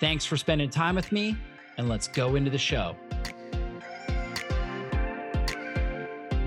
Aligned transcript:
Thanks 0.00 0.24
for 0.24 0.36
spending 0.36 0.70
time 0.70 0.94
with 0.94 1.10
me, 1.10 1.36
and 1.76 1.88
let's 1.88 2.06
go 2.06 2.36
into 2.36 2.50
the 2.50 2.58
show. 2.58 2.94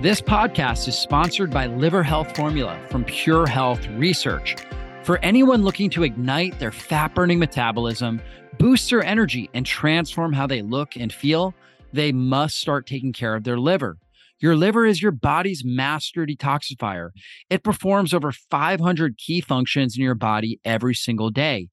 This 0.00 0.20
podcast 0.20 0.88
is 0.88 0.98
sponsored 0.98 1.50
by 1.50 1.66
Liver 1.66 2.02
Health 2.02 2.34
Formula 2.34 2.80
from 2.88 3.04
Pure 3.04 3.46
Health 3.46 3.86
Research. 3.90 4.56
For 5.04 5.18
anyone 5.18 5.62
looking 5.62 5.90
to 5.90 6.02
ignite 6.02 6.58
their 6.58 6.72
fat 6.72 7.14
burning 7.14 7.38
metabolism, 7.38 8.20
boost 8.58 8.88
their 8.88 9.04
energy, 9.04 9.50
and 9.52 9.66
transform 9.66 10.32
how 10.32 10.46
they 10.46 10.62
look 10.62 10.96
and 10.96 11.12
feel, 11.12 11.54
they 11.92 12.10
must 12.10 12.58
start 12.58 12.86
taking 12.86 13.12
care 13.12 13.34
of 13.34 13.44
their 13.44 13.58
liver. 13.58 13.98
Your 14.40 14.56
liver 14.56 14.84
is 14.84 15.00
your 15.00 15.12
body's 15.12 15.62
master 15.64 16.26
detoxifier. 16.26 17.10
It 17.48 17.62
performs 17.62 18.12
over 18.12 18.32
500 18.32 19.18
key 19.18 19.40
functions 19.40 19.96
in 19.96 20.02
your 20.02 20.16
body 20.16 20.58
every 20.64 20.94
single 20.94 21.30
day. 21.30 21.68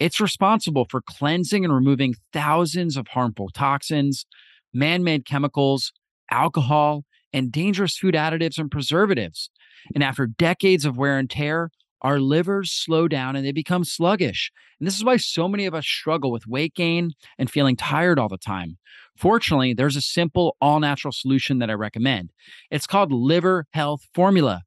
It's 0.00 0.18
responsible 0.18 0.86
for 0.90 1.02
cleansing 1.02 1.62
and 1.62 1.74
removing 1.74 2.14
thousands 2.32 2.96
of 2.96 3.08
harmful 3.08 3.50
toxins, 3.50 4.24
man 4.72 5.04
made 5.04 5.26
chemicals, 5.26 5.92
alcohol, 6.30 7.04
and 7.34 7.52
dangerous 7.52 7.98
food 7.98 8.14
additives 8.14 8.58
and 8.58 8.70
preservatives. 8.70 9.50
And 9.94 10.02
after 10.02 10.26
decades 10.26 10.86
of 10.86 10.96
wear 10.96 11.18
and 11.18 11.28
tear, 11.28 11.70
our 12.00 12.18
livers 12.18 12.72
slow 12.72 13.08
down 13.08 13.36
and 13.36 13.44
they 13.44 13.52
become 13.52 13.84
sluggish. 13.84 14.50
And 14.78 14.86
this 14.86 14.96
is 14.96 15.04
why 15.04 15.18
so 15.18 15.46
many 15.46 15.66
of 15.66 15.74
us 15.74 15.86
struggle 15.86 16.32
with 16.32 16.46
weight 16.46 16.74
gain 16.74 17.10
and 17.38 17.50
feeling 17.50 17.76
tired 17.76 18.18
all 18.18 18.28
the 18.28 18.38
time. 18.38 18.78
Fortunately, 19.18 19.74
there's 19.74 19.96
a 19.96 20.00
simple, 20.00 20.56
all 20.62 20.80
natural 20.80 21.12
solution 21.12 21.58
that 21.58 21.68
I 21.68 21.74
recommend. 21.74 22.32
It's 22.70 22.86
called 22.86 23.12
Liver 23.12 23.66
Health 23.72 24.08
Formula. 24.14 24.62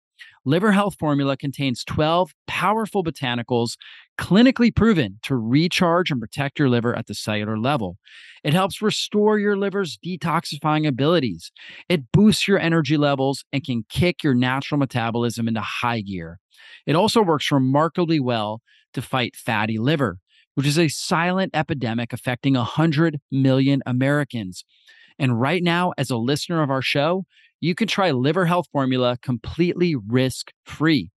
Liver 0.45 0.73
Health 0.73 0.95
Formula 0.99 1.37
contains 1.37 1.83
12 1.85 2.33
powerful 2.47 3.03
botanicals 3.03 3.77
clinically 4.17 4.75
proven 4.75 5.19
to 5.23 5.35
recharge 5.35 6.11
and 6.11 6.21
protect 6.21 6.59
your 6.59 6.69
liver 6.69 6.95
at 6.95 7.07
the 7.07 7.15
cellular 7.15 7.57
level. 7.57 7.97
It 8.43 8.53
helps 8.53 8.81
restore 8.81 9.39
your 9.39 9.57
liver's 9.57 9.97
detoxifying 10.05 10.87
abilities. 10.87 11.51
It 11.89 12.11
boosts 12.11 12.47
your 12.47 12.59
energy 12.59 12.97
levels 12.97 13.43
and 13.51 13.63
can 13.63 13.85
kick 13.89 14.23
your 14.23 14.35
natural 14.35 14.77
metabolism 14.77 15.47
into 15.47 15.61
high 15.61 16.01
gear. 16.01 16.39
It 16.85 16.95
also 16.95 17.21
works 17.21 17.51
remarkably 17.51 18.19
well 18.19 18.61
to 18.93 19.01
fight 19.01 19.35
fatty 19.35 19.77
liver, 19.77 20.19
which 20.55 20.67
is 20.67 20.77
a 20.77 20.87
silent 20.87 21.51
epidemic 21.55 22.13
affecting 22.13 22.53
100 22.53 23.19
million 23.31 23.81
Americans. 23.85 24.63
And 25.17 25.39
right 25.39 25.63
now, 25.63 25.93
as 25.97 26.09
a 26.09 26.17
listener 26.17 26.61
of 26.61 26.69
our 26.69 26.81
show, 26.81 27.25
you 27.61 27.75
can 27.75 27.87
try 27.87 28.11
Liver 28.11 28.45
Health 28.45 28.67
Formula 28.71 29.17
completely 29.21 29.95
risk 29.95 30.51
free 30.65 31.11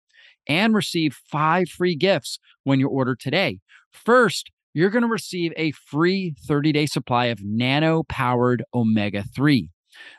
and 0.48 0.74
receive 0.76 1.18
five 1.32 1.70
free 1.70 1.96
gifts 1.96 2.40
when 2.64 2.80
you 2.80 2.88
order 2.88 3.16
today. 3.16 3.60
First, 3.92 4.52
you're 4.74 4.90
going 4.90 5.04
to 5.04 5.08
receive 5.08 5.54
a 5.56 5.72
free 5.72 6.36
30 6.48 6.72
day 6.72 6.86
supply 6.86 7.26
of 7.26 7.40
nano 7.44 8.04
powered 8.04 8.64
omega 8.74 9.24
3. 9.36 9.70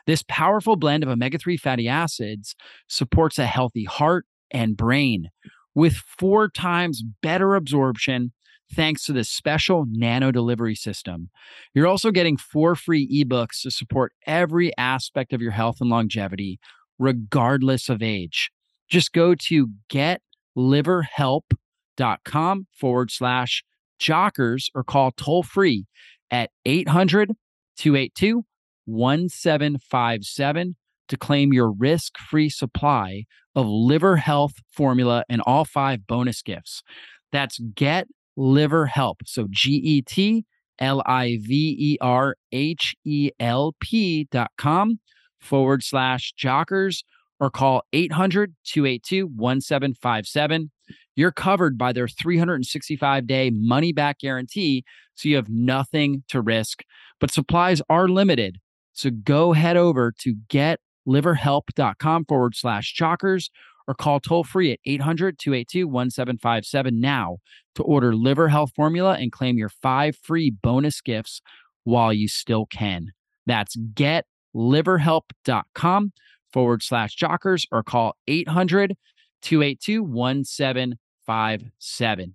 This 0.07 0.23
powerful 0.27 0.75
blend 0.75 1.03
of 1.03 1.09
omega 1.09 1.37
3 1.37 1.57
fatty 1.57 1.87
acids 1.87 2.55
supports 2.87 3.37
a 3.37 3.45
healthy 3.45 3.83
heart 3.83 4.25
and 4.49 4.75
brain 4.75 5.29
with 5.75 5.93
four 5.93 6.49
times 6.49 7.03
better 7.21 7.55
absorption 7.55 8.33
thanks 8.73 9.05
to 9.05 9.13
this 9.13 9.29
special 9.29 9.85
nano 9.87 10.31
delivery 10.31 10.75
system. 10.75 11.29
You're 11.73 11.87
also 11.87 12.11
getting 12.11 12.37
four 12.37 12.75
free 12.75 13.07
ebooks 13.07 13.61
to 13.61 13.71
support 13.71 14.13
every 14.25 14.75
aspect 14.77 15.33
of 15.33 15.41
your 15.41 15.51
health 15.51 15.77
and 15.79 15.89
longevity, 15.89 16.59
regardless 16.99 17.89
of 17.89 18.01
age. 18.01 18.49
Just 18.89 19.13
go 19.13 19.35
to 19.35 19.69
getliverhelp.com 19.89 22.67
forward 22.71 23.11
slash 23.11 23.63
jockers 23.99 24.69
or 24.75 24.83
call 24.83 25.11
toll 25.11 25.43
free 25.43 25.85
at 26.31 26.49
800 26.65 27.31
282 27.77 28.43
1757 28.85 30.75
to 31.09 31.17
claim 31.17 31.53
your 31.53 31.71
risk 31.71 32.17
free 32.17 32.49
supply 32.49 33.23
of 33.55 33.67
liver 33.67 34.17
health 34.17 34.53
formula 34.71 35.23
and 35.29 35.41
all 35.45 35.65
five 35.65 36.05
bonus 36.05 36.41
gifts. 36.41 36.83
That's 37.31 37.59
Get 37.75 38.07
Liver 38.35 38.85
Help. 38.85 39.21
So 39.25 39.47
G 39.49 39.73
E 39.73 40.01
T 40.01 40.45
L 40.79 41.01
I 41.05 41.39
V 41.41 41.75
E 41.79 41.97
R 42.01 42.35
H 42.51 42.95
E 43.03 43.31
L 43.39 43.75
P 43.79 44.27
dot 44.31 44.51
com 44.57 44.99
forward 45.39 45.83
slash 45.83 46.33
jockers 46.39 47.03
or 47.39 47.49
call 47.49 47.83
800 47.93 48.55
282 48.63 49.27
1757. 49.27 50.71
You're 51.15 51.31
covered 51.31 51.77
by 51.77 51.93
their 51.93 52.07
365 52.07 53.27
day 53.27 53.51
money 53.51 53.91
back 53.91 54.19
guarantee, 54.19 54.83
so 55.15 55.29
you 55.29 55.35
have 55.35 55.49
nothing 55.49 56.23
to 56.29 56.41
risk. 56.41 56.83
But 57.19 57.31
supplies 57.31 57.81
are 57.89 58.07
limited. 58.07 58.57
So 58.93 59.09
go 59.09 59.53
head 59.53 59.77
over 59.77 60.13
to 60.19 60.35
getliverhelp.com 60.49 62.25
forward 62.25 62.55
slash 62.55 62.95
jockers 62.95 63.49
or 63.87 63.93
call 63.93 64.19
toll 64.19 64.43
free 64.43 64.71
at 64.71 64.79
800 64.85 65.37
282 65.39 65.87
1757 65.87 66.99
now 66.99 67.37
to 67.75 67.83
order 67.83 68.15
Liver 68.15 68.49
Health 68.49 68.71
Formula 68.75 69.13
and 69.13 69.31
claim 69.31 69.57
your 69.57 69.69
five 69.69 70.17
free 70.17 70.51
bonus 70.51 70.99
gifts 71.01 71.41
while 71.83 72.11
you 72.11 72.27
still 72.27 72.65
can. 72.65 73.11
That's 73.45 73.75
getliverhelp.com 73.75 76.11
forward 76.57 76.81
slash 76.81 77.15
jockers 77.15 77.67
or 77.71 77.83
call 77.83 78.15
800 78.27 78.97
282 79.43 80.01
1757. 80.03 82.33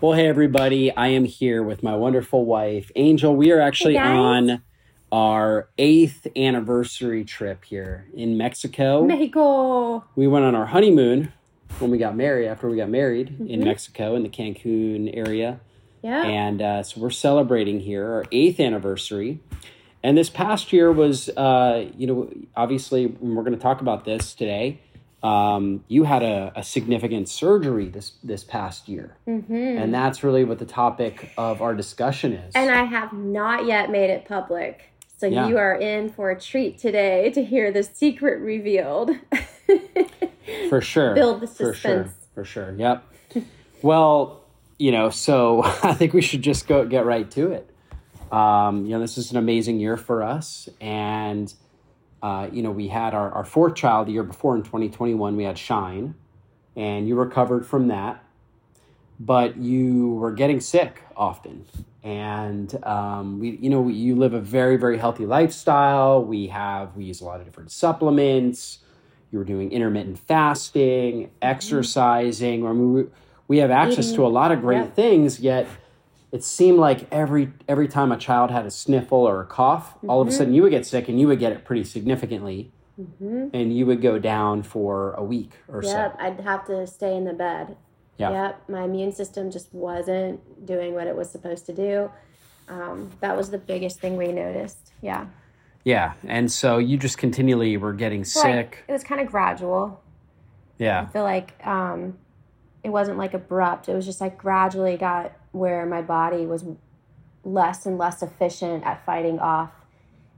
Well, 0.00 0.14
hey, 0.14 0.26
everybody. 0.26 0.90
I 0.96 1.08
am 1.08 1.26
here 1.26 1.62
with 1.62 1.82
my 1.82 1.94
wonderful 1.94 2.46
wife, 2.46 2.90
Angel. 2.96 3.36
We 3.36 3.52
are 3.52 3.60
actually 3.60 3.96
Hey, 3.96 4.08
on 4.08 4.62
our 5.12 5.68
eighth 5.76 6.26
anniversary 6.34 7.24
trip 7.24 7.66
here 7.66 8.06
in 8.14 8.38
Mexico. 8.38 9.04
Mexico. 9.04 10.02
We 10.16 10.26
went 10.26 10.46
on 10.46 10.54
our 10.54 10.64
honeymoon 10.64 11.30
when 11.78 11.90
we 11.90 11.98
got 11.98 12.16
married, 12.16 12.48
after 12.48 12.70
we 12.70 12.78
got 12.78 12.88
married 12.88 13.38
in 13.38 13.60
Mhm. 13.60 13.64
Mexico 13.64 14.14
in 14.14 14.22
the 14.22 14.30
Cancun 14.30 15.14
area. 15.14 15.60
Yeah. 16.02 16.22
And 16.24 16.62
uh, 16.62 16.82
so 16.84 17.02
we're 17.02 17.10
celebrating 17.10 17.80
here 17.80 18.06
our 18.12 18.24
eighth 18.32 18.60
anniversary. 18.60 19.40
And 20.04 20.18
this 20.18 20.28
past 20.30 20.72
year 20.72 20.90
was, 20.90 21.28
uh, 21.30 21.88
you 21.96 22.06
know, 22.06 22.30
obviously, 22.56 23.06
when 23.06 23.34
we're 23.34 23.44
going 23.44 23.56
to 23.56 23.62
talk 23.62 23.80
about 23.80 24.04
this 24.04 24.34
today. 24.34 24.80
Um, 25.22 25.84
you 25.86 26.02
had 26.02 26.24
a, 26.24 26.52
a 26.56 26.64
significant 26.64 27.28
surgery 27.28 27.88
this 27.88 28.14
this 28.24 28.42
past 28.42 28.88
year, 28.88 29.16
mm-hmm. 29.28 29.54
and 29.54 29.94
that's 29.94 30.24
really 30.24 30.42
what 30.42 30.58
the 30.58 30.66
topic 30.66 31.30
of 31.38 31.62
our 31.62 31.76
discussion 31.76 32.32
is. 32.32 32.52
And 32.56 32.72
I 32.72 32.82
have 32.82 33.12
not 33.12 33.64
yet 33.64 33.88
made 33.88 34.10
it 34.10 34.24
public. 34.24 34.92
So 35.18 35.28
Yeah. 35.28 35.46
you 35.46 35.58
are 35.58 35.76
in 35.76 36.08
for 36.10 36.32
a 36.32 36.40
treat 36.40 36.78
today 36.78 37.30
to 37.30 37.44
hear 37.44 37.70
the 37.70 37.84
secret 37.84 38.40
revealed. 38.40 39.12
for 40.68 40.80
sure, 40.80 41.14
Build 41.14 41.40
the 41.40 41.46
for 41.46 41.72
sure, 41.72 41.74
suspense. 41.74 42.12
for 42.34 42.44
sure. 42.44 42.74
Yep. 42.76 43.04
well, 43.82 44.42
you 44.80 44.90
know, 44.90 45.10
so 45.10 45.62
I 45.84 45.94
think 45.94 46.12
we 46.14 46.22
should 46.22 46.42
just 46.42 46.66
go 46.66 46.84
get 46.84 47.06
right 47.06 47.30
to 47.30 47.52
it. 47.52 47.71
Um, 48.32 48.86
you 48.86 48.92
know, 48.92 49.00
this 49.00 49.18
is 49.18 49.30
an 49.30 49.36
amazing 49.36 49.78
year 49.78 49.96
for 49.96 50.22
us, 50.22 50.68
and 50.80 51.52
uh, 52.22 52.48
you 52.52 52.62
know, 52.62 52.70
we 52.70 52.88
had 52.88 53.14
our, 53.14 53.30
our 53.32 53.44
fourth 53.44 53.74
child 53.74 54.06
the 54.08 54.12
year 54.12 54.22
before 54.22 54.56
in 54.56 54.62
2021. 54.62 55.36
We 55.36 55.44
had 55.44 55.58
Shine, 55.58 56.14
and 56.76 57.06
you 57.06 57.14
recovered 57.14 57.66
from 57.66 57.88
that, 57.88 58.24
but 59.20 59.56
you 59.58 60.14
were 60.14 60.32
getting 60.32 60.60
sick 60.60 61.02
often. 61.16 61.66
And 62.04 62.82
um, 62.84 63.38
we, 63.38 63.50
you 63.60 63.70
know, 63.70 63.86
you 63.88 64.16
live 64.16 64.34
a 64.34 64.40
very, 64.40 64.76
very 64.76 64.98
healthy 64.98 65.26
lifestyle. 65.26 66.24
We 66.24 66.48
have 66.48 66.96
we 66.96 67.04
use 67.04 67.20
a 67.20 67.24
lot 67.24 67.38
of 67.40 67.46
different 67.46 67.70
supplements. 67.70 68.78
You 69.30 69.38
were 69.38 69.44
doing 69.44 69.70
intermittent 69.72 70.18
fasting, 70.18 71.30
exercising. 71.40 72.66
I 72.66 72.72
mean, 72.72 72.92
we, 72.92 73.04
we 73.48 73.58
have 73.58 73.70
access 73.70 74.12
to 74.12 74.26
a 74.26 74.28
lot 74.28 74.52
of 74.52 74.60
great 74.60 74.78
Yep. 74.78 74.96
things. 74.96 75.40
Yet 75.40 75.66
it 76.32 76.42
seemed 76.42 76.78
like 76.78 77.06
every 77.12 77.52
every 77.68 77.86
time 77.88 78.10
a 78.10 78.16
child 78.16 78.50
had 78.50 78.66
a 78.66 78.70
sniffle 78.70 79.18
or 79.28 79.40
a 79.42 79.46
cough, 79.46 79.96
all 80.08 80.20
of 80.20 80.28
a 80.28 80.32
sudden 80.32 80.54
you 80.54 80.62
would 80.62 80.70
get 80.70 80.86
sick, 80.86 81.08
and 81.08 81.20
you 81.20 81.28
would 81.28 81.38
get 81.38 81.52
it 81.52 81.64
pretty 81.64 81.84
significantly, 81.84 82.72
hmm 82.96 83.48
and 83.52 83.76
you 83.76 83.84
would 83.86 84.00
go 84.02 84.18
down 84.18 84.62
for 84.62 85.12
a 85.14 85.22
week 85.22 85.52
or 85.68 85.82
Yep. 85.82 85.92
so. 85.92 86.24
I'd 86.24 86.40
have 86.40 86.66
to 86.66 86.86
stay 86.86 87.14
in 87.16 87.24
the 87.24 87.32
bed. 87.34 87.76
Yeah. 88.18 88.30
Yep. 88.30 88.68
My 88.68 88.82
immune 88.84 89.12
system 89.12 89.50
just 89.50 89.72
wasn't 89.74 90.66
doing 90.66 90.94
what 90.94 91.06
it 91.06 91.14
was 91.16 91.30
supposed 91.30 91.66
to 91.66 91.72
do. 91.72 92.10
Um, 92.68 93.10
that 93.20 93.36
was 93.36 93.50
the 93.50 93.58
biggest 93.58 94.00
thing 94.00 94.16
we 94.16 94.28
noticed. 94.32 94.92
Yeah. 95.02 95.26
Yeah. 95.84 96.12
And 96.26 96.50
so 96.50 96.78
you 96.78 96.96
just 96.96 97.18
continually 97.18 97.76
were 97.76 97.92
getting 97.92 98.24
sick. 98.24 98.44
Like, 98.44 98.84
it 98.88 98.92
was 98.92 99.02
kind 99.02 99.20
of 99.20 99.26
gradual. 99.26 100.00
Yeah. 100.78 101.06
I 101.08 101.12
feel 101.12 101.24
like 101.24 101.54
um, 101.66 102.16
it 102.84 102.90
wasn't 102.90 103.18
like 103.18 103.34
abrupt. 103.34 103.88
It 103.88 103.94
was 103.94 104.06
just 104.06 104.20
like 104.20 104.38
gradually 104.38 104.96
got 104.96 105.32
where 105.52 105.86
my 105.86 106.02
body 106.02 106.46
was 106.46 106.64
less 107.44 107.86
and 107.86 107.98
less 107.98 108.22
efficient 108.22 108.84
at 108.84 109.04
fighting 109.04 109.38
off 109.38 109.70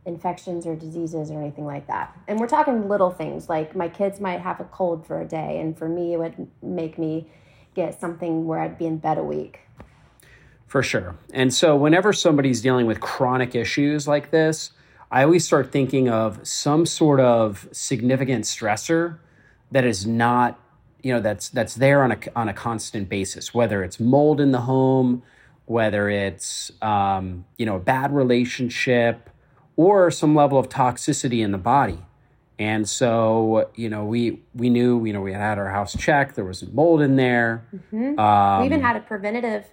infections 0.07 0.67
or 0.67 0.75
diseases 0.75 1.31
or 1.31 1.41
anything 1.41 1.65
like 1.65 1.87
that. 1.87 2.17
And 2.29 2.39
we're 2.39 2.47
talking 2.47 2.89
little 2.89 3.11
things 3.11 3.49
like 3.49 3.75
my 3.75 3.89
kids 3.89 4.21
might 4.21 4.41
have 4.41 4.61
a 4.61 4.65
cold 4.65 5.07
for 5.07 5.21
a 5.21 5.25
day, 5.25 5.61
and 5.61 5.77
for 5.77 5.89
me, 5.89 6.13
it 6.13 6.19
would 6.19 6.49
make 6.63 6.99
me 6.99 7.29
get 7.75 7.99
something 7.99 8.47
where 8.47 8.61
I'd 8.61 8.79
be 8.79 8.87
in 8.87 8.99
bed 8.99 9.19
a 9.19 9.25
week. 9.25 9.61
For 10.67 10.83
sure. 10.83 11.17
And 11.33 11.55
so, 11.55 11.77
whenever 11.77 12.13
somebody's 12.13 12.61
dealing 12.61 12.87
with 12.87 13.01
chronic 13.01 13.55
issues 13.55 14.07
like 14.09 14.31
this, 14.31 14.73
I 15.11 15.23
always 15.23 15.45
start 15.45 15.71
thinking 15.71 16.09
of 16.09 16.47
some 16.47 16.87
sort 16.87 17.21
of 17.21 17.69
significant 17.73 18.45
stressor 18.45 19.19
that 19.71 19.85
is 19.85 20.07
not, 20.07 20.59
you 21.05 21.13
know, 21.13 21.21
that's 21.21 21.51
that's 21.51 21.75
there 21.75 22.03
on 22.03 22.13
a 22.13 22.19
on 22.35 22.49
a 22.49 22.55
constant 22.55 23.11
basis. 23.11 23.53
Whether 23.53 23.85
it's 23.85 24.01
mold 24.01 24.41
in 24.41 24.53
the 24.53 24.63
home, 24.63 25.23
whether 25.67 26.09
it's 26.09 26.73
um, 26.81 27.45
you 27.59 27.67
know 27.67 27.77
a 27.77 27.81
bad 27.81 28.13
relationship, 28.13 29.29
or 29.77 30.11
some 30.11 30.35
level 30.35 30.59
of 30.59 30.71
toxicity 30.71 31.45
in 31.45 31.53
the 31.53 31.59
body. 31.59 31.99
And 32.59 32.89
so, 32.89 33.69
you 33.75 33.91
know, 33.91 34.07
we 34.07 34.41
we 34.55 34.71
knew, 34.71 35.05
you 35.05 35.13
know, 35.13 35.21
we 35.21 35.33
had 35.33 35.41
had 35.43 35.59
our 35.59 35.71
house 35.71 35.95
checked. 35.95 36.37
There 36.37 36.45
was 36.45 36.67
mold 36.73 37.03
in 37.03 37.17
there. 37.17 37.67
Mm-hmm. 37.75 38.19
Um, 38.19 38.61
we 38.61 38.67
even 38.67 38.81
had 38.81 38.97
a 38.97 39.01
preventative, 39.01 39.67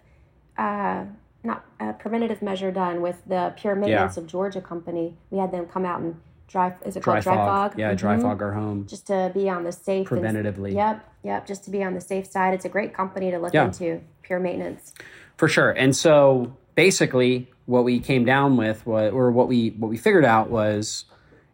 uh, 0.58 1.06
not 1.44 1.64
a 1.80 1.94
preventative 1.94 2.42
measure 2.42 2.72
done 2.72 3.02
with 3.02 3.22
the 3.26 3.54
Pure 3.56 3.76
Maintenance 3.76 4.18
yeah. 4.18 4.24
of 4.24 4.28
Georgia 4.28 4.60
company. 4.60 5.16
We 5.30 5.38
had 5.38 5.54
them 5.54 5.66
come 5.68 5.86
out 5.86 6.02
and 6.02 6.20
dry. 6.52 6.76
Is 6.86 6.96
it 6.96 7.04
dry 7.04 7.22
called 7.22 7.24
fog. 7.24 7.36
dry 7.36 7.46
fog? 7.46 7.80
Yeah, 7.80 7.88
mm-hmm. 7.90 7.96
dry 7.98 8.20
fog 8.20 8.42
our 8.42 8.54
home 8.54 8.86
just 8.88 9.08
to 9.08 9.32
be 9.34 9.50
on 9.50 9.64
the 9.64 9.72
safe. 9.72 10.08
Preventatively. 10.08 10.70
And, 10.70 10.76
yep, 10.76 11.14
yep. 11.24 11.48
Just 11.48 11.64
to 11.66 11.72
be 11.72 11.84
on 11.84 11.94
the 11.94 12.02
safe 12.02 12.28
side. 12.28 12.54
It's 12.54 12.66
a 12.66 12.70
great 12.70 12.94
company 12.94 13.32
to 13.32 13.40
look 13.40 13.54
yeah. 13.54 13.66
into. 13.66 14.02
Pure 14.24 14.40
Maintenance. 14.40 14.94
For 15.36 15.48
sure. 15.48 15.72
And 15.72 15.96
so 15.96 16.56
basically, 16.76 17.50
what 17.66 17.84
we 17.84 18.00
came 18.00 18.24
down 18.24 18.56
with, 18.58 18.86
what, 18.86 19.12
or 19.12 19.32
what 19.32 19.48
we 19.48 19.70
what 19.72 19.90
we 19.90 19.98
figured 19.98 20.26
out 20.26 20.50
was 20.50 21.06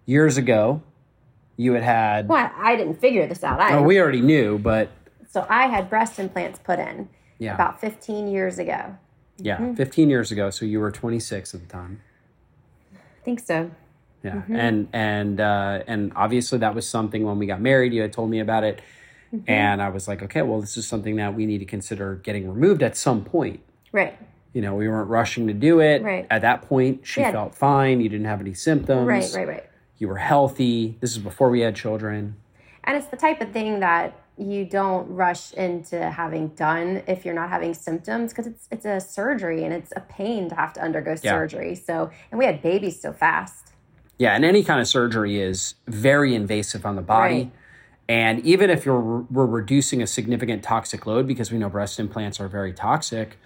years 0.05 0.37
ago, 0.37 0.81
you 1.55 1.73
had 1.73 1.83
had. 1.83 2.27
Well, 2.27 2.51
I 2.55 2.75
didn't 2.75 2.99
figure 2.99 3.25
this 3.27 3.43
out. 3.43 3.59
I 3.59 3.77
oh, 3.77 3.83
we 3.83 3.99
already 3.99 4.21
knew, 4.21 4.57
but 4.59 4.89
so 5.29 5.45
I 5.49 5.67
had 5.67 5.89
breast 5.89 6.19
implants 6.19 6.59
put 6.59 6.79
in. 6.79 7.09
Yeah. 7.39 7.53
About 7.53 7.79
15 7.79 8.27
years 8.27 8.57
ago. 8.57 8.97
Yeah, 9.37 9.57
mm-hmm. 9.57 9.75
15 9.75 10.09
years 10.09 10.31
ago. 10.31 10.49
So 10.49 10.65
you 10.65 10.79
were 10.79 10.91
26 10.91 11.53
at 11.53 11.61
the 11.61 11.67
time. 11.67 12.01
I 12.95 13.23
think 13.23 13.39
so. 13.39 13.69
Yeah, 14.23 14.31
mm-hmm. 14.31 14.55
and 14.55 14.87
and 14.93 15.39
uh, 15.39 15.83
and 15.87 16.11
obviously 16.15 16.59
that 16.59 16.73
was 16.75 16.87
something 16.87 17.23
when 17.23 17.37
we 17.37 17.45
got 17.45 17.61
married. 17.61 17.93
You 17.93 18.01
had 18.01 18.13
told 18.13 18.29
me 18.29 18.39
about 18.39 18.63
it, 18.63 18.81
mm-hmm. 19.33 19.49
and 19.49 19.81
I 19.81 19.89
was 19.89 20.07
like, 20.07 20.23
okay, 20.23 20.41
well, 20.41 20.59
this 20.59 20.77
is 20.77 20.87
something 20.87 21.15
that 21.17 21.35
we 21.35 21.45
need 21.45 21.59
to 21.59 21.65
consider 21.65 22.15
getting 22.15 22.49
removed 22.49 22.83
at 22.83 22.97
some 22.97 23.23
point. 23.23 23.61
Right. 23.91 24.17
You 24.53 24.61
know, 24.61 24.75
we 24.75 24.87
weren't 24.87 25.09
rushing 25.09 25.47
to 25.47 25.53
do 25.53 25.79
it. 25.81 26.01
Right. 26.01 26.25
At 26.29 26.41
that 26.41 26.63
point, 26.63 27.05
she 27.05 27.21
yeah. 27.21 27.31
felt 27.31 27.53
fine. 27.53 28.01
You 28.01 28.09
didn't 28.09 28.25
have 28.25 28.41
any 28.41 28.53
symptoms. 28.53 29.07
Right, 29.07 29.31
right, 29.35 29.47
right. 29.47 29.69
You 29.99 30.07
were 30.07 30.17
healthy. 30.17 30.97
This 30.99 31.11
is 31.11 31.19
before 31.19 31.49
we 31.49 31.61
had 31.61 31.75
children. 31.75 32.35
And 32.83 32.97
it's 32.97 33.07
the 33.07 33.17
type 33.17 33.41
of 33.41 33.51
thing 33.51 33.81
that 33.81 34.19
you 34.37 34.65
don't 34.65 35.09
rush 35.09 35.53
into 35.53 36.09
having 36.09 36.49
done 36.49 37.03
if 37.07 37.25
you're 37.25 37.33
not 37.33 37.49
having 37.49 37.73
symptoms 37.73 38.31
because 38.31 38.47
it's 38.47 38.67
it's 38.71 38.85
a 38.85 38.99
surgery 38.99 39.63
and 39.63 39.73
it's 39.73 39.91
a 39.95 40.01
pain 40.01 40.47
to 40.49 40.55
have 40.55 40.73
to 40.73 40.81
undergo 40.81 41.15
yeah. 41.21 41.31
surgery. 41.31 41.75
So, 41.75 42.11
and 42.31 42.37
we 42.37 42.45
had 42.45 42.61
babies 42.61 43.01
so 43.01 43.13
fast. 43.13 43.73
Yeah, 44.17 44.35
and 44.35 44.43
any 44.43 44.63
kind 44.63 44.79
of 44.79 44.87
surgery 44.87 45.39
is 45.39 45.75
very 45.87 46.33
invasive 46.33 46.85
on 46.85 46.95
the 46.95 47.01
body. 47.01 47.35
Right. 47.35 47.51
And 48.09 48.39
even 48.45 48.69
if 48.69 48.85
you're 48.85 49.25
we're 49.29 49.45
reducing 49.45 50.01
a 50.01 50.07
significant 50.07 50.63
toxic 50.63 51.05
load 51.05 51.27
because 51.27 51.51
we 51.51 51.57
know 51.57 51.69
breast 51.69 51.99
implants 51.99 52.39
are 52.39 52.47
very 52.47 52.73
toxic, 52.73 53.37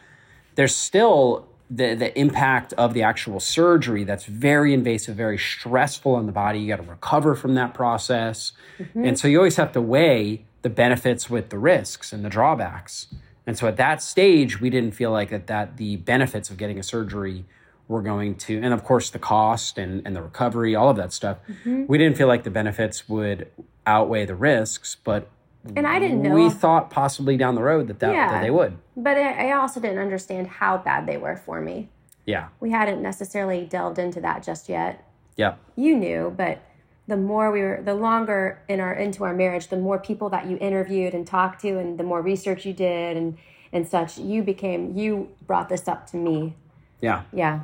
there's 0.56 0.76
still 0.76 1.48
the 1.70 1.96
the 1.96 2.18
impact 2.18 2.74
of 2.74 2.94
the 2.94 3.02
actual 3.02 3.40
surgery 3.40 4.04
that's 4.04 4.26
very 4.26 4.74
invasive, 4.74 5.16
very 5.16 5.38
stressful 5.38 6.14
on 6.14 6.26
the 6.26 6.32
body. 6.32 6.60
You 6.60 6.68
got 6.68 6.84
to 6.84 6.90
recover 6.90 7.34
from 7.36 7.56
that 7.56 7.74
process, 7.74 8.52
mm-hmm. 8.78 9.06
and 9.06 9.20
so 9.20 9.28
you 9.28 9.38
always 9.38 9.56
have 9.56 9.72
to 9.74 9.82
weigh 9.82 10.46
the 10.62 10.70
benefits 10.70 11.30
with 11.30 11.50
the 11.50 11.58
risks 11.58 12.14
and 12.14 12.24
the 12.24 12.30
drawbacks. 12.30 13.08
And 13.48 13.58
so 13.58 13.68
at 13.68 13.78
that 13.78 14.04
stage, 14.04 14.62
we 14.62 14.70
didn't 14.70 14.92
feel 14.92 15.12
like 15.12 15.32
that 15.32 15.48
that 15.48 15.78
the 15.78 15.96
benefits 15.96 16.52
of 16.52 16.58
getting 16.58 16.78
a 16.78 16.84
surgery 16.84 17.46
were 17.92 18.02
going 18.02 18.36
to, 18.36 18.60
and 18.62 18.74
of 18.74 18.84
course 18.84 19.10
the 19.10 19.20
cost 19.20 19.78
and 19.78 20.02
and 20.06 20.16
the 20.16 20.22
recovery, 20.22 20.76
all 20.76 20.90
of 20.90 20.98
that 20.98 21.14
stuff. 21.14 21.38
Mm-hmm. 21.48 21.86
We 21.88 21.98
didn't 21.98 22.18
feel 22.18 22.28
like 22.28 22.44
the 22.44 22.52
benefits 22.52 23.08
would 23.08 23.48
outweigh 23.86 24.26
the 24.26 24.36
risks, 24.36 24.98
but 25.04 25.30
and 25.76 25.86
I 25.86 26.00
didn't 26.00 26.22
know. 26.22 26.34
We 26.34 26.50
thought 26.50 26.90
possibly 26.90 27.38
down 27.38 27.56
the 27.56 27.62
road 27.62 27.88
that 27.88 28.00
that, 28.00 28.14
yeah, 28.14 28.32
that 28.32 28.42
they 28.42 28.50
would. 28.50 28.78
But 28.98 29.18
I 29.18 29.52
also 29.52 29.80
didn't 29.80 30.00
understand 30.00 30.48
how 30.48 30.78
bad 30.78 31.06
they 31.06 31.18
were 31.18 31.36
for 31.36 31.62
me. 31.62 31.90
Yeah. 32.26 32.48
We 32.60 32.72
hadn't 32.72 33.02
necessarily 33.02 33.66
delved 33.66 34.00
into 34.00 34.22
that 34.22 34.44
just 34.44 34.70
yet. 34.70 35.08
Yeah. 35.38 35.56
You 35.76 35.96
knew, 35.96 36.34
but 36.36 36.62
the 37.08 37.18
more 37.18 37.52
we 37.52 37.62
were 37.62 37.82
the 37.84 37.94
longer 37.94 38.62
in 38.68 38.80
our 38.80 38.94
into 38.94 39.24
our 39.24 39.34
marriage, 39.34 39.68
the 39.68 39.78
more 39.78 40.00
people 40.00 40.30
that 40.30 40.48
you 40.48 40.58
interviewed 40.60 41.14
and 41.14 41.26
talked 41.28 41.62
to 41.62 41.78
and 41.78 42.00
the 42.00 42.04
more 42.04 42.22
research 42.22 42.66
you 42.66 42.74
did 42.74 43.18
and 43.18 43.38
and 43.74 43.88
such, 43.88 44.18
you 44.18 44.44
became 44.44 44.98
you 44.98 45.30
brought 45.46 45.70
this 45.70 45.88
up 45.88 46.08
to 46.12 46.18
me. 46.18 46.56
Yeah. 47.02 47.24
Yeah. 47.34 47.62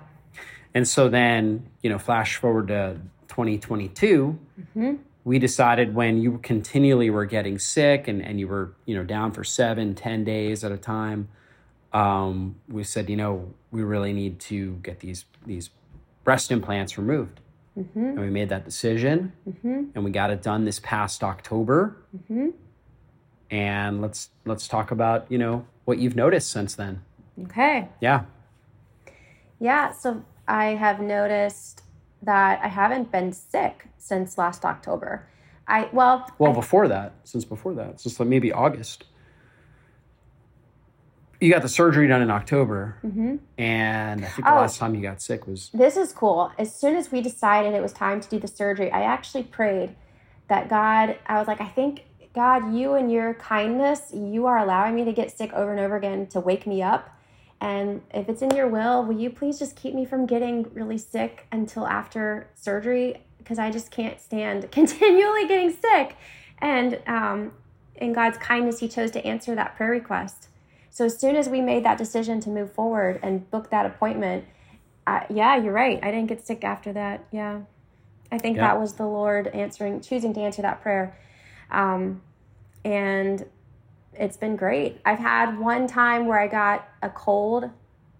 And 0.77 0.87
so 0.87 1.09
then, 1.09 1.65
you 1.81 1.89
know, 1.89 1.97
flash 1.97 2.35
forward 2.35 2.67
to 2.67 2.97
2022. 3.27 4.39
Mm-hmm 4.59 4.95
we 5.27 5.39
decided 5.39 5.93
when 5.93 6.21
you 6.21 6.37
continually 6.37 7.09
were 7.09 7.25
getting 7.25 7.59
sick 7.59 8.07
and, 8.07 8.21
and 8.23 8.39
you 8.39 8.47
were 8.47 8.71
you 8.85 8.95
know 8.95 9.03
down 9.03 9.33
for 9.33 9.43
seven 9.43 9.93
ten 9.93 10.23
days 10.23 10.63
at 10.63 10.71
a 10.71 10.77
time 10.77 11.27
um, 11.91 12.55
we 12.69 12.81
said 12.81 13.09
you 13.09 13.17
know 13.17 13.53
we 13.69 13.83
really 13.83 14.13
need 14.13 14.39
to 14.39 14.75
get 14.75 15.01
these 15.01 15.25
these 15.45 15.69
breast 16.23 16.49
implants 16.49 16.97
removed 16.97 17.41
mm-hmm. 17.77 17.99
and 17.99 18.19
we 18.21 18.29
made 18.29 18.47
that 18.47 18.63
decision 18.63 19.33
mm-hmm. 19.47 19.83
and 19.93 20.05
we 20.05 20.11
got 20.11 20.31
it 20.31 20.41
done 20.41 20.63
this 20.63 20.79
past 20.79 21.21
october 21.25 21.97
mm-hmm. 22.15 22.51
and 23.51 24.01
let's 24.01 24.29
let's 24.45 24.65
talk 24.65 24.91
about 24.91 25.29
you 25.29 25.37
know 25.37 25.65
what 25.83 25.97
you've 25.97 26.15
noticed 26.15 26.49
since 26.49 26.73
then 26.75 27.01
okay 27.43 27.89
yeah 27.99 28.23
yeah 29.59 29.91
so 29.91 30.23
i 30.47 30.67
have 30.67 30.99
noticed 30.99 31.83
that 32.21 32.59
I 32.63 32.67
haven't 32.67 33.11
been 33.11 33.31
sick 33.33 33.87
since 33.97 34.37
last 34.37 34.65
October. 34.65 35.27
I 35.67 35.89
well 35.91 36.29
well 36.37 36.51
I, 36.51 36.55
before 36.55 36.87
that, 36.87 37.13
since 37.23 37.45
before 37.45 37.73
that, 37.75 37.99
since 37.99 38.19
like 38.19 38.29
maybe 38.29 38.51
August. 38.51 39.05
You 41.39 41.51
got 41.51 41.61
the 41.61 41.69
surgery 41.69 42.07
done 42.07 42.23
in 42.23 42.31
October, 42.31 42.97
mm-hmm. 43.05 43.35
and 43.59 44.25
I 44.25 44.27
think 44.27 44.47
the 44.47 44.53
oh, 44.53 44.61
last 44.61 44.79
time 44.79 44.95
you 44.95 45.01
got 45.01 45.21
sick 45.21 45.45
was. 45.45 45.69
This 45.71 45.95
is 45.95 46.11
cool. 46.11 46.51
As 46.57 46.73
soon 46.73 46.95
as 46.95 47.11
we 47.11 47.21
decided 47.21 47.75
it 47.75 47.81
was 47.81 47.93
time 47.93 48.19
to 48.21 48.27
do 48.27 48.39
the 48.39 48.47
surgery, 48.47 48.91
I 48.91 49.03
actually 49.03 49.43
prayed 49.43 49.95
that 50.47 50.67
God. 50.67 51.17
I 51.27 51.37
was 51.37 51.47
like, 51.47 51.61
I 51.61 51.67
think 51.67 52.05
God, 52.33 52.73
you 52.73 52.95
and 52.95 53.11
your 53.11 53.35
kindness, 53.35 54.11
you 54.15 54.47
are 54.47 54.57
allowing 54.57 54.95
me 54.95 55.05
to 55.05 55.13
get 55.13 55.29
sick 55.29 55.53
over 55.53 55.71
and 55.71 55.79
over 55.79 55.95
again 55.95 56.25
to 56.27 56.39
wake 56.39 56.65
me 56.65 56.81
up 56.81 57.16
and 57.59 58.01
if 58.13 58.29
it's 58.29 58.41
in 58.41 58.51
your 58.51 58.67
will, 58.67 59.03
will 59.03 59.19
you 59.19 59.29
please 59.29 59.57
just 59.57 59.75
keep 59.75 59.93
me 59.95 60.05
from 60.05 60.25
getting 60.25 60.69
really 60.73 60.97
sick 60.97 61.47
until 61.51 61.87
after 61.87 62.49
surgery? 62.53 63.23
Because 63.39 63.57
I 63.57 63.71
just 63.71 63.89
can't 63.89 64.19
stand 64.21 64.71
continually 64.71 65.47
getting 65.47 65.71
sick. 65.71 66.15
And 66.59 66.99
um, 67.07 67.53
in 67.95 68.13
God's 68.13 68.37
kindness, 68.37 68.79
He 68.79 68.87
chose 68.87 69.11
to 69.11 69.25
answer 69.25 69.55
that 69.55 69.75
prayer 69.75 69.91
request. 69.91 70.49
So 70.89 71.05
as 71.05 71.17
soon 71.19 71.35
as 71.35 71.49
we 71.49 71.61
made 71.61 71.85
that 71.85 71.97
decision 71.97 72.39
to 72.41 72.49
move 72.49 72.73
forward 72.73 73.19
and 73.21 73.49
book 73.51 73.69
that 73.69 73.85
appointment, 73.85 74.45
uh, 75.05 75.21
yeah, 75.29 75.55
you're 75.55 75.73
right. 75.73 75.99
I 76.01 76.11
didn't 76.11 76.27
get 76.27 76.45
sick 76.45 76.63
after 76.63 76.91
that. 76.93 77.25
Yeah. 77.31 77.61
I 78.31 78.37
think 78.37 78.57
yeah. 78.57 78.67
that 78.67 78.79
was 78.79 78.93
the 78.93 79.05
Lord 79.05 79.47
answering, 79.47 80.01
choosing 80.01 80.33
to 80.33 80.41
answer 80.41 80.61
that 80.61 80.81
prayer. 80.81 81.17
Um, 81.71 82.21
and 82.83 83.45
it's 84.19 84.37
been 84.37 84.55
great. 84.55 84.99
I've 85.05 85.19
had 85.19 85.57
one 85.59 85.87
time 85.87 86.27
where 86.27 86.39
I 86.39 86.47
got 86.47 86.87
a 87.01 87.09
cold 87.09 87.69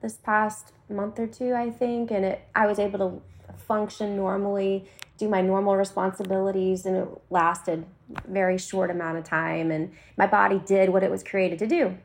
this 0.02 0.18
past 0.18 0.74
month 0.90 1.20
or 1.20 1.28
two, 1.28 1.54
I 1.54 1.70
think, 1.70 2.12
and 2.12 2.24
it 2.24 2.48
I 2.56 2.68
was 2.68 2.80
able 2.80 3.00
to 3.00 3.54
function 3.56 4.16
normally, 4.16 4.86
do 5.18 5.28
my 5.28 5.42
normal 5.42 5.76
responsibilities, 5.76 6.86
and 6.86 6.96
it 6.98 7.08
lasted 7.30 7.86
very 8.28 8.58
short 8.58 8.90
amount 8.90 9.18
of 9.18 9.24
time 9.24 9.72
and 9.72 9.92
my 10.18 10.28
body 10.28 10.62
did 10.66 10.90
what 10.90 11.04
it 11.04 11.12
was 11.12 11.24
created 11.24 11.60
to 11.60 11.68
do. 11.68 11.98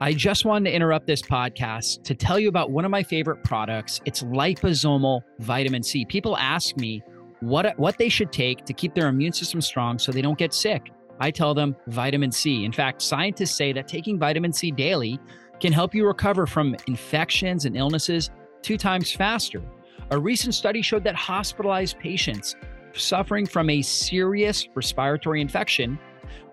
I 0.00 0.12
just 0.12 0.44
wanted 0.44 0.70
to 0.70 0.74
interrupt 0.74 1.06
this 1.06 1.22
podcast 1.22 2.02
to 2.04 2.14
tell 2.14 2.38
you 2.38 2.48
about 2.48 2.70
one 2.70 2.84
of 2.84 2.90
my 2.90 3.04
favorite 3.04 3.44
products. 3.44 4.00
It's 4.04 4.22
liposomal 4.24 5.22
vitamin 5.38 5.82
C. 5.82 6.04
People 6.04 6.36
ask 6.36 6.76
me 6.76 7.02
what 7.40 7.78
what 7.78 7.98
they 7.98 8.08
should 8.08 8.32
take 8.32 8.64
to 8.64 8.72
keep 8.72 8.94
their 8.94 9.08
immune 9.08 9.32
system 9.32 9.60
strong 9.60 9.98
so 9.98 10.10
they 10.10 10.22
don't 10.22 10.38
get 10.38 10.52
sick. 10.52 10.90
I 11.20 11.30
tell 11.30 11.54
them 11.54 11.76
vitamin 11.86 12.32
C. 12.32 12.64
In 12.64 12.72
fact, 12.72 13.02
scientists 13.02 13.54
say 13.54 13.72
that 13.72 13.88
taking 13.88 14.18
vitamin 14.18 14.52
C 14.52 14.70
daily 14.70 15.18
can 15.60 15.72
help 15.72 15.94
you 15.94 16.06
recover 16.06 16.46
from 16.46 16.74
infections 16.86 17.64
and 17.64 17.76
illnesses 17.76 18.30
two 18.62 18.76
times 18.76 19.12
faster. 19.12 19.62
A 20.10 20.18
recent 20.18 20.54
study 20.54 20.82
showed 20.82 21.04
that 21.04 21.14
hospitalized 21.14 21.98
patients 21.98 22.56
suffering 22.94 23.46
from 23.46 23.70
a 23.70 23.80
serious 23.82 24.68
respiratory 24.74 25.40
infection 25.40 25.98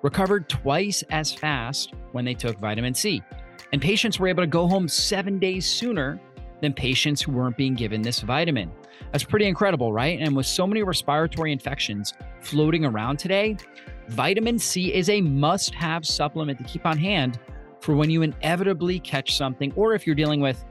recovered 0.02 0.48
twice 0.48 1.04
as 1.10 1.34
fast 1.34 1.94
when 2.12 2.24
they 2.24 2.34
took 2.34 2.58
vitamin 2.60 2.94
C. 2.94 3.22
And 3.74 3.82
patients 3.82 4.20
were 4.20 4.28
able 4.28 4.44
to 4.44 4.48
go 4.48 4.68
home 4.68 4.88
seven 4.88 5.40
days 5.40 5.66
sooner 5.66 6.20
than 6.62 6.74
patients 6.74 7.22
who 7.22 7.32
weren't 7.32 7.58
being 7.58 7.76
given 7.76 8.02
this 8.02 8.20
vitamin. 8.20 8.72
That's 9.12 9.24
pretty 9.24 9.48
incredible, 9.48 9.92
right? 9.94 10.20
And 10.20 10.36
with 10.36 10.46
so 10.46 10.68
many 10.68 10.84
respiratory 10.84 11.52
infections 11.52 12.14
floating 12.42 12.86
around 12.86 13.18
today, 13.18 13.58
vitamin 14.10 14.58
C 14.58 14.94
is 14.94 15.10
a 15.10 15.22
must 15.22 15.74
have 15.76 16.06
supplement 16.06 16.58
to 16.58 16.64
keep 16.64 16.86
on 16.86 16.98
hand 16.98 17.40
for 17.80 17.96
when 17.96 18.10
you 18.10 18.22
inevitably 18.24 19.00
catch 19.00 19.36
something 19.36 19.72
or 19.76 19.94
if 19.94 20.06
you're 20.06 20.16
dealing 20.16 20.42
with 20.42 20.66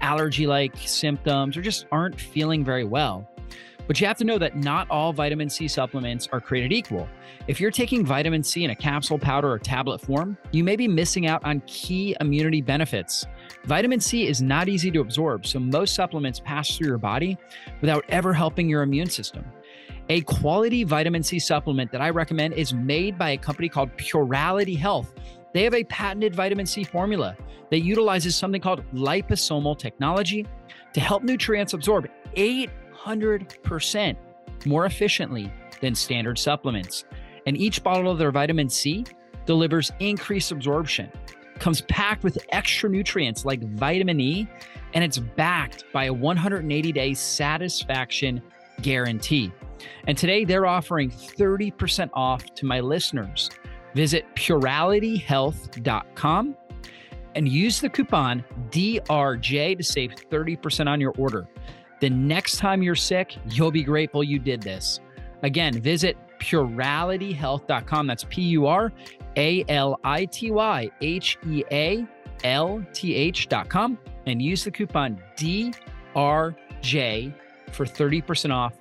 allergy 0.00 0.46
like 0.46 0.76
symptoms 0.76 1.56
or 1.56 1.62
just 1.62 1.86
aren't 1.92 2.20
feeling 2.20 2.64
very 2.64 2.84
well. 2.84 3.26
But 3.86 4.00
you 4.00 4.06
have 4.06 4.18
to 4.18 4.24
know 4.24 4.38
that 4.38 4.56
not 4.56 4.88
all 4.88 5.12
vitamin 5.12 5.50
C 5.50 5.66
supplements 5.66 6.28
are 6.30 6.40
created 6.40 6.72
equal. 6.72 7.08
If 7.48 7.60
you're 7.60 7.72
taking 7.72 8.06
vitamin 8.06 8.42
C 8.42 8.62
in 8.62 8.70
a 8.70 8.76
capsule, 8.76 9.18
powder, 9.18 9.50
or 9.50 9.58
tablet 9.58 10.00
form, 10.00 10.38
you 10.52 10.62
may 10.62 10.76
be 10.76 10.86
missing 10.86 11.26
out 11.26 11.44
on 11.44 11.60
key 11.66 12.14
immunity 12.20 12.60
benefits. 12.60 13.26
Vitamin 13.64 13.98
C 13.98 14.28
is 14.28 14.40
not 14.40 14.68
easy 14.68 14.92
to 14.92 15.00
absorb, 15.00 15.44
so 15.44 15.58
most 15.58 15.94
supplements 15.94 16.38
pass 16.38 16.76
through 16.76 16.86
your 16.86 16.98
body 16.98 17.36
without 17.80 18.04
ever 18.10 18.32
helping 18.32 18.68
your 18.68 18.82
immune 18.82 19.10
system. 19.10 19.44
A 20.10 20.22
quality 20.22 20.82
vitamin 20.82 21.22
C 21.22 21.38
supplement 21.38 21.92
that 21.92 22.00
I 22.00 22.10
recommend 22.10 22.54
is 22.54 22.74
made 22.74 23.16
by 23.16 23.30
a 23.30 23.36
company 23.36 23.68
called 23.68 23.96
Purality 23.96 24.74
Health. 24.74 25.14
They 25.54 25.62
have 25.62 25.72
a 25.72 25.84
patented 25.84 26.34
vitamin 26.34 26.66
C 26.66 26.82
formula 26.82 27.36
that 27.70 27.82
utilizes 27.82 28.34
something 28.34 28.60
called 28.60 28.82
liposomal 28.92 29.78
technology 29.78 30.48
to 30.94 31.00
help 31.00 31.22
nutrients 31.22 31.74
absorb 31.74 32.08
800% 32.36 34.16
more 34.66 34.84
efficiently 34.84 35.52
than 35.80 35.94
standard 35.94 36.40
supplements. 36.40 37.04
And 37.46 37.56
each 37.56 37.80
bottle 37.84 38.10
of 38.10 38.18
their 38.18 38.32
vitamin 38.32 38.68
C 38.68 39.06
delivers 39.46 39.92
increased 40.00 40.50
absorption, 40.50 41.08
comes 41.60 41.82
packed 41.82 42.24
with 42.24 42.36
extra 42.48 42.90
nutrients 42.90 43.44
like 43.44 43.62
vitamin 43.62 44.18
E, 44.18 44.48
and 44.92 45.04
it's 45.04 45.18
backed 45.18 45.84
by 45.92 46.06
a 46.06 46.12
180 46.12 46.90
day 46.90 47.14
satisfaction 47.14 48.42
guarantee. 48.82 49.52
And 50.06 50.16
today 50.16 50.44
they're 50.44 50.66
offering 50.66 51.10
30% 51.10 52.10
off 52.14 52.54
to 52.54 52.66
my 52.66 52.78
listeners. 52.80 53.50
Visit 53.94 54.24
puralityhealth.com 54.34 56.56
and 57.34 57.48
use 57.48 57.80
the 57.80 57.88
coupon 57.88 58.44
DRJ 58.70 59.78
to 59.78 59.84
save 59.84 60.14
30% 60.14 60.88
on 60.88 61.00
your 61.00 61.14
order. 61.16 61.48
The 62.00 62.10
next 62.10 62.56
time 62.56 62.82
you're 62.82 62.94
sick, 62.94 63.36
you'll 63.46 63.70
be 63.70 63.84
grateful 63.84 64.24
you 64.24 64.38
did 64.38 64.62
this. 64.62 65.00
Again, 65.42 65.80
visit 65.80 66.16
puralityhealth.com. 66.40 68.06
That's 68.06 68.24
P 68.24 68.42
U 68.42 68.66
R 68.66 68.92
A 69.36 69.64
L 69.68 70.00
I 70.02 70.24
T 70.24 70.50
Y 70.50 70.90
H 71.00 71.38
E 71.46 71.62
A 71.70 72.06
L 72.44 72.84
T 72.92 73.14
H.com 73.14 73.98
and 74.26 74.40
use 74.40 74.64
the 74.64 74.70
coupon 74.70 75.20
DRJ 75.36 75.74
for 77.72 77.86
30% 77.86 78.52
off. 78.52 78.79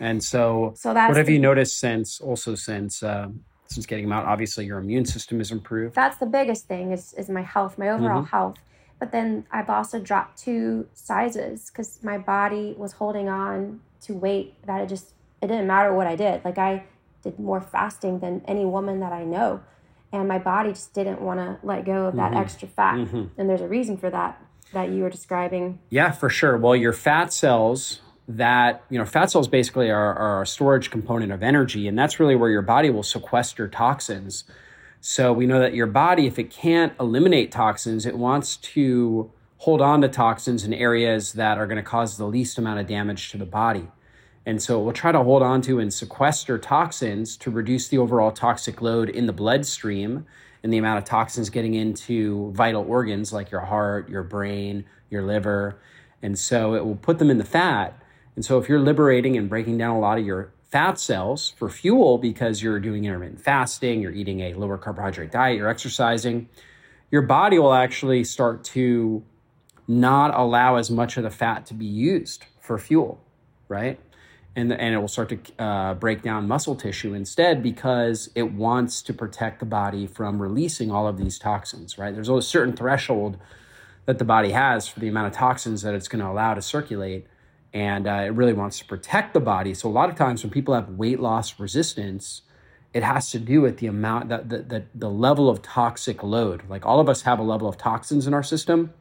And 0.00 0.22
so, 0.24 0.72
So 0.76 0.94
that's 0.94 1.08
what 1.10 1.16
have 1.18 1.26
the- 1.26 1.34
you 1.34 1.38
noticed 1.38 1.78
since 1.78 2.20
also 2.20 2.54
since 2.54 3.02
um, 3.02 3.44
since 3.66 3.86
getting 3.86 4.06
them 4.06 4.12
out? 4.12 4.24
Obviously, 4.26 4.64
your 4.66 4.78
immune 4.78 5.04
system 5.04 5.40
is 5.40 5.52
improved. 5.52 5.94
that's 5.94 6.16
the 6.16 6.26
biggest 6.26 6.66
thing 6.66 6.90
is, 6.90 7.12
is 7.14 7.28
my 7.28 7.42
health 7.42 7.78
my 7.78 7.90
overall 7.90 8.22
Mm-hmm. 8.22 8.36
health 8.36 8.56
but 8.98 9.12
then 9.12 9.44
i've 9.52 9.70
also 9.70 9.98
dropped 10.00 10.36
two 10.38 10.86
sizes 10.92 11.70
because 11.70 12.02
my 12.02 12.18
body 12.18 12.74
was 12.76 12.92
holding 12.92 13.28
on 13.28 13.80
to 14.02 14.12
weight 14.14 14.54
that 14.66 14.80
it 14.82 14.88
just 14.88 15.06
it 15.42 15.46
didn't 15.46 15.66
matter 15.66 15.94
what 15.94 16.06
i 16.06 16.16
did 16.16 16.44
like 16.44 16.58
i 16.58 16.82
did 17.22 17.38
more 17.38 17.60
fasting 17.60 18.18
than 18.20 18.42
any 18.46 18.64
woman 18.66 19.00
that 19.00 19.12
i 19.12 19.24
know 19.24 19.60
and 20.12 20.26
my 20.28 20.38
body 20.38 20.70
just 20.70 20.92
didn't 20.92 21.20
want 21.22 21.38
to 21.40 21.58
let 21.62 21.84
go 21.84 22.06
of 22.06 22.16
that 22.16 22.32
Mhm. 22.32 22.40
extra 22.40 22.68
fat 22.68 22.96
Mhm. 22.98 23.30
and 23.38 23.48
there's 23.48 23.60
a 23.62 23.68
reason 23.68 23.96
for 23.96 24.10
that 24.10 24.32
that 24.72 24.90
you 24.90 25.02
were 25.04 25.10
describing 25.10 25.78
Yeah, 25.90 26.10
for 26.12 26.28
sure. 26.28 26.56
Well, 26.56 26.76
your 26.76 26.92
fat 26.92 27.32
cells 27.32 28.00
that, 28.36 28.84
you 28.90 28.98
know, 28.98 29.04
fat 29.04 29.30
cells 29.30 29.48
basically 29.48 29.90
are, 29.90 30.14
are 30.14 30.42
a 30.42 30.46
storage 30.46 30.90
component 30.90 31.32
of 31.32 31.42
energy, 31.42 31.88
and 31.88 31.98
that's 31.98 32.20
really 32.20 32.36
where 32.36 32.50
your 32.50 32.62
body 32.62 32.90
will 32.90 33.02
sequester 33.02 33.68
toxins. 33.68 34.44
So 35.00 35.32
we 35.32 35.46
know 35.46 35.60
that 35.60 35.74
your 35.74 35.86
body, 35.86 36.26
if 36.26 36.38
it 36.38 36.50
can't 36.50 36.92
eliminate 37.00 37.50
toxins, 37.50 38.06
it 38.06 38.16
wants 38.16 38.56
to 38.56 39.30
hold 39.58 39.80
on 39.80 40.00
to 40.02 40.08
toxins 40.08 40.64
in 40.64 40.72
areas 40.72 41.34
that 41.34 41.58
are 41.58 41.66
going 41.66 41.76
to 41.76 41.82
cause 41.82 42.16
the 42.16 42.26
least 42.26 42.58
amount 42.58 42.80
of 42.80 42.86
damage 42.86 43.30
to 43.30 43.38
the 43.38 43.46
body. 43.46 43.88
And 44.46 44.62
so 44.62 44.80
it 44.80 44.84
will 44.84 44.92
try 44.92 45.12
to 45.12 45.22
hold 45.22 45.42
on 45.42 45.60
to 45.62 45.80
and 45.80 45.92
sequester 45.92 46.56
toxins 46.58 47.36
to 47.38 47.50
reduce 47.50 47.88
the 47.88 47.98
overall 47.98 48.32
toxic 48.32 48.80
load 48.80 49.08
in 49.10 49.26
the 49.26 49.32
bloodstream 49.32 50.24
and 50.62 50.72
the 50.72 50.78
amount 50.78 50.98
of 50.98 51.04
toxins 51.04 51.50
getting 51.50 51.74
into 51.74 52.50
vital 52.52 52.84
organs 52.88 53.32
like 53.32 53.50
your 53.50 53.60
heart, 53.60 54.08
your 54.08 54.22
brain, 54.22 54.84
your 55.10 55.22
liver. 55.22 55.78
And 56.22 56.38
so 56.38 56.74
it 56.74 56.84
will 56.84 56.96
put 56.96 57.18
them 57.18 57.30
in 57.30 57.38
the 57.38 57.44
fat. 57.44 57.99
And 58.36 58.44
so 58.44 58.58
if 58.58 58.68
you're 58.68 58.80
liberating 58.80 59.36
and 59.36 59.48
breaking 59.48 59.78
down 59.78 59.96
a 59.96 59.98
lot 59.98 60.18
of 60.18 60.24
your 60.24 60.52
fat 60.70 61.00
cells 61.00 61.52
for 61.56 61.68
fuel 61.68 62.16
because 62.18 62.62
you're 62.62 62.78
doing 62.78 63.04
intermittent 63.04 63.40
fasting, 63.40 64.00
you're 64.00 64.12
eating 64.12 64.40
a 64.40 64.54
lower 64.54 64.78
carbohydrate 64.78 65.32
diet, 65.32 65.56
you're 65.56 65.68
exercising, 65.68 66.48
your 67.10 67.22
body 67.22 67.58
will 67.58 67.74
actually 67.74 68.22
start 68.22 68.62
to 68.62 69.22
not 69.88 70.32
allow 70.38 70.76
as 70.76 70.90
much 70.90 71.16
of 71.16 71.24
the 71.24 71.30
fat 71.30 71.66
to 71.66 71.74
be 71.74 71.84
used 71.84 72.44
for 72.60 72.78
fuel, 72.78 73.20
right? 73.68 73.98
And, 74.54 74.72
and 74.72 74.94
it 74.94 74.98
will 74.98 75.08
start 75.08 75.28
to 75.30 75.62
uh, 75.62 75.94
break 75.94 76.22
down 76.22 76.46
muscle 76.46 76.76
tissue 76.76 77.14
instead 77.14 77.62
because 77.62 78.30
it 78.36 78.52
wants 78.52 79.02
to 79.02 79.12
protect 79.12 79.58
the 79.58 79.66
body 79.66 80.06
from 80.06 80.40
releasing 80.40 80.90
all 80.90 81.08
of 81.08 81.18
these 81.18 81.38
toxins, 81.38 81.98
right? 81.98 82.14
There's 82.14 82.28
a 82.28 82.40
certain 82.42 82.76
threshold 82.76 83.38
that 84.06 84.18
the 84.18 84.24
body 84.24 84.50
has 84.50 84.86
for 84.86 85.00
the 85.00 85.08
amount 85.08 85.28
of 85.28 85.32
toxins 85.32 85.82
that 85.82 85.94
it's 85.94 86.08
going 86.08 86.22
to 86.24 86.30
allow 86.30 86.54
to 86.54 86.62
circulate. 86.62 87.26
And 87.72 88.06
uh, 88.06 88.24
it 88.26 88.32
really 88.32 88.52
wants 88.52 88.78
to 88.80 88.84
protect 88.84 89.32
the 89.32 89.40
body. 89.40 89.74
So, 89.74 89.88
a 89.88 89.92
lot 89.92 90.10
of 90.10 90.16
times 90.16 90.42
when 90.42 90.50
people 90.50 90.74
have 90.74 90.88
weight 90.88 91.20
loss 91.20 91.60
resistance, 91.60 92.42
it 92.92 93.04
has 93.04 93.30
to 93.30 93.38
do 93.38 93.60
with 93.60 93.78
the 93.78 93.86
amount 93.86 94.28
that 94.30 94.48
the, 94.48 94.58
the, 94.58 94.84
the 94.94 95.10
level 95.10 95.48
of 95.48 95.62
toxic 95.62 96.22
load. 96.22 96.62
Like 96.68 96.84
all 96.84 96.98
of 96.98 97.08
us 97.08 97.22
have 97.22 97.38
a 97.38 97.44
level 97.44 97.68
of 97.68 97.78
toxins 97.78 98.26
in 98.26 98.34
our 98.34 98.42
system 98.42 98.92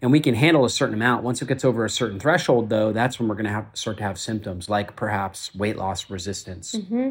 and 0.00 0.12
we 0.12 0.20
can 0.20 0.34
handle 0.34 0.64
a 0.64 0.70
certain 0.70 0.94
amount. 0.94 1.24
Once 1.24 1.42
it 1.42 1.48
gets 1.48 1.64
over 1.64 1.84
a 1.84 1.90
certain 1.90 2.20
threshold, 2.20 2.68
though, 2.68 2.92
that's 2.92 3.18
when 3.18 3.28
we're 3.28 3.34
going 3.34 3.46
to 3.46 3.66
start 3.74 3.96
to 3.98 4.04
have 4.04 4.18
symptoms 4.18 4.70
like 4.70 4.94
perhaps 4.96 5.54
weight 5.54 5.76
loss 5.76 6.08
resistance. 6.10 6.72
hmm 6.72 7.10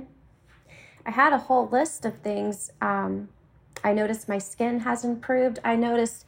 I 1.06 1.12
had 1.12 1.32
a 1.32 1.38
whole 1.38 1.70
list 1.70 2.06
of 2.06 2.18
things. 2.20 2.70
Um, 2.82 3.30
I 3.82 3.94
noticed 3.94 4.28
my 4.28 4.40
skin 4.40 4.82
has 4.82 5.06
improved. 5.06 5.60
I 5.64 5.78
noticed 5.78 6.26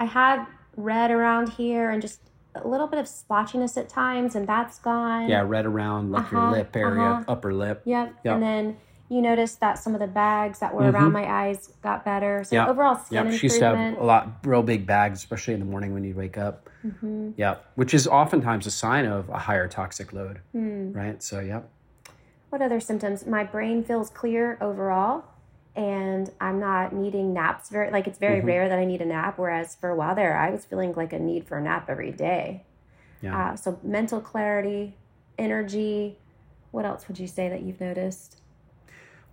I 0.00 0.06
had 0.06 0.46
red 0.74 1.10
around 1.10 1.50
here 1.50 1.90
and 1.90 2.00
just 2.00 2.20
a 2.54 2.66
little 2.66 2.86
bit 2.86 2.98
of 2.98 3.06
splotchiness 3.06 3.76
at 3.76 3.88
times, 3.88 4.34
and 4.34 4.46
that's 4.46 4.78
gone. 4.78 5.28
Yeah, 5.28 5.42
red 5.42 5.66
around 5.66 6.12
like 6.12 6.30
your 6.30 6.40
Uh-huh, 6.40 6.50
lip 6.52 6.76
area, 6.76 7.10
uh-huh. 7.10 7.24
upper 7.28 7.52
lip. 7.54 7.82
Yep. 7.84 8.14
Yep. 8.24 8.34
And 8.34 8.42
then 8.42 8.76
you 9.08 9.20
noticed 9.22 9.60
that 9.60 9.78
some 9.78 9.94
of 9.94 10.00
the 10.00 10.06
bags 10.06 10.58
that 10.60 10.74
were 10.74 10.90
around 10.90 11.12
my 11.12 11.30
eyes 11.30 11.68
got 11.82 12.04
better. 12.04 12.44
So 12.44 12.56
Yep. 12.56 12.68
overall 12.68 12.94
skin 12.96 13.26
Yep, 13.26 13.32
she 13.34 13.46
used 13.46 13.58
to 13.58 13.64
have 13.76 13.98
a 13.98 14.04
lot 14.04 14.28
real 14.44 14.62
big 14.62 14.86
bags, 14.86 15.18
especially 15.18 15.54
in 15.54 15.60
the 15.60 15.66
morning 15.66 15.92
when 15.94 16.04
you 16.04 16.14
wake 16.14 16.38
up. 16.38 16.68
hmm 16.82 17.30
Yep, 17.36 17.64
which 17.76 17.94
is 17.94 18.06
oftentimes 18.06 18.66
a 18.66 18.70
sign 18.70 19.06
of 19.06 19.28
a 19.28 19.38
higher 19.38 19.68
toxic 19.68 20.12
load, 20.12 20.40
Hmm. 20.52 20.92
right? 20.92 21.22
So, 21.22 21.40
yep. 21.40 21.68
What 22.50 22.60
other 22.60 22.80
symptoms? 22.80 23.26
My 23.26 23.44
brain 23.44 23.82
feels 23.84 24.10
clear 24.10 24.58
overall, 24.60 25.24
and 25.74 26.30
I'm 26.40 26.58
not 26.60 26.92
needing 26.94 27.32
naps 27.32 27.68
very. 27.70 27.90
Like 27.90 28.06
it's 28.06 28.18
very 28.18 28.40
Mhm. 28.40 28.46
rare 28.46 28.68
that 28.68 28.78
I 28.78 28.84
need 28.84 29.00
a 29.00 29.06
nap. 29.06 29.38
Whereas 29.38 29.74
for 29.74 29.88
a 29.90 29.96
while 29.96 30.14
there, 30.14 30.36
I 30.36 30.50
was 30.50 30.64
feeling 30.64 30.92
like 30.94 31.12
a 31.12 31.18
need 31.18 31.46
for 31.46 31.58
a 31.58 31.62
nap 31.62 31.86
every 31.88 32.10
day. 32.12 32.64
Yeah. 33.20 33.50
Uh, 33.52 33.56
so 33.56 33.78
mental 33.82 34.20
clarity, 34.20 34.96
energy. 35.38 36.18
What 36.72 36.84
else 36.84 37.06
would 37.08 37.18
you 37.18 37.26
say 37.26 37.48
that 37.48 37.62
you've 37.62 37.80
noticed? 37.80 38.40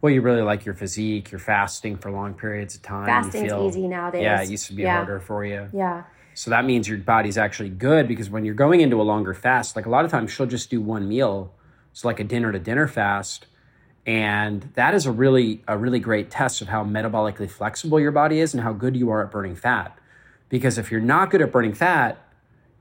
Well, 0.02 0.14
you 0.14 0.22
really 0.22 0.42
like 0.42 0.64
your 0.66 0.76
physique. 0.76 1.32
You're 1.32 1.40
fasting 1.40 1.98
for 1.98 2.10
long 2.12 2.34
periods 2.34 2.76
of 2.76 2.82
time. 2.82 3.02
you 3.08 3.24
Fasting's 3.24 3.52
feel- 3.52 3.68
easy 3.68 3.88
nowadays. 3.88 4.24
Yeah, 4.24 4.42
it 4.42 4.50
used 4.50 4.68
to 4.68 4.74
be 4.74 4.84
yeah. 4.84 4.96
harder 4.98 5.20
for 5.20 5.44
you. 5.44 5.68
Yeah. 5.74 6.04
So 6.36 6.50
that 6.52 6.64
means 6.64 6.88
your 6.88 7.00
body's 7.00 7.38
actually 7.38 7.70
good 7.70 8.08
because 8.08 8.30
when 8.30 8.46
you're 8.46 8.54
going 8.56 8.80
into 8.80 9.02
a 9.02 9.04
longer 9.04 9.34
fast, 9.34 9.76
like 9.76 9.86
a 9.86 9.90
lot 9.90 10.06
of 10.06 10.12
times 10.12 10.32
she'll 10.32 10.46
just 10.46 10.70
do 10.70 10.80
one 10.80 11.10
meal. 11.10 11.54
It's 11.92 12.06
like 12.06 12.22
a 12.22 12.24
dinner 12.24 12.52
to 12.54 12.60
dinner 12.60 12.88
fast. 12.88 13.48
And 14.10 14.72
that 14.74 14.96
is 14.96 15.06
a 15.06 15.12
really 15.12 15.62
a 15.68 15.78
really 15.78 16.00
great 16.00 16.32
test 16.32 16.62
of 16.62 16.68
how 16.68 16.84
metabolically 16.84 17.48
flexible 17.48 18.00
your 18.00 18.12
body 18.12 18.40
is 18.40 18.56
and 18.56 18.64
how 18.64 18.74
good 18.74 18.96
you 18.98 19.12
are 19.12 19.24
at 19.24 19.30
burning 19.30 19.56
fat. 19.56 19.96
Because 20.50 20.80
if 20.80 20.90
you're 20.90 21.00
not 21.00 21.30
good 21.30 21.44
at 21.44 21.52
burning 21.52 21.76
fat, 21.76 22.18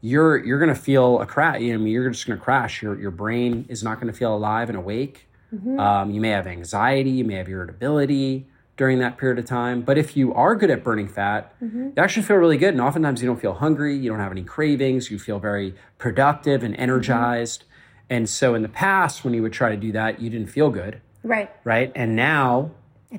you're 0.00 0.38
you're 0.38 0.58
gonna 0.58 0.74
feel 0.74 1.20
a 1.20 1.26
crash. 1.26 1.60
You 1.60 1.74
know, 1.74 1.80
I 1.80 1.82
mean, 1.82 1.92
you're 1.92 2.08
just 2.08 2.26
gonna 2.26 2.40
crash. 2.40 2.80
Your 2.80 2.98
your 2.98 3.10
brain 3.10 3.66
is 3.68 3.84
not 3.84 4.00
gonna 4.00 4.14
feel 4.14 4.34
alive 4.34 4.70
and 4.70 4.78
awake. 4.78 5.28
Mhm. 5.54 5.78
Um, 5.78 6.10
you 6.12 6.22
may 6.22 6.30
have 6.30 6.46
anxiety, 6.46 7.10
you 7.10 7.24
may 7.24 7.34
have 7.34 7.48
irritability, 7.48 8.46
during 8.78 8.98
that 9.00 9.18
period 9.18 9.38
of 9.38 9.44
time. 9.44 9.82
But 9.82 9.98
if 9.98 10.16
you 10.16 10.32
are 10.32 10.54
good 10.54 10.70
at 10.70 10.82
burning 10.82 11.08
fat, 11.08 11.52
mm-hmm. 11.62 11.88
you 11.88 11.92
actually 11.98 12.22
feel 12.22 12.36
really 12.36 12.56
good. 12.56 12.72
And 12.72 12.80
oftentimes 12.80 13.20
you 13.20 13.26
don't 13.26 13.40
feel 13.40 13.54
hungry, 13.54 13.94
you 13.94 14.08
don't 14.08 14.20
have 14.20 14.32
any 14.32 14.44
cravings, 14.44 15.10
you 15.10 15.18
feel 15.18 15.38
very 15.38 15.74
productive 15.98 16.62
and 16.62 16.74
energized. 16.76 17.62
Mm-hmm. 17.62 18.14
And 18.14 18.28
so 18.30 18.54
in 18.54 18.62
the 18.62 18.68
past, 18.70 19.24
when 19.24 19.34
you 19.34 19.42
would 19.42 19.52
try 19.52 19.68
to 19.68 19.76
do 19.76 19.92
that, 19.92 20.22
you 20.22 20.30
didn't 20.30 20.48
feel 20.48 20.70
good. 20.70 21.02
Right. 21.22 21.50
Right. 21.64 21.92
And 21.94 22.16
now 22.16 22.70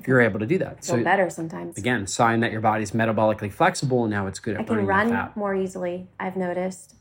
you're 0.06 0.20
able 0.20 0.38
to 0.40 0.46
do 0.46 0.58
that. 0.58 0.84
so 0.84 1.02
better 1.02 1.28
sometimes. 1.30 1.76
Again, 1.76 2.06
sign 2.06 2.40
that 2.40 2.52
your 2.52 2.60
body's 2.60 2.92
metabolically 2.92 3.52
flexible 3.52 4.04
and 4.04 4.10
now 4.10 4.26
it's 4.26 4.38
good 4.38 4.54
at 4.54 4.62
I 4.62 4.64
can 4.64 4.86
run 4.86 5.30
more 5.34 5.54
easily, 5.54 6.06
I've 6.18 6.36
noticed. 6.36 6.94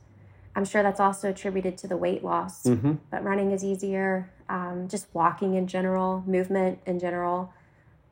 I'm 0.56 0.66
sure 0.66 0.82
that's 0.82 1.00
also 1.00 1.30
attributed 1.30 1.78
to 1.80 1.88
the 1.88 1.96
weight 1.96 2.24
loss, 2.24 2.64
mm-hmm. 2.64 2.94
but 3.12 3.24
running 3.24 3.52
is 3.52 3.64
easier. 3.64 4.32
Um, 4.50 4.88
just 4.90 5.08
walking 5.14 5.54
in 5.54 5.68
general, 5.68 6.24
movement 6.26 6.80
in 6.88 7.00
general. 7.00 7.54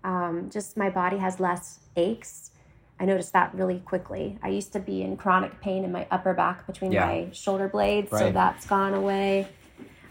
Um, 0.03 0.49
just 0.51 0.77
my 0.77 0.89
body 0.89 1.17
has 1.17 1.39
less 1.39 1.79
aches. 1.95 2.51
I 2.99 3.05
noticed 3.05 3.33
that 3.33 3.53
really 3.55 3.79
quickly. 3.79 4.37
I 4.43 4.49
used 4.49 4.71
to 4.73 4.79
be 4.79 5.01
in 5.01 5.17
chronic 5.17 5.59
pain 5.61 5.83
in 5.83 5.91
my 5.91 6.07
upper 6.11 6.33
back 6.33 6.67
between 6.67 6.91
yeah. 6.91 7.05
my 7.05 7.29
shoulder 7.31 7.67
blades, 7.67 8.11
right. 8.11 8.19
so 8.19 8.31
that's 8.31 8.65
gone 8.67 8.93
away. 8.93 9.47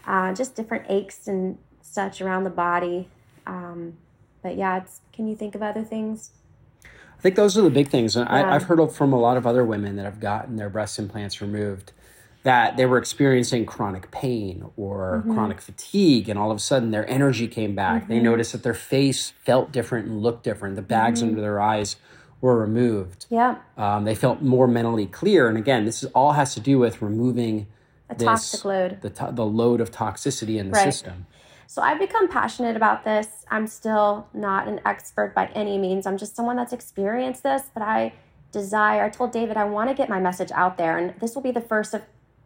Uh, 0.05 0.33
just 0.33 0.55
different 0.55 0.85
aches 0.89 1.27
and 1.27 1.57
such 1.97 2.21
around 2.21 2.43
the 2.43 2.55
body. 2.67 3.09
Um, 3.47 3.97
but 4.43 4.55
yeah, 4.55 4.77
it's. 4.81 5.01
Can 5.13 5.27
you 5.27 5.35
think 5.35 5.55
of 5.55 5.63
other 5.63 5.83
things? 5.83 6.29
I 6.85 7.21
think 7.21 7.35
those 7.35 7.57
are 7.57 7.63
the 7.63 7.71
big 7.71 7.87
things. 7.89 8.15
And 8.15 8.29
yeah. 8.29 8.35
I, 8.35 8.53
I've 8.53 8.65
heard 8.69 8.79
from 8.91 9.11
a 9.11 9.19
lot 9.19 9.35
of 9.35 9.47
other 9.47 9.63
women 9.65 9.95
that 9.95 10.05
have 10.05 10.19
gotten 10.19 10.57
their 10.57 10.69
breast 10.69 10.99
implants 10.99 11.41
removed 11.41 11.91
that 12.43 12.77
they 12.77 12.85
were 12.85 12.99
experiencing 12.99 13.65
chronic 13.65 14.11
pain 14.11 14.69
or 14.77 15.21
mm-hmm. 15.21 15.33
chronic 15.33 15.59
fatigue, 15.59 16.29
and 16.29 16.37
all 16.37 16.51
of 16.51 16.57
a 16.57 16.59
sudden 16.59 16.91
their 16.91 17.09
energy 17.09 17.47
came 17.47 17.73
back. 17.73 18.03
Mm-hmm. 18.03 18.11
They 18.13 18.19
noticed 18.19 18.51
that 18.51 18.61
their 18.61 18.75
face 18.75 19.33
felt 19.43 19.71
different 19.71 20.07
and 20.07 20.21
looked 20.21 20.43
different. 20.43 20.75
The 20.75 20.83
bags 20.83 21.19
mm-hmm. 21.19 21.29
under 21.29 21.41
their 21.41 21.59
eyes 21.59 21.95
were 22.39 22.57
removed. 22.57 23.25
Yeah. 23.29 23.57
Um, 23.75 24.05
they 24.05 24.15
felt 24.15 24.41
more 24.41 24.67
mentally 24.67 25.07
clear. 25.07 25.49
And 25.49 25.57
again, 25.57 25.85
this 25.85 26.03
is, 26.03 26.11
all 26.11 26.33
has 26.33 26.53
to 26.53 26.59
do 26.59 26.77
with 26.77 27.01
removing 27.01 27.65
a 28.09 28.15
this, 28.15 28.25
toxic 28.25 28.65
load, 28.65 29.01
the, 29.01 29.09
to- 29.09 29.31
the 29.33 29.45
load 29.45 29.81
of 29.81 29.89
toxicity 29.91 30.57
in 30.59 30.67
the 30.67 30.73
right. 30.73 30.93
system. 30.93 31.25
So 31.67 31.81
I've 31.81 31.99
become 31.99 32.29
passionate 32.29 32.77
about 32.77 33.03
this. 33.03 33.45
I'm 33.51 33.67
still 33.67 34.27
not 34.33 34.67
an 34.67 34.79
expert 34.85 35.35
by 35.35 35.47
any 35.47 35.77
means. 35.77 36.07
I'm 36.07 36.17
just 36.17 36.35
someone 36.35 36.55
that's 36.55 36.73
experienced 36.73 37.43
this, 37.43 37.63
but 37.73 37.83
I 37.83 38.13
desire, 38.53 39.03
I 39.03 39.09
told 39.09 39.33
David, 39.33 39.57
I 39.57 39.65
want 39.65 39.89
to 39.89 39.93
get 39.93 40.09
my 40.09 40.19
message 40.19 40.49
out 40.53 40.77
there. 40.77 40.97
And 40.97 41.13
this 41.19 41.35
will 41.35 41.41
be 41.41 41.51
the 41.51 41.61
first 41.61 41.93
of 41.93 42.01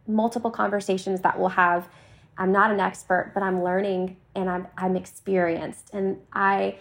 multiple 0.08 0.50
conversations 0.50 1.20
that 1.20 1.38
we'll 1.38 1.50
have. 1.50 1.88
I'm 2.36 2.50
not 2.50 2.72
an 2.72 2.80
expert, 2.80 3.30
but 3.34 3.42
I'm 3.42 3.62
learning 3.62 4.16
and 4.34 4.50
I'm 4.50 4.66
I'm 4.76 4.96
experienced. 4.96 5.90
And 5.92 6.18
I 6.32 6.78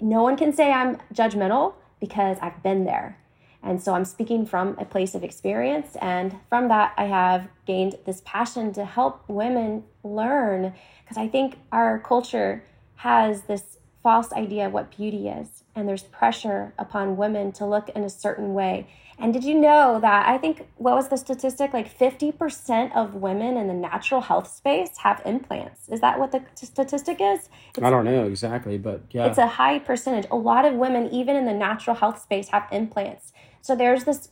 no 0.00 0.22
one 0.22 0.36
can 0.36 0.52
say 0.52 0.70
I'm 0.70 0.98
judgmental 1.14 1.74
because 2.00 2.36
I've 2.42 2.62
been 2.62 2.84
there. 2.84 3.18
And 3.62 3.82
so 3.82 3.94
I'm 3.94 4.04
speaking 4.04 4.46
from 4.46 4.76
a 4.78 4.84
place 4.84 5.14
of 5.14 5.24
experience. 5.24 5.96
And 6.00 6.36
from 6.48 6.68
that, 6.68 6.94
I 6.96 7.04
have 7.04 7.48
gained 7.66 7.96
this 8.06 8.22
passion 8.24 8.72
to 8.74 8.84
help 8.84 9.24
women 9.28 9.84
learn. 10.04 10.74
Because 11.02 11.16
I 11.16 11.28
think 11.28 11.58
our 11.72 11.98
culture 11.98 12.64
has 12.96 13.42
this 13.42 13.78
false 14.02 14.32
idea 14.32 14.66
of 14.66 14.72
what 14.72 14.96
beauty 14.96 15.28
is. 15.28 15.64
And 15.74 15.88
there's 15.88 16.04
pressure 16.04 16.72
upon 16.78 17.16
women 17.16 17.52
to 17.52 17.66
look 17.66 17.88
in 17.90 18.04
a 18.04 18.10
certain 18.10 18.54
way. 18.54 18.86
And 19.20 19.32
did 19.32 19.42
you 19.42 19.58
know 19.58 19.98
that 20.00 20.28
I 20.28 20.38
think 20.38 20.68
what 20.76 20.94
was 20.94 21.08
the 21.08 21.16
statistic? 21.16 21.72
Like 21.72 21.98
50% 21.98 22.94
of 22.94 23.14
women 23.14 23.56
in 23.56 23.66
the 23.66 23.74
natural 23.74 24.20
health 24.20 24.48
space 24.48 24.90
have 24.98 25.20
implants. 25.26 25.88
Is 25.88 26.00
that 26.00 26.20
what 26.20 26.30
the 26.30 26.42
statistic 26.54 27.18
is? 27.20 27.48
It's, 27.74 27.82
I 27.82 27.90
don't 27.90 28.04
know 28.04 28.24
exactly, 28.26 28.78
but 28.78 29.02
yeah. 29.10 29.26
It's 29.26 29.38
a 29.38 29.48
high 29.48 29.80
percentage. 29.80 30.26
A 30.30 30.36
lot 30.36 30.64
of 30.64 30.74
women, 30.74 31.10
even 31.10 31.34
in 31.34 31.46
the 31.46 31.52
natural 31.52 31.96
health 31.96 32.22
space, 32.22 32.48
have 32.48 32.68
implants. 32.70 33.32
So 33.68 33.76
there's 33.76 34.04
this 34.04 34.30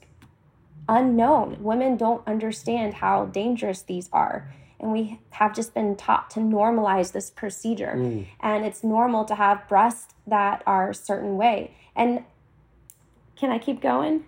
unknown. 0.88 1.62
Women 1.62 1.98
don't 1.98 2.26
understand 2.26 2.94
how 2.94 3.26
dangerous 3.26 3.82
these 3.82 4.08
are. 4.10 4.50
And 4.80 4.92
we 4.92 5.20
have 5.28 5.54
just 5.54 5.74
been 5.74 5.94
taught 5.94 6.30
to 6.30 6.40
normalize 6.40 7.12
this 7.12 7.28
procedure. 7.28 7.96
Mm. 7.98 8.28
And 8.40 8.64
it's 8.64 8.82
normal 8.82 9.26
to 9.26 9.34
have 9.34 9.68
breasts 9.68 10.14
that 10.26 10.62
are 10.66 10.88
a 10.88 10.94
certain 10.94 11.36
way. 11.36 11.74
And 11.94 12.24
can 13.36 13.50
I 13.50 13.58
keep 13.58 13.82
going? 13.82 14.24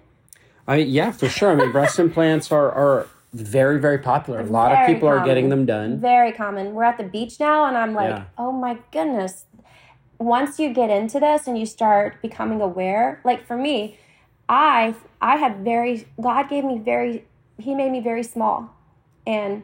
I 0.66 0.76
mean, 0.76 0.88
yeah, 0.90 1.10
for 1.10 1.30
sure. 1.30 1.52
I 1.52 1.54
mean, 1.54 1.72
breast 1.72 1.98
implants 2.06 2.52
are 2.52 2.70
are 2.70 3.08
very 3.32 3.80
very 3.80 3.98
popular. 4.00 4.40
A 4.40 4.44
lot 4.44 4.72
very 4.72 4.82
of 4.82 4.86
people 4.88 5.08
common. 5.08 5.22
are 5.22 5.24
getting 5.24 5.48
them 5.48 5.64
done. 5.64 6.00
Very 6.00 6.32
common. 6.32 6.74
We're 6.74 6.84
at 6.84 6.98
the 6.98 7.04
beach 7.04 7.40
now, 7.40 7.64
and 7.64 7.78
I'm 7.78 7.94
like, 7.94 8.10
yeah. 8.10 8.24
oh 8.36 8.52
my 8.52 8.76
goodness. 8.92 9.46
Once 10.18 10.58
you 10.58 10.74
get 10.74 10.90
into 10.90 11.18
this 11.18 11.46
and 11.46 11.58
you 11.58 11.64
start 11.64 12.20
becoming 12.20 12.60
aware, 12.60 13.22
like 13.24 13.46
for 13.46 13.56
me, 13.56 13.96
I 14.48 14.94
I 15.20 15.36
had 15.36 15.64
very 15.64 16.06
God 16.20 16.48
gave 16.48 16.64
me 16.64 16.78
very 16.78 17.24
He 17.58 17.74
made 17.74 17.90
me 17.90 18.00
very 18.00 18.22
small, 18.22 18.74
and 19.26 19.62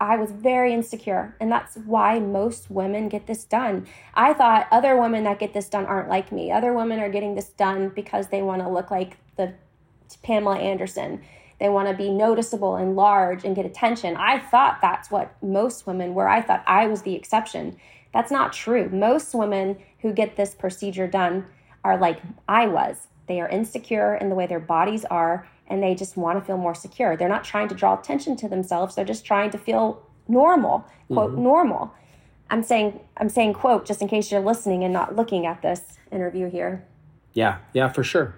I 0.00 0.16
was 0.16 0.30
very 0.30 0.74
insecure, 0.74 1.34
and 1.40 1.50
that's 1.50 1.76
why 1.76 2.18
most 2.18 2.70
women 2.70 3.08
get 3.08 3.26
this 3.26 3.44
done. 3.44 3.86
I 4.14 4.34
thought 4.34 4.66
other 4.70 5.00
women 5.00 5.24
that 5.24 5.38
get 5.38 5.54
this 5.54 5.68
done 5.68 5.86
aren't 5.86 6.08
like 6.08 6.30
me. 6.30 6.52
Other 6.52 6.72
women 6.72 7.00
are 7.00 7.08
getting 7.08 7.34
this 7.34 7.48
done 7.48 7.88
because 7.88 8.28
they 8.28 8.42
want 8.42 8.62
to 8.62 8.68
look 8.68 8.90
like 8.90 9.16
the 9.36 9.54
Pamela 10.22 10.58
Anderson. 10.58 11.22
They 11.60 11.68
want 11.68 11.88
to 11.88 11.94
be 11.94 12.10
noticeable 12.10 12.76
and 12.76 12.96
large 12.96 13.44
and 13.44 13.54
get 13.56 13.64
attention. 13.64 14.16
I 14.16 14.40
thought 14.40 14.80
that's 14.82 15.10
what 15.10 15.34
most 15.42 15.86
women 15.86 16.12
were. 16.12 16.28
I 16.28 16.42
thought 16.42 16.64
I 16.66 16.86
was 16.86 17.02
the 17.02 17.14
exception. 17.14 17.76
That's 18.12 18.30
not 18.30 18.52
true. 18.52 18.88
Most 18.90 19.34
women 19.34 19.78
who 20.00 20.12
get 20.12 20.36
this 20.36 20.54
procedure 20.54 21.06
done 21.06 21.46
are 21.84 21.96
like 21.96 22.20
I 22.48 22.66
was. 22.66 23.06
They 23.26 23.40
are 23.40 23.48
insecure 23.48 24.14
in 24.14 24.28
the 24.28 24.34
way 24.34 24.46
their 24.46 24.60
bodies 24.60 25.04
are 25.06 25.48
and 25.66 25.82
they 25.82 25.94
just 25.94 26.16
want 26.16 26.38
to 26.38 26.44
feel 26.44 26.56
more 26.56 26.74
secure. 26.74 27.16
They're 27.16 27.28
not 27.28 27.44
trying 27.44 27.68
to 27.68 27.74
draw 27.74 27.98
attention 27.98 28.36
to 28.36 28.48
themselves. 28.48 28.94
They're 28.94 29.04
just 29.04 29.24
trying 29.24 29.50
to 29.50 29.58
feel 29.58 30.02
normal, 30.28 30.86
quote, 31.08 31.32
mm-hmm. 31.32 31.42
normal. 31.42 31.94
I'm 32.50 32.62
saying 32.62 33.00
I'm 33.16 33.28
saying 33.28 33.54
quote 33.54 33.86
just 33.86 34.02
in 34.02 34.08
case 34.08 34.30
you're 34.30 34.40
listening 34.40 34.84
and 34.84 34.92
not 34.92 35.16
looking 35.16 35.46
at 35.46 35.62
this 35.62 35.80
interview 36.12 36.50
here. 36.50 36.84
Yeah, 37.32 37.58
yeah, 37.72 37.88
for 37.88 38.04
sure. 38.04 38.34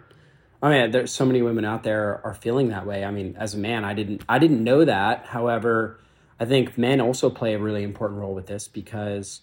I 0.63 0.71
mean, 0.71 0.91
there's 0.91 1.13
so 1.13 1.27
many 1.27 1.43
women 1.43 1.65
out 1.65 1.83
there 1.83 2.21
are 2.25 2.35
feeling 2.35 2.69
that 2.69 2.87
way. 2.87 3.05
I 3.05 3.11
mean, 3.11 3.37
as 3.39 3.55
a 3.55 3.59
man, 3.59 3.85
I 3.85 3.95
didn't 3.95 4.23
I 4.29 4.39
didn't 4.39 4.63
know 4.63 4.85
that. 4.85 5.27
However, 5.27 6.01
I 6.39 6.45
think 6.45 6.79
men 6.79 7.01
also 7.01 7.31
play 7.31 7.55
a 7.55 7.59
really 7.59 7.83
important 7.83 8.21
role 8.21 8.35
with 8.35 8.47
this 8.47 8.69
because, 8.69 9.41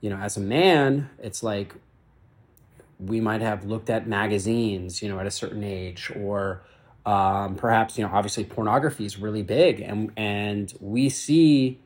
you 0.00 0.10
know, 0.10 0.16
as 0.16 0.36
a 0.36 0.40
man, 0.40 1.10
it's 1.18 1.42
like 1.42 1.74
we 3.06 3.20
might 3.20 3.40
have 3.40 3.64
looked 3.64 3.90
at 3.90 4.06
magazines, 4.06 5.02
you 5.02 5.08
know, 5.08 5.18
at 5.18 5.26
a 5.26 5.30
certain 5.30 5.64
age, 5.64 6.12
or 6.16 6.62
um, 7.04 7.56
perhaps 7.56 7.98
you 7.98 8.04
know, 8.04 8.10
obviously 8.12 8.44
pornography 8.44 9.04
is 9.04 9.18
really 9.18 9.42
big, 9.42 9.80
and 9.80 10.12
and 10.16 10.74
we 10.80 11.08
see 11.08 11.80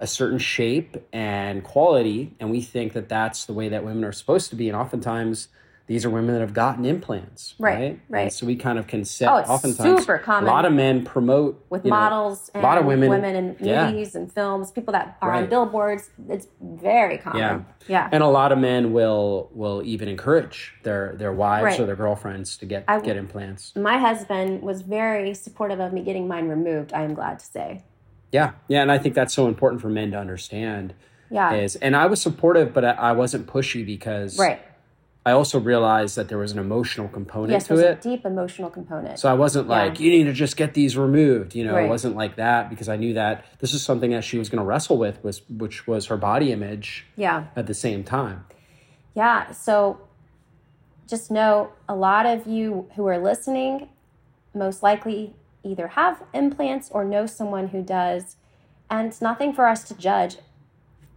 a 0.00 0.06
certain 0.06 0.38
shape 0.38 0.96
and 1.12 1.62
quality, 1.62 2.34
and 2.40 2.50
we 2.50 2.60
think 2.60 2.92
that 2.94 3.08
that's 3.08 3.44
the 3.46 3.52
way 3.52 3.68
that 3.68 3.84
women 3.84 4.04
are 4.04 4.12
supposed 4.12 4.50
to 4.50 4.56
be, 4.56 4.68
and 4.68 4.76
oftentimes 4.76 5.48
these 5.90 6.04
are 6.04 6.10
women 6.10 6.32
that 6.34 6.40
have 6.40 6.54
gotten 6.54 6.84
implants, 6.84 7.56
right? 7.58 7.74
Right. 7.74 8.00
right. 8.08 8.32
so 8.32 8.46
we 8.46 8.54
kind 8.54 8.78
of 8.78 8.86
can 8.86 9.04
set. 9.04 9.28
Oh, 9.28 9.38
it's 9.38 9.50
oftentimes 9.50 9.98
super 10.02 10.18
common. 10.18 10.48
A 10.48 10.52
lot 10.52 10.64
of 10.64 10.72
men 10.72 11.04
promote 11.04 11.66
with 11.68 11.84
models. 11.84 12.48
Know, 12.54 12.60
a 12.60 12.62
lot 12.62 12.78
of 12.78 12.84
women, 12.84 13.10
women 13.10 13.34
in 13.34 13.56
movies 13.58 14.14
and 14.14 14.32
films, 14.32 14.70
people 14.70 14.92
that 14.92 15.18
are 15.20 15.30
right. 15.30 15.42
on 15.42 15.50
billboards. 15.50 16.10
It's 16.28 16.46
very 16.60 17.18
common. 17.18 17.40
Yeah. 17.40 17.62
Yeah. 17.88 18.08
And 18.12 18.22
a 18.22 18.28
lot 18.28 18.52
of 18.52 18.58
men 18.58 18.92
will 18.92 19.50
will 19.52 19.82
even 19.84 20.06
encourage 20.06 20.74
their 20.84 21.16
their 21.16 21.32
wives 21.32 21.64
right. 21.64 21.80
or 21.80 21.86
their 21.86 21.96
girlfriends 21.96 22.56
to 22.58 22.66
get 22.66 22.84
I, 22.86 23.00
get 23.00 23.16
implants. 23.16 23.74
My 23.74 23.98
husband 23.98 24.62
was 24.62 24.82
very 24.82 25.34
supportive 25.34 25.80
of 25.80 25.92
me 25.92 26.02
getting 26.04 26.28
mine 26.28 26.46
removed. 26.46 26.92
I 26.92 27.02
am 27.02 27.14
glad 27.14 27.40
to 27.40 27.44
say. 27.44 27.82
Yeah, 28.30 28.52
yeah, 28.68 28.82
and 28.82 28.92
I 28.92 28.98
think 28.98 29.16
that's 29.16 29.34
so 29.34 29.48
important 29.48 29.82
for 29.82 29.88
men 29.88 30.12
to 30.12 30.18
understand. 30.18 30.94
Yeah. 31.32 31.52
Is 31.54 31.74
and 31.74 31.96
I 31.96 32.06
was 32.06 32.22
supportive, 32.22 32.72
but 32.72 32.84
I, 32.84 32.90
I 32.90 33.12
wasn't 33.12 33.48
pushy 33.48 33.84
because 33.84 34.38
right 34.38 34.60
I 35.26 35.32
also 35.32 35.60
realized 35.60 36.16
that 36.16 36.28
there 36.28 36.38
was 36.38 36.52
an 36.52 36.58
emotional 36.58 37.06
component 37.06 37.52
yes, 37.52 37.66
to 37.66 37.74
it. 37.74 37.76
Yes, 37.76 37.96
was 37.96 38.06
a 38.06 38.08
deep 38.08 38.24
emotional 38.24 38.70
component. 38.70 39.18
So 39.18 39.28
I 39.28 39.34
wasn't 39.34 39.68
yeah. 39.68 39.82
like, 39.82 40.00
you 40.00 40.10
need 40.10 40.24
to 40.24 40.32
just 40.32 40.56
get 40.56 40.72
these 40.72 40.96
removed. 40.96 41.54
You 41.54 41.64
know, 41.64 41.74
right. 41.74 41.84
it 41.84 41.88
wasn't 41.88 42.16
like 42.16 42.36
that 42.36 42.70
because 42.70 42.88
I 42.88 42.96
knew 42.96 43.12
that 43.14 43.44
this 43.58 43.74
is 43.74 43.82
something 43.82 44.12
that 44.12 44.24
she 44.24 44.38
was 44.38 44.48
going 44.48 44.60
to 44.60 44.64
wrestle 44.64 44.96
with, 44.96 45.22
was 45.22 45.42
which 45.50 45.86
was 45.86 46.06
her 46.06 46.16
body 46.16 46.52
image. 46.52 47.04
Yeah. 47.16 47.44
At 47.54 47.66
the 47.66 47.74
same 47.74 48.02
time. 48.02 48.46
Yeah. 49.14 49.50
So 49.52 50.00
just 51.06 51.30
know 51.30 51.72
a 51.86 51.94
lot 51.94 52.24
of 52.24 52.46
you 52.46 52.88
who 52.96 53.06
are 53.06 53.18
listening 53.18 53.90
most 54.54 54.82
likely 54.82 55.34
either 55.62 55.88
have 55.88 56.22
implants 56.32 56.88
or 56.90 57.04
know 57.04 57.26
someone 57.26 57.68
who 57.68 57.82
does. 57.82 58.36
And 58.88 59.08
it's 59.08 59.20
nothing 59.20 59.52
for 59.52 59.68
us 59.68 59.84
to 59.84 59.94
judge 59.94 60.38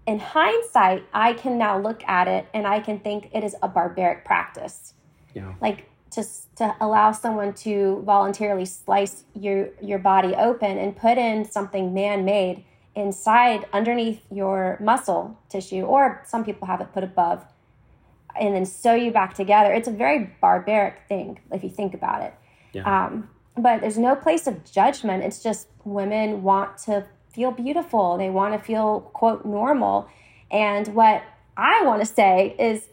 in 0.06 0.20
hindsight, 0.20 1.06
I 1.14 1.34
can 1.34 1.58
now 1.58 1.80
look 1.80 2.04
at 2.08 2.28
it 2.28 2.48
and 2.54 2.68
I 2.68 2.80
can 2.80 3.00
think 3.00 3.30
it 3.34 3.44
is 3.44 3.56
a 3.62 3.68
barbaric 3.68 4.26
practice. 4.26 4.94
Yeah. 5.34 5.54
Like 5.62 5.90
to 6.12 6.24
to 6.58 6.76
allow 6.80 7.12
someone 7.12 7.54
to 7.54 8.02
voluntarily 8.06 8.66
slice 8.66 9.24
your 9.34 9.70
your 9.82 10.00
body 10.00 10.36
open 10.36 10.78
and 10.78 10.96
put 10.96 11.18
in 11.18 11.46
something 11.46 11.94
man-made 11.94 12.64
inside 12.96 13.66
underneath 13.74 14.22
your 14.32 14.78
muscle 14.80 15.40
tissue 15.50 15.82
or 15.82 16.22
some 16.28 16.46
people 16.46 16.68
have 16.68 16.80
it 16.82 16.94
put 16.94 17.04
above 17.04 17.44
and 18.40 18.56
then 18.56 18.66
sew 18.66 18.94
you 18.94 19.12
back 19.12 19.34
together. 19.34 19.74
It's 19.74 19.88
a 19.88 19.92
very 19.92 20.36
barbaric 20.42 21.02
thing 21.08 21.40
if 21.52 21.64
you 21.64 21.70
think 21.70 21.94
about 21.94 22.22
it. 22.22 22.34
Yeah. 22.74 23.06
Um, 23.06 23.30
but 23.56 23.82
there's 23.82 23.98
no 23.98 24.16
place 24.16 24.48
of 24.48 24.64
judgment. 24.66 25.24
It's 25.24 25.42
just 25.42 25.68
women 25.84 26.44
want 26.44 26.78
to 26.80 27.06
feel 27.34 27.52
beautiful. 27.52 28.18
They 28.18 28.30
want 28.30 28.54
to 28.54 28.64
feel 28.64 29.02
quote 29.14 29.46
normal. 29.46 30.08
And 30.52 30.88
what 30.90 31.24
I 31.58 31.84
want 31.84 32.02
to 32.02 32.06
say 32.06 32.56
is 32.60 32.88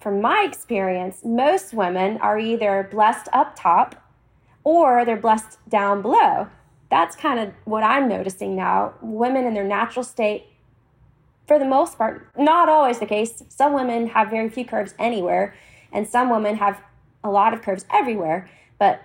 from 0.00 0.20
my 0.20 0.46
experience, 0.48 1.20
most 1.24 1.74
women 1.74 2.18
are 2.18 2.38
either 2.38 2.88
blessed 2.90 3.28
up 3.32 3.54
top 3.56 3.96
or 4.64 5.04
they're 5.04 5.16
blessed 5.16 5.58
down 5.68 6.02
below. 6.02 6.48
That's 6.90 7.16
kind 7.16 7.38
of 7.38 7.52
what 7.64 7.82
I'm 7.82 8.08
noticing 8.08 8.56
now. 8.56 8.94
Women 9.00 9.46
in 9.46 9.54
their 9.54 9.64
natural 9.64 10.04
state, 10.04 10.46
for 11.46 11.58
the 11.58 11.64
most 11.64 11.96
part, 11.98 12.28
not 12.36 12.68
always 12.68 12.98
the 12.98 13.06
case. 13.06 13.42
Some 13.48 13.72
women 13.72 14.08
have 14.08 14.30
very 14.30 14.48
few 14.48 14.64
curves 14.64 14.94
anywhere, 14.98 15.54
and 15.92 16.08
some 16.08 16.30
women 16.30 16.56
have 16.56 16.80
a 17.22 17.30
lot 17.30 17.54
of 17.54 17.62
curves 17.62 17.84
everywhere. 17.92 18.48
But 18.78 19.02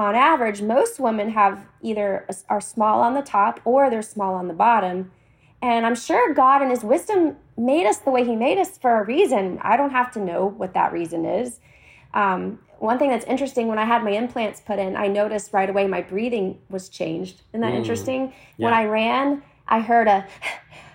on 0.00 0.14
average, 0.14 0.62
most 0.62 1.00
women 1.00 1.30
have 1.30 1.66
either 1.82 2.26
are 2.48 2.60
small 2.60 3.00
on 3.00 3.14
the 3.14 3.22
top 3.22 3.60
or 3.64 3.90
they're 3.90 4.02
small 4.02 4.34
on 4.34 4.48
the 4.48 4.54
bottom. 4.54 5.10
And 5.60 5.84
I'm 5.84 5.96
sure 5.96 6.34
God 6.34 6.62
in 6.62 6.70
his 6.70 6.84
wisdom 6.84 7.36
made 7.56 7.86
us 7.86 7.98
the 7.98 8.10
way 8.10 8.24
he 8.24 8.36
made 8.36 8.58
us 8.58 8.78
for 8.78 9.00
a 9.00 9.04
reason. 9.04 9.58
I 9.62 9.76
don't 9.76 9.90
have 9.90 10.12
to 10.12 10.20
know 10.20 10.46
what 10.46 10.74
that 10.74 10.92
reason 10.92 11.24
is. 11.24 11.58
Um, 12.14 12.60
one 12.78 12.98
thing 12.98 13.10
that's 13.10 13.26
interesting 13.26 13.66
when 13.66 13.78
I 13.78 13.84
had 13.84 14.04
my 14.04 14.10
implants 14.10 14.60
put 14.60 14.78
in, 14.78 14.96
I 14.96 15.08
noticed 15.08 15.52
right 15.52 15.68
away 15.68 15.88
my 15.88 16.00
breathing 16.00 16.58
was 16.70 16.88
changed. 16.88 17.42
Isn't 17.52 17.60
that 17.62 17.72
mm. 17.72 17.78
interesting? 17.78 18.32
Yeah. 18.56 18.66
When 18.66 18.74
I 18.74 18.84
ran, 18.84 19.42
I 19.66 19.80
heard 19.80 20.06
a 20.06 20.26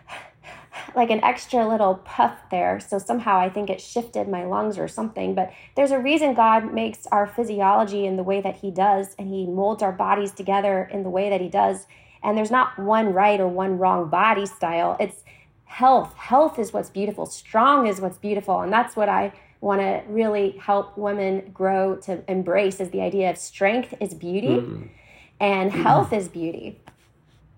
like 0.96 1.10
an 1.10 1.24
extra 1.24 1.68
little 1.68 1.96
puff 1.96 2.38
there. 2.52 2.80
So 2.80 2.98
somehow 2.98 3.38
I 3.38 3.50
think 3.50 3.70
it 3.70 3.82
shifted 3.82 4.28
my 4.28 4.46
lungs 4.46 4.78
or 4.78 4.88
something. 4.88 5.36
But 5.36 5.52
there's 5.76 5.92
a 5.92 6.00
reason 6.00 6.34
God 6.34 6.74
makes 6.74 7.08
our 7.08 7.28
physiology 7.28 8.06
in 8.06 8.18
the 8.18 8.24
way 8.24 8.42
that 8.42 8.58
He 8.58 8.72
does, 8.72 9.16
and 9.18 9.28
He 9.28 9.46
molds 9.46 9.84
our 9.84 9.92
bodies 9.92 10.32
together 10.32 10.90
in 10.92 11.04
the 11.04 11.10
way 11.10 11.30
that 11.30 11.42
He 11.42 11.50
does. 11.50 11.88
And 12.24 12.38
there's 12.38 12.52
not 12.52 12.78
one 12.80 13.14
right 13.14 13.40
or 13.40 13.48
one 13.48 13.78
wrong 13.78 14.10
body 14.10 14.46
style. 14.46 14.96
It's 15.00 15.24
health. 15.66 16.14
Health 16.16 16.60
is 16.60 16.72
what's 16.72 16.90
beautiful. 16.90 17.26
Strong 17.26 17.88
is 17.88 18.00
what's 18.00 18.18
beautiful. 18.18 18.62
And 18.62 18.72
that's 18.72 18.96
what 18.96 19.10
I 19.10 19.34
want 19.60 19.82
to 19.82 20.04
really 20.08 20.52
help 20.52 20.98
women 20.98 21.50
grow 21.54 21.96
to 21.96 22.22
embrace 22.30 22.80
is 22.80 22.90
the 22.92 23.02
idea 23.02 23.30
of 23.30 23.38
strength 23.38 23.94
is 24.00 24.14
beauty 24.14 24.58
mm. 24.58 24.90
and 25.40 25.72
health 25.72 26.12
is 26.12 26.28
beauty. 26.28 26.80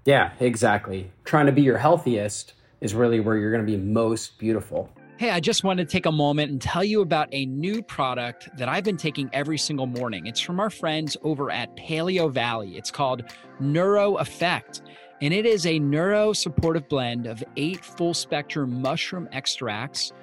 Yeah, 0.05 0.31
exactly. 0.39 1.09
Trying 1.23 1.47
to 1.47 1.51
be 1.51 1.63
your 1.63 1.79
healthiest 1.79 2.53
is 2.85 2.93
really 2.93 3.19
where 3.19 3.35
you're 3.35 3.51
going 3.51 3.65
to 3.65 3.69
be 3.69 3.77
most 3.77 4.37
beautiful. 4.37 4.89
Hey, 5.17 5.31
I 5.31 5.39
just 5.39 5.63
wanted 5.63 5.89
to 5.89 5.91
take 5.91 6.05
a 6.05 6.11
moment 6.11 6.51
and 6.51 6.61
tell 6.61 6.83
you 6.83 7.01
about 7.01 7.27
a 7.31 7.45
new 7.47 7.81
product 7.81 8.49
that 8.57 8.69
I've 8.69 8.83
been 8.83 8.97
taking 8.97 9.29
every 9.33 9.57
single 9.57 9.87
morning. 9.87 10.27
It's 10.27 10.39
from 10.39 10.59
our 10.59 10.69
friends 10.69 11.17
over 11.23 11.49
at 11.49 11.75
Paleo 11.75 12.31
Valley. 12.31 12.77
It's 12.77 12.91
called 12.91 13.23
Neuro 13.59 14.17
Effect, 14.17 14.83
and 15.21 15.33
it 15.33 15.45
is 15.45 15.65
a 15.65 15.79
neuro 15.79 16.31
supportive 16.31 16.87
blend 16.87 17.25
of 17.25 17.43
eight 17.57 17.83
full 17.83 18.13
spectrum 18.13 18.81
mushroom 18.81 19.27
extracts 19.31 20.13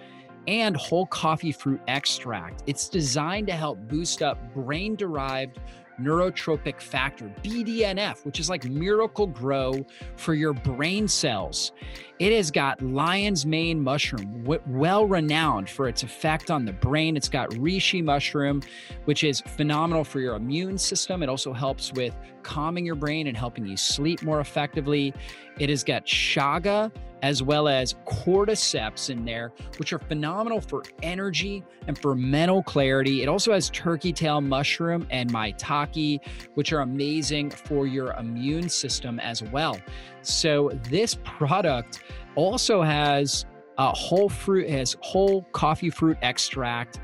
and 0.47 0.77
whole 0.77 1.07
coffee 1.07 1.53
fruit 1.53 1.81
extract. 1.89 2.63
It's 2.67 2.89
designed 2.89 3.47
to 3.49 3.55
help 3.55 3.79
boost 3.89 4.23
up 4.23 4.55
brain 4.55 4.95
derived 4.95 5.59
neurotrophic 6.01 6.81
factor, 6.81 7.33
BDNF, 7.43 8.25
which 8.25 8.41
is 8.41 8.49
like 8.49 8.65
Miracle-Gro 8.65 9.85
for 10.17 10.35
your 10.35 10.53
brain 10.53 11.09
cells. 11.09 11.73
It 12.19 12.33
has 12.33 12.51
got 12.51 12.81
lion's 12.83 13.45
mane 13.45 13.81
mushroom, 13.81 14.45
well 14.67 15.07
renowned 15.07 15.69
for 15.69 15.89
its 15.89 16.03
effect 16.03 16.51
on 16.51 16.65
the 16.65 16.73
brain. 16.73 17.17
It's 17.17 17.29
got 17.29 17.51
reishi 17.51 18.03
mushroom, 18.03 18.63
which 19.07 19.25
is 19.25 19.41
phenomenal 19.41 20.05
for 20.05 20.21
your 20.21 20.37
immune 20.37 20.79
system. 20.79 21.23
It 21.23 21.29
also 21.29 21.53
helps 21.53 21.93
with 21.93 22.17
calming 22.43 22.87
your 22.87 22.95
brain 22.95 23.27
and 23.27 23.37
helping 23.37 23.67
you 23.67 23.77
sleep 23.77 24.23
more 24.23 24.41
effectively. 24.41 25.13
It 25.59 25.69
has 25.69 25.83
got 25.83 26.07
chaga, 26.07 26.93
as 27.23 27.43
well 27.43 27.69
as 27.69 27.95
cordyceps 28.07 29.09
in 29.09 29.25
there, 29.25 29.53
which 29.79 29.93
are 29.93 29.99
phenomenal 29.99 30.61
for 30.61 30.83
energy 31.03 31.65
and 31.87 31.97
for 31.97 32.15
mental 32.15 32.63
clarity. 32.63 33.23
It 33.23 33.29
also 33.29 33.53
has 33.53 33.71
turkey 33.71 34.13
tail 34.13 34.41
mushroom 34.41 35.07
and 35.11 35.33
maitake, 35.33 36.21
which 36.55 36.73
are 36.73 36.81
amazing 36.81 37.51
for 37.51 37.87
your 37.87 38.13
immune 38.15 38.69
system 38.69 39.21
as 39.21 39.43
well. 39.43 39.79
So 40.23 40.71
this 40.91 41.17
product 41.25 42.03
also 42.35 42.83
has 42.83 43.47
a 43.79 43.91
whole 43.91 44.29
fruit, 44.29 44.69
has 44.69 44.97
whole 45.01 45.43
coffee 45.53 45.91
fruit 45.91 46.19
extract 46.23 47.01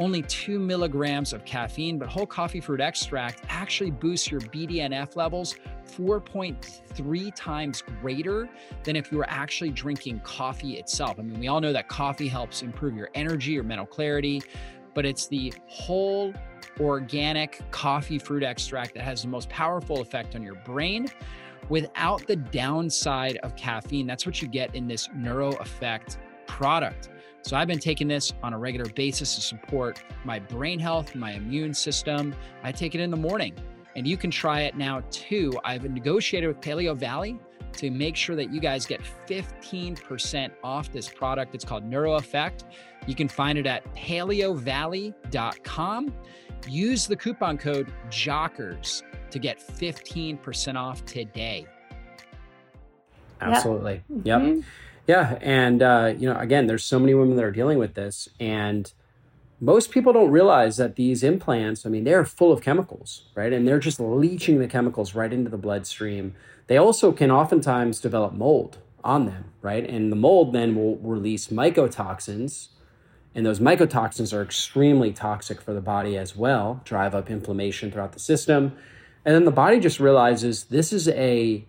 only 0.00 0.22
two 0.22 0.58
milligrams 0.58 1.32
of 1.32 1.44
caffeine, 1.44 1.98
but 1.98 2.08
whole 2.08 2.26
coffee 2.26 2.60
fruit 2.60 2.80
extract 2.80 3.42
actually 3.48 3.90
boosts 3.90 4.30
your 4.30 4.40
BDNF 4.40 5.16
levels 5.16 5.56
4.3 5.88 7.34
times 7.34 7.82
greater 8.00 8.48
than 8.84 8.96
if 8.96 9.10
you 9.10 9.18
were 9.18 9.28
actually 9.28 9.70
drinking 9.70 10.20
coffee 10.20 10.74
itself. 10.78 11.18
I 11.18 11.22
mean, 11.22 11.40
we 11.40 11.48
all 11.48 11.60
know 11.60 11.72
that 11.72 11.88
coffee 11.88 12.28
helps 12.28 12.62
improve 12.62 12.96
your 12.96 13.10
energy 13.14 13.58
or 13.58 13.62
mental 13.62 13.86
clarity, 13.86 14.42
but 14.94 15.04
it's 15.04 15.26
the 15.26 15.52
whole 15.66 16.32
organic 16.80 17.60
coffee 17.70 18.18
fruit 18.18 18.42
extract 18.42 18.94
that 18.94 19.02
has 19.02 19.22
the 19.22 19.28
most 19.28 19.48
powerful 19.48 20.00
effect 20.00 20.34
on 20.34 20.42
your 20.42 20.56
brain 20.56 21.08
without 21.68 22.26
the 22.26 22.36
downside 22.36 23.36
of 23.38 23.56
caffeine. 23.56 24.06
That's 24.06 24.26
what 24.26 24.40
you 24.40 24.48
get 24.48 24.74
in 24.74 24.86
this 24.86 25.08
Neuro 25.14 25.52
Effect 25.56 26.18
product. 26.46 27.10
So 27.42 27.56
I've 27.56 27.68
been 27.68 27.78
taking 27.78 28.08
this 28.08 28.32
on 28.42 28.52
a 28.52 28.58
regular 28.58 28.90
basis 28.90 29.34
to 29.36 29.40
support 29.40 30.02
my 30.24 30.38
brain 30.38 30.78
health, 30.78 31.14
my 31.14 31.32
immune 31.32 31.72
system. 31.72 32.34
I 32.62 32.72
take 32.72 32.94
it 32.94 33.00
in 33.00 33.10
the 33.10 33.16
morning 33.16 33.54
and 33.98 34.06
you 34.06 34.16
can 34.16 34.30
try 34.30 34.60
it 34.60 34.76
now 34.76 35.02
too. 35.10 35.52
I've 35.64 35.82
negotiated 35.90 36.46
with 36.46 36.60
Paleo 36.60 36.96
Valley 36.96 37.36
to 37.72 37.90
make 37.90 38.14
sure 38.14 38.36
that 38.36 38.52
you 38.52 38.60
guys 38.60 38.86
get 38.86 39.00
15% 39.26 40.52
off 40.62 40.92
this 40.92 41.08
product. 41.08 41.56
It's 41.56 41.64
called 41.64 41.84
Neuro 41.84 42.14
Effect. 42.14 42.62
You 43.08 43.16
can 43.16 43.26
find 43.26 43.58
it 43.58 43.66
at 43.66 43.82
paleovalley.com. 43.96 46.14
Use 46.68 47.08
the 47.08 47.16
coupon 47.16 47.58
code 47.58 47.92
JOCKERS 48.08 49.02
to 49.30 49.38
get 49.40 49.58
15% 49.58 50.76
off 50.76 51.04
today. 51.04 51.66
Absolutely. 53.40 54.04
Yep. 54.24 54.40
Mm-hmm. 54.40 54.60
Yeah, 55.08 55.38
and 55.40 55.82
uh, 55.82 56.14
you 56.16 56.32
know, 56.32 56.38
again, 56.38 56.68
there's 56.68 56.84
so 56.84 57.00
many 57.00 57.14
women 57.14 57.34
that 57.36 57.44
are 57.44 57.50
dealing 57.50 57.78
with 57.78 57.94
this, 57.94 58.28
and 58.38 58.92
most 59.60 59.90
people 59.90 60.12
don't 60.12 60.30
realize 60.30 60.76
that 60.76 60.96
these 60.96 61.22
implants, 61.22 61.84
I 61.84 61.88
mean, 61.88 62.04
they're 62.04 62.24
full 62.24 62.52
of 62.52 62.62
chemicals, 62.62 63.22
right? 63.34 63.52
And 63.52 63.66
they're 63.66 63.80
just 63.80 63.98
leaching 63.98 64.60
the 64.60 64.68
chemicals 64.68 65.14
right 65.14 65.32
into 65.32 65.50
the 65.50 65.58
bloodstream. 65.58 66.34
They 66.68 66.76
also 66.76 67.12
can 67.12 67.30
oftentimes 67.30 68.00
develop 68.00 68.34
mold 68.34 68.78
on 69.02 69.26
them, 69.26 69.52
right? 69.60 69.88
And 69.88 70.12
the 70.12 70.16
mold 70.16 70.52
then 70.52 70.76
will 70.76 70.96
release 70.98 71.48
mycotoxins, 71.48 72.68
and 73.34 73.44
those 73.44 73.58
mycotoxins 73.58 74.32
are 74.32 74.42
extremely 74.42 75.12
toxic 75.12 75.60
for 75.60 75.72
the 75.72 75.80
body 75.80 76.16
as 76.16 76.36
well, 76.36 76.80
drive 76.84 77.14
up 77.14 77.30
inflammation 77.30 77.90
throughout 77.90 78.12
the 78.12 78.20
system. 78.20 78.76
And 79.24 79.34
then 79.34 79.44
the 79.44 79.50
body 79.50 79.80
just 79.80 80.00
realizes 80.00 80.64
this 80.64 80.92
is 80.92 81.08
a 81.08 81.64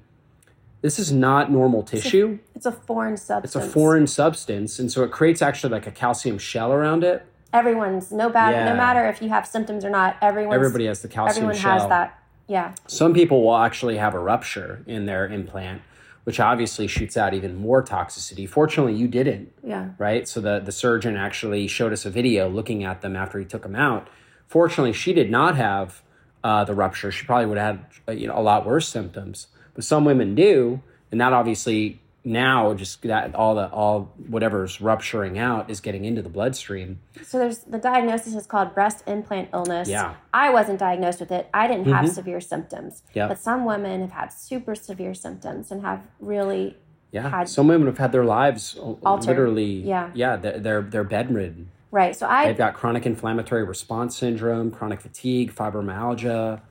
this 0.82 0.98
is 0.98 1.12
not 1.12 1.52
normal 1.52 1.84
tissue. 1.84 2.40
It's 2.56 2.66
a, 2.66 2.70
it's 2.70 2.78
a, 2.78 2.82
foreign 2.86 3.18
substance. 3.18 3.56
It's 3.56 3.70
a 3.70 3.70
foreign 3.70 4.08
substance, 4.08 4.80
and 4.80 4.90
so 4.90 5.04
it 5.04 5.12
creates 5.12 5.42
actually 5.42 5.74
like 5.74 5.88
a 5.88 5.92
calcium 5.92 6.38
shell 6.38 6.72
around 6.72 7.04
it. 7.04 7.26
Everyone's 7.52 8.12
no 8.12 8.30
bad, 8.30 8.52
yeah. 8.52 8.66
no 8.66 8.76
matter 8.76 9.08
if 9.08 9.22
you 9.22 9.30
have 9.30 9.48
symptoms 9.48 9.84
or 9.84 9.90
not. 9.90 10.18
Everyone. 10.22 10.54
Everybody 10.54 10.86
has 10.86 11.02
the 11.02 11.08
calcium 11.08 11.46
everyone 11.46 11.56
shell. 11.56 11.80
Has 11.80 11.90
that. 11.90 12.24
Yeah. 12.48 12.74
Some 12.88 13.14
people 13.14 13.44
will 13.44 13.58
actually 13.58 13.98
have 13.98 14.14
a 14.14 14.20
rupture 14.20 14.84
in 14.88 15.06
their 15.06 15.28
implant, 15.28 15.82
which 16.24 16.40
obviously 16.40 16.88
shoots 16.88 17.18
out 17.18 17.34
even 17.34 17.56
more 17.56 17.84
toxicity. 17.84 18.48
Fortunately, 18.48 18.94
you 18.94 19.08
didn't. 19.08 19.52
Yeah. 19.64 19.90
Right. 19.98 20.28
So 20.28 20.42
the 20.42 20.60
the 20.60 20.72
surgeon 20.72 21.18
actually 21.18 21.68
showed 21.68 21.94
us 21.94 22.06
a 22.06 22.10
video 22.10 22.50
looking 22.50 22.84
at 22.84 23.02
them 23.02 23.16
after 23.16 23.40
he 23.40 23.46
took 23.46 23.64
them 23.64 23.76
out. 23.76 24.08
Fortunately, 24.48 24.94
she 24.94 25.14
did 25.14 25.30
not 25.30 25.56
have 25.58 26.02
uh, 26.44 26.64
the 26.64 26.74
rupture. 26.74 27.12
She 27.12 27.26
probably 27.26 27.46
would 27.48 27.58
have 27.58 27.78
had 27.78 27.86
uh, 28.08 28.12
you 28.12 28.28
know, 28.28 28.38
a 28.38 28.42
lot 28.42 28.66
worse 28.66 28.88
symptoms 28.88 29.48
but 29.80 29.86
some 29.86 30.04
women 30.04 30.36
do, 30.36 30.82
and 31.10 31.22
that 31.22 31.32
obviously 31.32 32.02
now 32.24 32.74
just 32.74 33.02
that 33.04 33.34
all 33.34 33.56
the 33.56 33.70
all 33.70 34.12
whatever's 34.28 34.82
rupturing 34.82 35.40
out 35.40 35.70
is 35.70 35.80
getting 35.80 36.06
into 36.06 36.22
the 36.22 36.30
bloodstream. 36.30 37.00
So 37.24 37.40
there's 37.40 37.60
the 37.60 37.78
diagnosis 37.78 38.36
is 38.36 38.46
called 38.46 38.74
breast 38.74 39.04
implant 39.08 39.50
illness. 39.54 39.88
Yeah. 39.88 40.16
I 40.34 40.50
wasn't 40.52 40.80
diagnosed 40.80 41.20
with 41.20 41.32
it. 41.32 41.50
I 41.54 41.68
didn't 41.68 41.86
have 41.86 42.06
mm-hmm. 42.06 42.14
severe 42.14 42.42
symptoms. 42.42 43.04
Yeah. 43.14 43.28
But 43.28 43.40
some 43.40 43.66
women 43.66 44.02
have 44.02 44.12
had 44.12 44.34
super 44.34 44.76
severe 44.76 45.14
symptoms 45.14 45.72
and 45.72 45.82
have 45.82 46.08
really 46.20 46.78
yeah. 47.12 47.28
Had 47.30 47.50
some 47.50 47.68
women 47.68 47.88
have 47.88 47.98
had 47.98 48.12
their 48.12 48.26
lives 48.26 48.76
altered. 48.78 49.28
literally 49.28 49.82
yeah. 49.82 50.12
Yeah, 50.14 50.36
they're 50.36 50.60
they're, 50.60 50.82
they're 50.82 51.04
bedridden. 51.04 51.72
Right. 51.92 52.16
So 52.16 52.28
I 52.28 52.48
they've 52.48 52.58
got 52.58 52.76
chronic 52.76 53.06
inflammatory 53.06 53.64
response 53.64 54.16
syndrome, 54.18 54.72
chronic 54.72 55.02
fatigue, 55.02 55.56
fibromyalgia, 55.56 56.62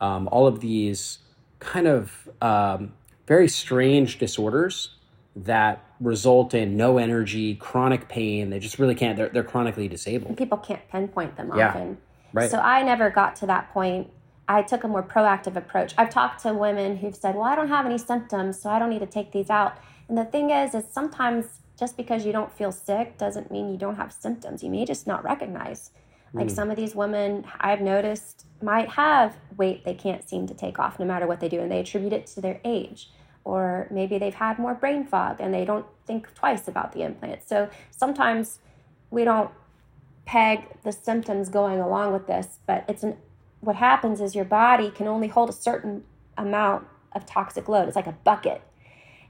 um, 0.00 0.28
all 0.30 0.46
of 0.46 0.60
these 0.60 1.18
kind 1.58 1.88
of 1.88 2.28
um, 2.40 2.92
very 3.26 3.48
strange 3.48 4.18
disorders 4.18 4.90
that 5.44 5.84
result 6.00 6.54
in 6.54 6.76
no 6.76 6.98
energy, 6.98 7.54
chronic 7.54 8.08
pain. 8.08 8.50
They 8.50 8.58
just 8.58 8.78
really 8.78 8.94
can't. 8.94 9.16
They're, 9.16 9.28
they're 9.28 9.44
chronically 9.44 9.88
disabled. 9.88 10.36
People 10.36 10.58
can't 10.58 10.86
pinpoint 10.90 11.36
them 11.36 11.52
Yeah. 11.56 11.68
often. 11.68 11.98
Right. 12.32 12.50
So 12.50 12.58
I 12.58 12.82
never 12.82 13.10
got 13.10 13.36
to 13.36 13.46
that 13.46 13.72
point. 13.72 14.10
I 14.48 14.62
took 14.62 14.84
a 14.84 14.88
more 14.88 15.02
proactive 15.02 15.56
approach. 15.56 15.94
I've 15.98 16.10
talked 16.10 16.42
to 16.42 16.54
women 16.54 16.96
who've 16.96 17.14
said, 17.14 17.34
"Well, 17.34 17.44
I 17.44 17.54
don't 17.54 17.68
have 17.68 17.84
any 17.84 17.98
symptoms, 17.98 18.60
so 18.60 18.70
I 18.70 18.78
don't 18.78 18.90
need 18.90 19.00
to 19.00 19.06
take 19.06 19.32
these 19.32 19.50
out." 19.50 19.76
And 20.08 20.16
the 20.16 20.24
thing 20.24 20.50
is, 20.50 20.74
is 20.74 20.84
sometimes 20.90 21.60
just 21.78 21.96
because 21.96 22.24
you 22.24 22.32
don't 22.32 22.52
feel 22.52 22.72
sick 22.72 23.18
doesn't 23.18 23.50
mean 23.50 23.70
you 23.70 23.76
don't 23.76 23.96
have 23.96 24.12
symptoms. 24.12 24.62
You 24.62 24.70
may 24.70 24.84
just 24.84 25.06
not 25.06 25.22
recognize. 25.22 25.90
Like 26.32 26.48
mm. 26.48 26.50
some 26.50 26.70
of 26.70 26.76
these 26.76 26.94
women 26.94 27.44
I've 27.60 27.80
noticed 27.80 28.46
might 28.62 28.88
have 28.90 29.36
weight 29.56 29.84
they 29.84 29.94
can't 29.94 30.28
seem 30.28 30.46
to 30.48 30.54
take 30.54 30.78
off 30.78 30.98
no 30.98 31.06
matter 31.06 31.26
what 31.26 31.40
they 31.40 31.48
do, 31.48 31.60
and 31.60 31.70
they 31.70 31.80
attribute 31.80 32.12
it 32.12 32.26
to 32.28 32.40
their 32.40 32.60
age. 32.64 33.10
Or 33.48 33.88
maybe 33.90 34.18
they've 34.18 34.34
had 34.34 34.58
more 34.58 34.74
brain 34.74 35.06
fog 35.06 35.38
and 35.40 35.54
they 35.54 35.64
don't 35.64 35.86
think 36.06 36.34
twice 36.34 36.68
about 36.68 36.92
the 36.92 37.00
implant. 37.00 37.48
So 37.48 37.70
sometimes 37.90 38.58
we 39.10 39.24
don't 39.24 39.50
peg 40.26 40.66
the 40.84 40.92
symptoms 40.92 41.48
going 41.48 41.80
along 41.80 42.12
with 42.12 42.26
this, 42.26 42.58
but 42.66 42.84
it's 42.90 43.02
an 43.02 43.16
what 43.60 43.74
happens 43.76 44.20
is 44.20 44.34
your 44.34 44.44
body 44.44 44.90
can 44.90 45.08
only 45.08 45.28
hold 45.28 45.48
a 45.48 45.54
certain 45.54 46.04
amount 46.36 46.86
of 47.12 47.24
toxic 47.24 47.70
load. 47.70 47.88
It's 47.88 47.96
like 47.96 48.06
a 48.06 48.12
bucket. 48.12 48.60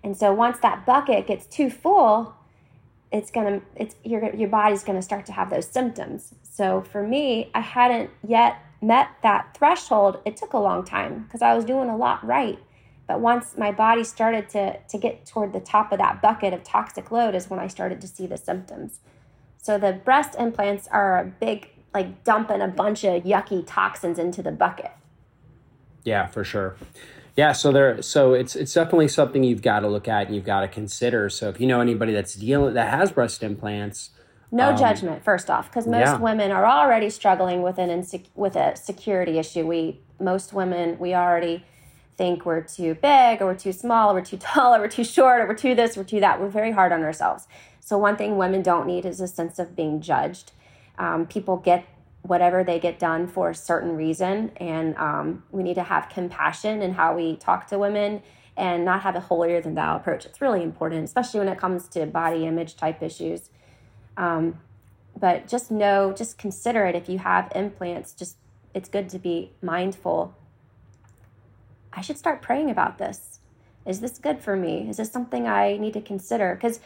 And 0.03 0.17
so 0.17 0.35
once 0.35 0.59
that 0.63 0.85
bucket 0.85 1.29
gets 1.29 1.47
too 1.47 1.71
full, 1.71 2.35
it's 3.13 3.31
gonna 3.31 3.61
it's 3.77 3.95
your 4.03 4.35
your 4.35 4.49
body's 4.49 4.83
gonna 4.83 5.01
start 5.01 5.27
to 5.27 5.33
have 5.33 5.49
those 5.49 5.69
symptoms. 5.69 6.35
So 6.43 6.83
for 6.83 7.05
me, 7.05 7.53
I 7.55 7.61
hadn't 7.61 8.11
yet 8.27 8.57
met 8.83 9.11
that 9.23 9.57
threshold. 9.57 10.19
It 10.25 10.37
took 10.37 10.55
a 10.55 10.59
long 10.59 10.85
time 10.85 11.23
because 11.23 11.41
I 11.41 11.55
was 11.55 11.65
doing 11.65 11.89
a 11.89 11.97
lot 11.97 12.27
right. 12.27 12.59
But 13.09 13.21
once 13.21 13.57
my 13.57 13.73
body 13.73 14.05
started 14.05 14.49
to 14.51 14.79
to 14.79 14.99
get 14.99 15.27
toward 15.27 15.53
the 15.53 15.61
top 15.61 15.91
of 15.91 15.99
that 15.99 16.23
bucket 16.23 16.53
of 16.53 16.63
toxic 16.63 17.11
load 17.11 17.35
is 17.35 17.51
when 17.51 17.59
I 17.59 17.67
started 17.67 18.01
to 18.03 18.07
see 18.07 18.27
the 18.27 18.37
symptoms. 18.37 19.01
So 19.57 19.79
the 19.79 19.95
breast 19.95 20.37
implants 20.39 20.87
are 20.89 21.19
a 21.19 21.25
big 21.25 21.71
like 21.95 22.23
dumping 22.23 22.61
a 22.61 22.69
bunch 22.69 23.03
of 23.05 23.25
yucky 23.25 23.65
toxins 23.67 24.19
into 24.19 24.43
the 24.43 24.53
bucket. 24.53 24.93
Yeah, 26.05 26.27
for 26.27 26.45
sure. 26.45 26.77
Yeah, 27.35 27.53
so 27.53 27.73
there 27.73 28.03
so 28.03 28.35
it's 28.35 28.55
it's 28.55 28.75
definitely 28.75 29.09
something 29.09 29.43
you've 29.43 29.63
got 29.63 29.81
to 29.81 29.89
look 29.89 30.07
at 30.07 30.27
and 30.27 30.35
you've 30.37 30.45
got 30.45 30.61
to 30.61 30.69
consider. 30.69 31.31
So 31.31 31.49
if 31.49 31.61
you 31.61 31.67
know 31.67 31.81
anybody 31.81 32.13
that's 32.13 32.35
dealing 32.35 32.75
that 32.75 32.91
has 32.93 33.11
breast 33.11 33.43
implants, 33.43 34.11
No 34.51 34.75
judgment, 34.77 35.25
first 35.25 35.49
off, 35.49 35.71
because 35.71 35.87
most 35.87 35.97
Um, 35.97 36.01
yeah. 36.01 36.17
women 36.19 36.51
are 36.51 36.67
already 36.67 37.11
struggling 37.11 37.63
with 37.63 37.79
an 37.79 37.91
insec- 37.91 38.29
with 38.35 38.57
a 38.57 38.77
security 38.77 39.39
issue. 39.39 39.67
We 39.67 40.01
most 40.21 40.53
women 40.53 40.99
we 40.99 41.15
already 41.15 41.65
think 42.19 42.45
we're 42.45 42.61
too 42.61 42.95
big 42.95 43.41
or 43.41 43.47
we're 43.47 43.55
too 43.55 43.73
small 43.73 44.11
or 44.11 44.15
we're 44.15 44.25
too 44.25 44.37
tall 44.41 44.75
or 44.75 44.81
we're 44.81 44.89
too 44.89 45.05
short 45.05 45.41
or 45.41 45.47
we're 45.47 45.55
too 45.55 45.75
this 45.75 45.97
we're 45.97 46.05
too 46.05 46.21
that. 46.21 46.41
We're 46.41 46.49
very 46.49 46.73
hard 46.73 46.93
on 46.93 47.03
ourselves. 47.03 47.49
So 47.81 47.97
one 47.97 48.17
thing 48.17 48.37
women 48.37 48.63
don't 48.63 48.87
need 48.87 49.07
is 49.07 49.21
a 49.21 49.29
sense 49.29 49.59
of 49.59 49.75
being 49.75 50.03
judged. 50.03 50.53
Um, 50.99 51.27
people 51.27 51.57
get 51.57 51.87
whatever 52.23 52.63
they 52.63 52.79
get 52.79 52.99
done 52.99 53.27
for 53.27 53.49
a 53.49 53.55
certain 53.55 53.97
reason, 53.97 54.51
and 54.59 54.95
um, 54.97 55.45
we 55.51 55.63
need 55.63 55.77
to 55.77 55.85
have 55.85 56.11
compassion 56.11 56.83
in 56.83 56.93
how 56.93 57.15
we 57.15 57.37
talk 57.37 57.69
to 57.69 57.79
women 57.79 58.23
and 58.57 58.85
not 58.85 59.03
have 59.03 59.15
a 59.15 59.21
holier 59.21 59.63
than 59.63 59.75
thou 59.75 59.97
approach. 59.97 60.27
It's 60.27 60.43
really 60.43 60.63
important, 60.63 61.05
especially 61.05 61.41
when 61.41 61.49
it 61.49 61.57
comes 61.57 61.89
to 61.91 62.05
body 62.05 62.45
image 62.45 62.77
type 62.77 63.03
issues 63.03 63.49
but 65.21 65.49
just 65.49 65.71
know 65.71 66.13
just 66.13 66.39
consider 66.39 66.87
it 66.87 66.95
if 66.95 67.09
you 67.09 67.19
have 67.19 67.51
implants 67.55 68.13
just 68.13 68.37
it's 68.75 68.89
good 68.89 69.09
to 69.09 69.19
be 69.19 69.53
mindful 69.63 70.35
i 71.93 72.01
should 72.01 72.19
start 72.19 72.43
praying 72.43 72.71
about 72.71 72.99
this. 72.99 73.41
Is 73.87 74.01
this 74.01 74.19
good 74.19 74.41
for 74.41 74.57
me? 74.57 74.89
Is 74.89 74.99
this 74.99 75.11
something 75.11 75.47
i 75.47 75.77
need 75.77 75.95
to 75.95 76.01
consider? 76.01 76.55
Because 76.55 76.81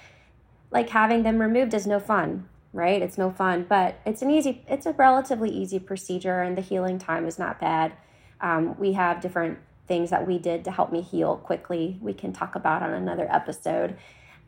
like 0.70 0.90
having 0.90 1.22
them 1.22 1.38
removed 1.38 1.74
is 1.74 1.86
no 1.86 2.00
fun 2.00 2.48
right? 2.74 3.02
It's 3.02 3.18
no 3.18 3.30
fun 3.30 3.66
but 3.68 4.00
it's 4.06 4.22
an 4.22 4.30
easy 4.30 4.64
it's 4.66 4.86
a 4.86 4.92
relatively 4.92 5.50
easy 5.50 5.78
procedure 5.78 6.40
and 6.40 6.56
the 6.56 6.62
healing 6.62 6.98
time 6.98 7.26
is 7.26 7.38
not 7.38 7.60
bad. 7.60 7.92
Um, 8.40 8.78
we 8.78 8.94
have 8.94 9.20
different 9.20 9.58
things 9.86 10.10
that 10.10 10.26
we 10.26 10.38
did 10.38 10.64
to 10.64 10.70
help 10.70 10.90
me 10.90 11.02
heal 11.02 11.36
quickly. 11.36 11.98
We 12.00 12.14
can 12.14 12.32
talk 12.32 12.54
about 12.54 12.82
on 12.82 12.92
another 12.92 13.28
episode. 13.30 13.96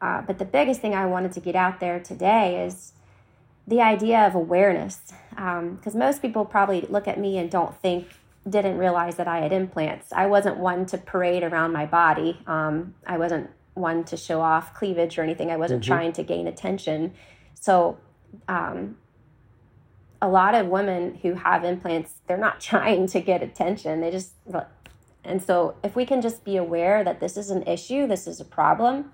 Uh, 0.00 0.22
but 0.22 0.38
the 0.38 0.44
biggest 0.44 0.80
thing 0.80 0.94
i 0.94 1.06
wanted 1.06 1.32
to 1.32 1.40
get 1.40 1.54
out 1.54 1.80
there 1.80 2.00
today 2.00 2.64
is 2.64 2.92
the 3.66 3.80
idea 3.80 4.26
of 4.26 4.34
awareness. 4.34 5.12
Because 5.30 5.94
most 5.94 6.22
people 6.22 6.44
probably 6.44 6.82
look 6.82 7.08
at 7.08 7.18
me 7.18 7.38
and 7.38 7.50
don't 7.50 7.74
think 7.80 8.08
didn't 8.48 8.76
realize 8.76 9.16
that 9.16 9.28
i 9.28 9.38
had 9.40 9.52
implants. 9.52 10.12
I 10.12 10.26
wasn't 10.26 10.59
one 10.59 10.87
to 10.87 10.98
parade 10.98 11.42
around 11.42 11.72
my 11.72 11.87
body. 11.87 12.40
Um, 12.46 12.94
i 13.07 13.16
wasn't 13.18 13.50
one 13.74 14.04
to 14.04 14.16
show 14.16 14.40
off 14.40 14.74
cleavage 14.74 15.18
or 15.18 15.22
anything. 15.22 15.50
I 15.50 15.57
wasn't 15.57 15.83
trying 15.83 16.12
to 16.12 16.22
gain 16.22 16.46
attention. 16.46 17.14
So 17.54 17.98
um, 18.46 18.96
a 20.22 20.28
lot 20.28 20.54
of 20.54 20.68
women 20.68 21.16
who 21.22 21.35
have 21.35 21.64
implants 21.64 22.14
they're 22.26 22.37
not 22.37 22.61
trying 22.70 23.07
to 23.09 23.20
get 23.20 23.42
attention. 23.42 24.00
They 24.00 24.11
just 24.11 24.33
and 25.24 25.42
so 25.42 25.76
if 25.83 25.96
we 25.96 26.04
can 26.04 26.20
just 26.20 26.44
be 26.44 26.57
aware 26.57 27.02
that 27.02 27.20
this 27.20 27.37
is 27.37 27.50
an 27.50 27.62
issue 27.64 28.07
this 28.07 28.26
is 28.26 28.40
a 28.40 28.44
problem 28.44 29.11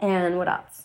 and 0.00 0.36
what 0.36 0.48
else 0.48 0.81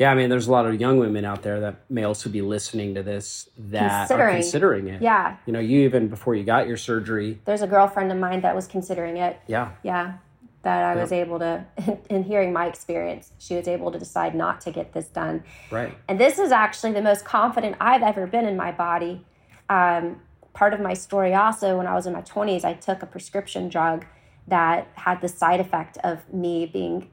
yeah, 0.00 0.10
I 0.10 0.14
mean, 0.14 0.30
there's 0.30 0.48
a 0.48 0.50
lot 0.50 0.64
of 0.66 0.80
young 0.80 0.98
women 0.98 1.24
out 1.26 1.42
there 1.42 1.60
that 1.60 1.76
may 1.90 2.04
also 2.04 2.30
be 2.30 2.40
listening 2.40 2.94
to 2.94 3.02
this 3.02 3.48
that 3.58 3.82
are 3.82 4.06
Considering. 4.06 4.34
considering 4.36 4.88
it. 4.88 5.02
yeah 5.02 5.36
You 5.46 5.52
know, 5.52 5.60
you 5.60 5.80
even 5.82 6.08
before 6.08 6.34
you 6.34 6.42
got 6.42 6.66
your 6.66 6.78
surgery. 6.78 7.38
there's 7.44 7.62
a 7.62 7.66
girlfriend 7.68 8.10
of 8.10 8.18
mine 8.18 8.40
that 8.40 8.54
was 8.56 8.66
considering 8.66 9.18
it 9.18 9.38
Yeah. 9.46 9.72
yeah 9.84 10.14
that 10.62 10.84
i 10.84 10.94
was 11.00 11.10
able 11.10 11.38
to 11.38 11.64
in 12.10 12.22
hearing 12.22 12.52
my 12.52 12.66
experience 12.66 13.32
she 13.38 13.54
was 13.56 13.66
able 13.66 13.90
to 13.92 13.98
decide 13.98 14.34
not 14.34 14.60
to 14.62 14.70
get 14.70 14.92
this 14.92 15.06
done 15.06 15.42
Right. 15.70 15.96
and 16.08 16.18
this 16.20 16.38
is 16.38 16.50
actually 16.52 16.92
the 16.92 17.00
most 17.02 17.24
confident 17.24 17.76
i've 17.80 18.02
ever 18.02 18.26
been 18.26 18.44
in 18.46 18.56
my 18.58 18.70
body 18.72 19.24
um, 19.70 20.20
part 20.52 20.74
of 20.74 20.80
my 20.80 20.92
story 20.94 21.32
also 21.34 21.76
when 21.78 21.86
i 21.86 21.94
was 21.94 22.06
in 22.06 22.12
my 22.12 22.20
20s 22.22 22.62
i 22.64 22.74
took 22.74 23.02
a 23.02 23.06
prescription 23.06 23.68
drug 23.70 24.04
that 24.48 24.88
had 24.94 25.20
the 25.22 25.28
side 25.28 25.60
effect 25.60 25.96
of 26.04 26.30
me 26.32 26.66
being 26.66 27.08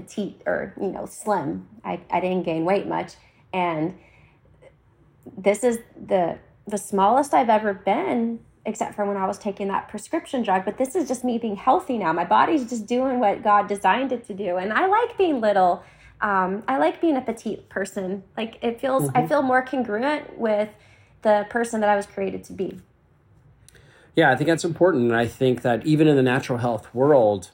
petite 0.00 0.40
or 0.46 0.74
you 0.80 0.88
know 0.88 1.06
slim 1.06 1.68
i, 1.84 2.00
I 2.10 2.20
didn't 2.20 2.44
gain 2.44 2.64
weight 2.64 2.86
much 2.86 3.14
and 3.52 3.94
this 5.36 5.64
is 5.64 5.78
the 6.06 6.38
the 6.66 6.78
smallest 6.78 7.34
I've 7.34 7.48
ever 7.48 7.74
been, 7.74 8.40
except 8.64 8.94
for 8.94 9.04
when 9.04 9.16
I 9.16 9.26
was 9.26 9.38
taking 9.38 9.68
that 9.68 9.88
prescription 9.88 10.42
drug. 10.42 10.64
But 10.64 10.78
this 10.78 10.94
is 10.94 11.08
just 11.08 11.24
me 11.24 11.38
being 11.38 11.56
healthy 11.56 11.98
now. 11.98 12.12
My 12.12 12.24
body's 12.24 12.68
just 12.68 12.86
doing 12.86 13.18
what 13.18 13.42
God 13.42 13.66
designed 13.66 14.12
it 14.12 14.26
to 14.26 14.34
do, 14.34 14.56
and 14.56 14.72
I 14.72 14.86
like 14.86 15.18
being 15.18 15.40
little. 15.40 15.82
Um, 16.20 16.64
I 16.68 16.76
like 16.76 17.00
being 17.00 17.16
a 17.16 17.22
petite 17.22 17.68
person. 17.70 18.22
Like 18.36 18.58
it 18.62 18.78
feels, 18.78 19.08
I 19.14 19.26
feel 19.26 19.40
more 19.40 19.62
congruent 19.62 20.38
with 20.38 20.68
the 21.22 21.46
person 21.48 21.80
that 21.80 21.88
I 21.88 21.96
was 21.96 22.04
created 22.04 22.44
to 22.44 22.52
be. 22.52 22.78
Yeah, 24.14 24.30
I 24.30 24.36
think 24.36 24.48
that's 24.48 24.64
important. 24.64 25.04
And 25.04 25.16
I 25.16 25.26
think 25.26 25.62
that 25.62 25.86
even 25.86 26.08
in 26.08 26.16
the 26.16 26.22
natural 26.22 26.58
health 26.58 26.94
world, 26.94 27.52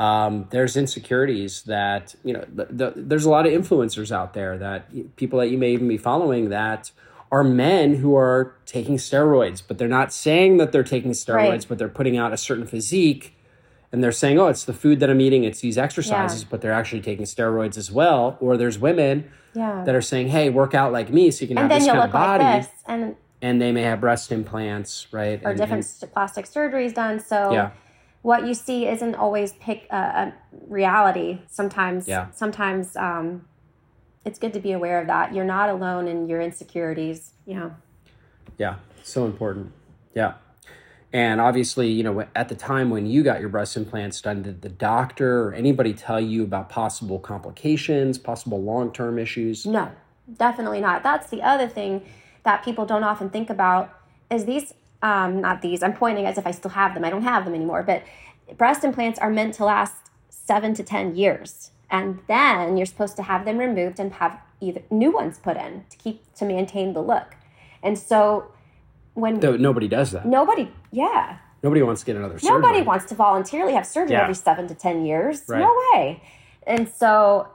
um, 0.00 0.46
there's 0.50 0.76
insecurities 0.76 1.62
that, 1.64 2.14
you 2.24 2.32
know, 2.32 2.44
the, 2.54 2.64
the, 2.70 2.92
there's 2.96 3.26
a 3.26 3.30
lot 3.30 3.44
of 3.46 3.52
influencers 3.52 4.10
out 4.10 4.32
there 4.34 4.56
that 4.58 5.16
people 5.16 5.38
that 5.40 5.48
you 5.50 5.58
may 5.58 5.72
even 5.72 5.88
be 5.88 5.98
following 5.98 6.48
that 6.48 6.90
are 7.30 7.44
men 7.44 7.94
who 7.96 8.16
are 8.16 8.54
taking 8.64 8.96
steroids, 8.96 9.62
but 9.66 9.76
they're 9.78 9.88
not 10.00 10.12
saying 10.12 10.56
that 10.56 10.72
they're 10.72 10.82
taking 10.96 11.10
steroids, 11.12 11.34
Right. 11.50 11.66
but 11.68 11.78
they're 11.78 11.88
putting 12.00 12.16
out 12.16 12.32
a 12.32 12.36
certain 12.38 12.66
physique. 12.66 13.36
And 13.92 14.02
they're 14.02 14.12
saying, 14.12 14.38
oh, 14.38 14.46
it's 14.48 14.64
the 14.64 14.72
food 14.72 15.00
that 15.00 15.10
I'm 15.10 15.20
eating, 15.20 15.44
it's 15.44 15.60
these 15.60 15.76
exercises, 15.76 16.44
but 16.44 16.60
they're 16.60 16.72
actually 16.72 17.02
taking 17.02 17.26
steroids 17.26 17.76
as 17.76 17.90
well. 17.90 18.36
Or 18.40 18.56
there's 18.56 18.78
women 18.78 19.30
Yeah. 19.54 19.82
that 19.84 19.94
are 19.94 20.00
saying, 20.02 20.28
hey, 20.28 20.48
work 20.48 20.74
out 20.74 20.92
like 20.92 21.10
me 21.10 21.30
so 21.32 21.42
you 21.42 21.48
can 21.48 21.58
and 21.58 21.70
have 21.70 21.80
this 21.80 21.88
kind 21.88 22.00
of 22.04 22.10
body. 22.12 22.44
like 22.44 22.68
and 22.86 23.16
And 23.42 23.60
they 23.60 23.70
may 23.72 23.82
have 23.82 24.00
breast 24.00 24.32
implants, 24.32 25.08
right? 25.12 25.40
or 25.44 25.50
And- 25.50 25.58
different 25.58 25.86
and- 26.02 26.12
plastic 26.12 26.46
surgeries 26.46 26.94
done. 26.94 27.18
So 27.20 27.52
Yeah. 27.52 27.70
What 28.22 28.46
you 28.46 28.54
see 28.54 28.86
isn't 28.86 29.14
always 29.14 29.52
pick 29.54 29.86
uh, 29.90 29.96
a 29.96 30.32
reality. 30.68 31.40
Sometimes, 31.48 32.06
Yeah. 32.06 32.30
sometimes 32.32 32.96
um, 32.96 33.46
it's 34.24 34.38
good 34.38 34.52
to 34.52 34.60
be 34.60 34.72
aware 34.72 35.00
of 35.00 35.06
that. 35.06 35.34
You're 35.34 35.44
not 35.44 35.70
alone 35.70 36.06
in 36.06 36.28
your 36.28 36.40
insecurities. 36.40 37.32
You 37.46 37.54
know, 37.54 37.74
Yeah, 38.58 38.76
so 39.02 39.24
important. 39.24 39.72
Yeah. 40.14 40.34
And 41.12 41.40
obviously, 41.40 41.88
you 41.90 42.04
know, 42.04 42.24
at 42.36 42.48
the 42.48 42.54
time 42.54 42.90
when 42.90 43.06
you 43.06 43.24
got 43.24 43.40
your 43.40 43.48
breast 43.48 43.76
implants 43.76 44.20
done, 44.20 44.42
did 44.42 44.62
the 44.62 44.68
doctor 44.68 45.42
or 45.42 45.54
anybody 45.54 45.92
tell 45.92 46.20
you 46.20 46.44
about 46.44 46.68
possible 46.68 47.18
complications, 47.18 48.16
possible 48.18 48.62
long 48.62 48.92
term 48.92 49.18
issues? 49.18 49.66
no, 49.66 49.90
definitely 50.36 50.80
not. 50.80 51.02
That's 51.02 51.28
the 51.30 51.42
other 51.42 51.66
thing 51.66 52.06
that 52.44 52.64
people 52.64 52.86
don't 52.86 53.02
often 53.02 53.30
think 53.30 53.50
about 53.50 53.98
is 54.30 54.44
these. 54.44 54.74
Um, 55.02 55.40
not 55.40 55.62
these. 55.62 55.82
I'm 55.82 55.94
pointing 55.94 56.26
as 56.26 56.36
if 56.38 56.46
I 56.46 56.50
still 56.50 56.70
have 56.72 56.94
them. 56.94 57.04
I 57.04 57.10
don't 57.10 57.22
have 57.22 57.44
them 57.44 57.54
anymore. 57.54 57.82
But 57.82 58.02
breast 58.58 58.84
implants 58.84 59.18
are 59.18 59.30
meant 59.30 59.54
to 59.54 59.64
last 59.64 59.94
seven 60.28 60.74
to 60.74 60.82
ten 60.82 61.14
years, 61.16 61.70
and 61.90 62.18
then 62.28 62.76
you're 62.76 62.86
supposed 62.86 63.16
to 63.16 63.22
have 63.22 63.44
them 63.44 63.58
removed 63.58 63.98
and 63.98 64.12
have 64.14 64.38
either 64.60 64.82
new 64.90 65.10
ones 65.10 65.38
put 65.38 65.56
in 65.56 65.84
to 65.90 65.96
keep 65.96 66.22
to 66.34 66.44
maintain 66.44 66.92
the 66.92 67.00
look. 67.00 67.34
And 67.82 67.98
so 67.98 68.52
when 69.14 69.40
No, 69.40 69.56
nobody 69.56 69.88
does 69.88 70.10
that. 70.12 70.26
nobody, 70.26 70.70
yeah, 70.92 71.38
Nobody 71.62 71.82
wants 71.82 72.02
to 72.02 72.06
get 72.06 72.16
another 72.16 72.38
surgery. 72.38 72.58
nobody 72.60 72.82
wants 72.82 73.04
to 73.06 73.14
voluntarily 73.14 73.72
have 73.74 73.86
surgery 73.86 74.12
Yeah. 74.16 74.22
every 74.22 74.34
seven 74.34 74.66
to 74.68 74.74
ten 74.74 75.04
years. 75.06 75.44
Right. 75.48 75.60
No 75.60 75.74
way. 75.94 76.22
And 76.66 76.88
so 76.88 77.48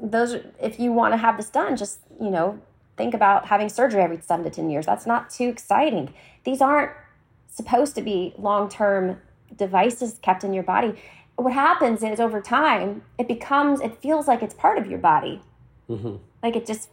those 0.00 0.36
if 0.60 0.78
you 0.78 0.92
want 0.92 1.12
to 1.14 1.16
have 1.16 1.36
this 1.36 1.48
done, 1.50 1.76
just, 1.76 1.98
you 2.20 2.30
know, 2.30 2.58
think 2.96 3.14
about 3.14 3.46
having 3.46 3.68
surgery 3.68 4.00
every 4.02 4.20
7 4.20 4.44
to 4.44 4.50
10 4.50 4.70
years. 4.70 4.86
That's 4.86 5.04
not 5.06 5.28
too 5.30 5.48
exciting. 5.48 6.14
These 6.44 6.60
aren't 6.60 6.92
supposed 7.48 7.94
to 7.94 8.02
be 8.02 8.34
long-term 8.38 9.20
devices 9.56 10.18
kept 10.22 10.44
in 10.44 10.52
your 10.52 10.62
body. 10.62 10.94
What 11.36 11.52
happens 11.52 12.02
is 12.02 12.20
over 12.20 12.40
time, 12.40 13.02
it 13.18 13.28
becomes 13.28 13.80
it 13.80 14.00
feels 14.00 14.28
like 14.28 14.42
it's 14.42 14.54
part 14.54 14.78
of 14.78 14.86
your 14.86 14.98
body. 14.98 15.40
Mm-hmm. 15.88 16.16
Like 16.42 16.56
it 16.56 16.66
just 16.66 16.90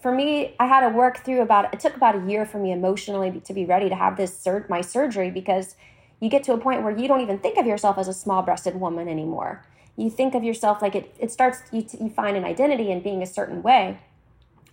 for 0.00 0.12
me, 0.12 0.56
I 0.58 0.66
had 0.66 0.80
to 0.80 0.88
work 0.88 1.24
through 1.24 1.42
about 1.42 1.72
it 1.72 1.80
took 1.80 1.96
about 1.96 2.16
a 2.16 2.28
year 2.28 2.44
for 2.44 2.58
me 2.58 2.72
emotionally 2.72 3.40
to 3.40 3.54
be 3.54 3.64
ready 3.64 3.88
to 3.88 3.94
have 3.94 4.16
this 4.16 4.36
sur- 4.36 4.66
my 4.68 4.80
surgery 4.80 5.30
because 5.30 5.76
you 6.20 6.28
get 6.28 6.42
to 6.44 6.52
a 6.52 6.58
point 6.58 6.82
where 6.82 6.96
you 6.96 7.08
don't 7.08 7.20
even 7.20 7.38
think 7.38 7.56
of 7.56 7.66
yourself 7.66 7.98
as 7.98 8.08
a 8.08 8.12
small-breasted 8.12 8.78
woman 8.80 9.08
anymore. 9.08 9.64
You 9.96 10.10
think 10.10 10.34
of 10.34 10.42
yourself 10.42 10.82
like 10.82 10.94
it. 10.94 11.14
It 11.18 11.30
starts 11.30 11.62
you 11.70 11.86
you 12.00 12.10
find 12.10 12.36
an 12.36 12.44
identity 12.44 12.90
in 12.90 13.00
being 13.00 13.22
a 13.22 13.26
certain 13.26 13.62
way, 13.62 13.98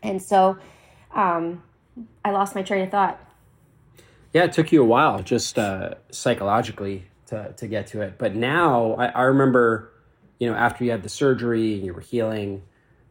and 0.01 0.21
so 0.21 0.57
um, 1.13 1.61
I 2.23 2.31
lost 2.31 2.55
my 2.55 2.63
train 2.63 2.83
of 2.83 2.89
thought. 2.89 3.19
Yeah, 4.33 4.43
it 4.43 4.53
took 4.53 4.71
you 4.71 4.81
a 4.81 4.85
while, 4.85 5.23
just 5.23 5.57
uh, 5.57 5.95
psychologically, 6.11 7.05
to 7.27 7.53
to 7.57 7.67
get 7.67 7.87
to 7.87 8.01
it. 8.01 8.17
But 8.17 8.35
now 8.35 8.93
I, 8.93 9.07
I 9.07 9.21
remember, 9.23 9.91
you 10.39 10.49
know, 10.49 10.55
after 10.55 10.83
you 10.83 10.91
had 10.91 11.03
the 11.03 11.09
surgery 11.09 11.75
and 11.75 11.85
you 11.85 11.93
were 11.93 12.01
healing 12.01 12.63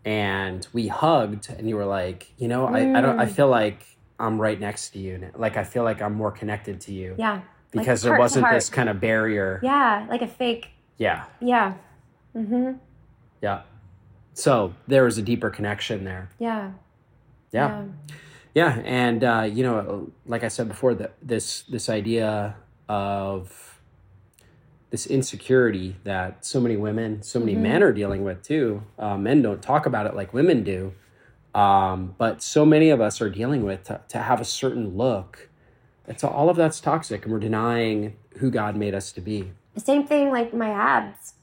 and 0.04 0.66
we 0.72 0.87
hugged 0.87 1.50
and 1.50 1.68
you 1.68 1.76
were 1.76 1.85
like 1.85 2.33
you 2.38 2.46
know 2.48 2.66
mm. 2.66 2.74
I, 2.74 2.98
I 2.98 3.00
don't 3.02 3.18
i 3.18 3.26
mm. 3.26 3.31
feel 3.31 3.48
like 3.48 3.85
i'm 4.18 4.40
right 4.40 4.59
next 4.59 4.90
to 4.90 5.00
you 5.00 5.28
like 5.37 5.57
i 5.57 5.64
feel 5.64 5.83
like 5.83 6.00
i'm 6.00 6.14
more 6.14 6.31
connected 6.31 6.81
to 6.83 6.92
you. 6.92 7.16
Yeah 7.18 7.40
because 7.70 8.04
like 8.04 8.11
there 8.12 8.18
wasn't 8.18 8.50
this 8.50 8.68
kind 8.68 8.88
of 8.88 9.00
barrier. 9.00 9.61
Yeah 9.62 10.07
like 10.09 10.22
a 10.22 10.26
fake. 10.26 10.70
Yeah. 10.96 11.24
Yeah. 11.40 11.74
Mm-hmm. 12.35 12.72
Yeah. 13.42 13.62
So 14.35 14.74
there 14.87 15.04
was 15.04 15.18
a 15.18 15.22
deeper 15.22 15.50
connection 15.50 16.04
there. 16.04 16.31
Yeah. 16.38 16.72
Yeah. 17.52 17.83
Yeah, 17.83 17.85
yeah. 18.55 18.81
and 18.85 19.25
uh, 19.25 19.49
you 19.51 19.63
know 19.63 20.11
like 20.27 20.45
i 20.45 20.49
said 20.49 20.69
before 20.69 20.95
that 20.95 21.15
this 21.23 21.63
this 21.63 21.89
idea 21.89 22.57
of 22.89 23.69
this 24.91 25.07
insecurity 25.07 25.97
that 26.05 26.45
so 26.45 26.61
many 26.61 26.77
women, 26.77 27.23
so 27.23 27.39
many 27.39 27.53
mm-hmm. 27.53 27.63
men 27.63 27.83
are 27.83 27.93
dealing 27.93 28.25
with 28.25 28.43
too. 28.43 28.83
Uh, 28.99 29.17
men 29.17 29.43
don't 29.43 29.63
talk 29.63 29.87
about 29.87 30.07
it 30.07 30.15
like 30.15 30.33
women 30.33 30.65
do, 30.65 30.93
um, 31.55 32.15
but 32.19 32.43
so 32.43 32.65
many 32.65 32.91
of 32.91 33.01
us 33.01 33.21
are 33.21 33.29
dealing 33.29 33.65
with 33.65 33.85
to, 33.85 34.01
to 34.09 34.19
have 34.19 34.41
a 34.41 34.45
certain 34.45 34.97
look. 34.97 35.49
It's 36.07 36.25
all 36.25 36.49
of 36.49 36.57
that's 36.57 36.81
toxic, 36.81 37.25
and 37.25 37.33
we're 37.33 37.41
denying 37.41 38.17
who 38.39 38.51
God 38.51 38.77
made 38.77 38.95
us 38.95 39.13
to 39.13 39.21
be. 39.21 39.53
Same 39.77 40.07
thing, 40.07 40.31
like 40.31 40.55
my 40.55 40.71
abs. 40.71 41.35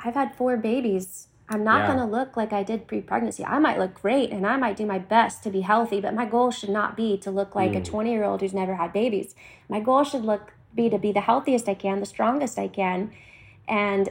I've 0.00 0.14
had 0.14 0.36
four 0.36 0.58
babies. 0.58 1.28
I'm 1.48 1.62
not 1.62 1.80
yeah. 1.80 1.86
going 1.88 1.98
to 1.98 2.16
look 2.16 2.36
like 2.36 2.52
I 2.52 2.62
did 2.62 2.86
pre 2.86 3.00
pregnancy. 3.00 3.44
I 3.44 3.58
might 3.58 3.78
look 3.78 3.94
great 3.94 4.30
and 4.30 4.46
I 4.46 4.56
might 4.56 4.76
do 4.76 4.86
my 4.86 4.98
best 4.98 5.42
to 5.42 5.50
be 5.50 5.60
healthy, 5.60 6.00
but 6.00 6.14
my 6.14 6.24
goal 6.24 6.50
should 6.50 6.70
not 6.70 6.96
be 6.96 7.18
to 7.18 7.30
look 7.30 7.54
like 7.54 7.72
mm. 7.72 7.78
a 7.78 7.82
20 7.82 8.10
year 8.10 8.24
old 8.24 8.40
who's 8.40 8.54
never 8.54 8.76
had 8.76 8.92
babies. 8.92 9.34
My 9.68 9.80
goal 9.80 10.04
should 10.04 10.24
look 10.24 10.52
be 10.74 10.88
to 10.88 10.98
be 10.98 11.12
the 11.12 11.20
healthiest 11.20 11.68
I 11.68 11.74
can, 11.74 12.00
the 12.00 12.06
strongest 12.06 12.58
I 12.58 12.68
can, 12.68 13.12
and 13.68 14.08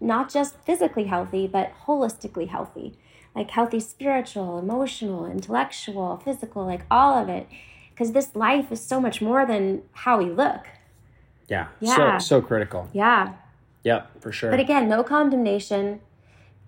not 0.00 0.30
just 0.30 0.56
physically 0.64 1.04
healthy, 1.04 1.46
but 1.46 1.72
holistically 1.86 2.48
healthy. 2.48 2.94
Like 3.34 3.50
healthy 3.50 3.80
spiritual, 3.80 4.58
emotional, 4.58 5.26
intellectual, 5.26 6.16
physical, 6.24 6.64
like 6.64 6.82
all 6.90 7.18
of 7.18 7.28
it. 7.28 7.48
Because 7.90 8.12
this 8.12 8.34
life 8.34 8.70
is 8.70 8.80
so 8.80 9.00
much 9.00 9.20
more 9.20 9.44
than 9.44 9.82
how 9.92 10.18
we 10.18 10.26
look. 10.26 10.68
Yeah. 11.48 11.68
Yeah. 11.80 12.18
So 12.18 12.40
so 12.40 12.42
critical. 12.42 12.88
Yeah. 12.92 13.34
Yep, 13.86 14.20
for 14.20 14.32
sure. 14.32 14.50
But 14.50 14.60
again, 14.60 14.88
no 14.88 15.02
condemnation, 15.02 16.00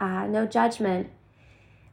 uh, 0.00 0.26
no 0.26 0.46
judgment 0.46 1.11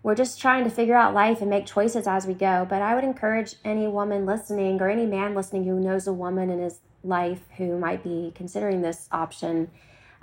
we're 0.05 0.13
just 0.13 0.39
trying 0.39 0.63
to 0.63 0.69
figure 0.69 0.93
out 0.93 1.15
life 1.15 1.41
and 1.41 1.49
make 1.49 1.65
choices 1.65 2.05
as 2.05 2.27
we 2.27 2.35
go. 2.35 2.63
But 2.69 2.83
I 2.83 2.93
would 2.93 3.03
encourage 3.03 3.55
any 3.65 3.87
woman 3.87 4.23
listening 4.23 4.79
or 4.79 4.87
any 4.87 5.07
man 5.07 5.33
listening 5.33 5.63
who 5.63 5.79
knows 5.79 6.05
a 6.05 6.13
woman 6.13 6.51
in 6.51 6.59
his 6.59 6.81
life 7.03 7.41
who 7.57 7.79
might 7.79 8.03
be 8.03 8.31
considering 8.35 8.83
this 8.83 9.09
option 9.11 9.71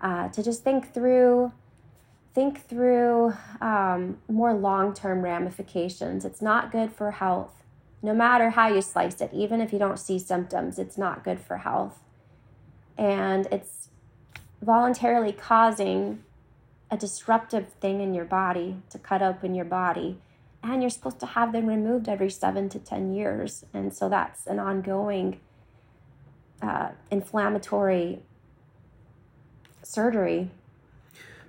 uh, 0.01 0.29
to 0.29 0.41
just 0.41 0.63
think 0.63 0.95
through 0.95 1.51
think 2.33 2.65
through 2.69 3.35
um, 3.61 4.19
more 4.29 4.55
long-term 4.55 5.21
ramifications 5.21 6.25
it's 6.25 6.41
not 6.41 6.73
good 6.73 6.91
for 6.91 7.11
health 7.11 7.63
no 8.03 8.15
matter 8.15 8.51
how 8.51 8.69
you 8.69 8.81
slice 8.81 9.21
it 9.21 9.31
even 9.35 9.61
if 9.61 9.73
you 9.73 9.79
don't 9.79 9.99
see 9.99 10.19
symptoms 10.19 10.79
it's 10.79 10.97
not 10.97 11.23
good 11.23 11.39
for 11.39 11.59
health 11.59 11.99
and 12.97 13.47
it's 13.53 13.82
voluntarily 14.63 15.33
causing 15.33 16.23
a 16.91 16.97
disruptive 16.97 17.69
thing 17.81 18.01
in 18.01 18.15
your 18.15 18.25
body 18.25 18.77
to 18.91 18.99
cut 18.99 19.23
open 19.23 19.55
your 19.55 19.65
body. 19.65 20.19
And 20.63 20.81
you're 20.83 20.91
supposed 20.91 21.19
to 21.21 21.27
have 21.27 21.53
them 21.53 21.67
removed 21.67 22.09
every 22.09 22.31
seven 22.31 22.69
to 22.69 22.79
10 22.79 23.13
years. 23.13 23.65
And 23.75 23.93
so 23.93 24.09
that's 24.09 24.47
an 24.47 24.61
ongoing 24.61 25.41
uh, 26.61 26.91
inflammatory 27.11 28.21
surgery. 29.83 30.51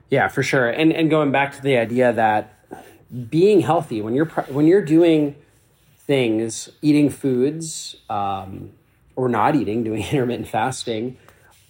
Yeah, 0.09 0.27
for 0.27 0.41
sure. 0.41 0.69
And, 0.69 0.91
and 0.91 1.09
going 1.09 1.31
back 1.31 1.53
to 1.55 1.61
the 1.61 1.77
idea 1.77 2.11
that 2.13 2.57
being 3.29 3.61
healthy, 3.61 4.01
when 4.01 4.15
you're, 4.15 4.25
when 4.25 4.65
you're 4.65 4.83
doing 4.83 5.35
things, 5.97 6.69
eating 6.81 7.09
foods, 7.09 7.97
um, 8.09 8.71
or 9.15 9.29
not 9.29 9.55
eating, 9.55 9.83
doing 9.83 10.01
intermittent 10.11 10.47
fasting, 10.47 11.17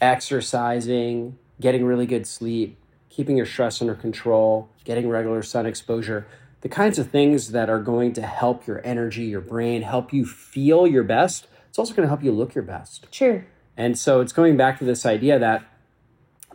exercising, 0.03 1.37
getting 1.59 1.85
really 1.85 2.05
good 2.05 2.27
sleep, 2.27 2.77
keeping 3.09 3.37
your 3.37 3.45
stress 3.45 3.81
under 3.81 3.95
control, 3.95 4.69
getting 4.83 5.07
regular 5.07 5.41
sun 5.41 5.65
exposure, 5.65 6.27
the 6.61 6.69
kinds 6.69 6.99
of 6.99 7.09
things 7.09 7.51
that 7.51 7.69
are 7.69 7.79
going 7.79 8.13
to 8.13 8.21
help 8.21 8.67
your 8.67 8.85
energy, 8.85 9.23
your 9.23 9.41
brain, 9.41 9.81
help 9.81 10.13
you 10.13 10.25
feel 10.25 10.85
your 10.85 11.03
best. 11.03 11.47
It's 11.69 11.79
also 11.79 11.93
going 11.93 12.03
to 12.03 12.09
help 12.09 12.23
you 12.23 12.31
look 12.31 12.53
your 12.53 12.63
best. 12.63 13.07
True. 13.11 13.43
And 13.75 13.97
so 13.97 14.21
it's 14.21 14.33
going 14.33 14.57
back 14.57 14.77
to 14.79 14.85
this 14.85 15.05
idea 15.05 15.39
that 15.39 15.63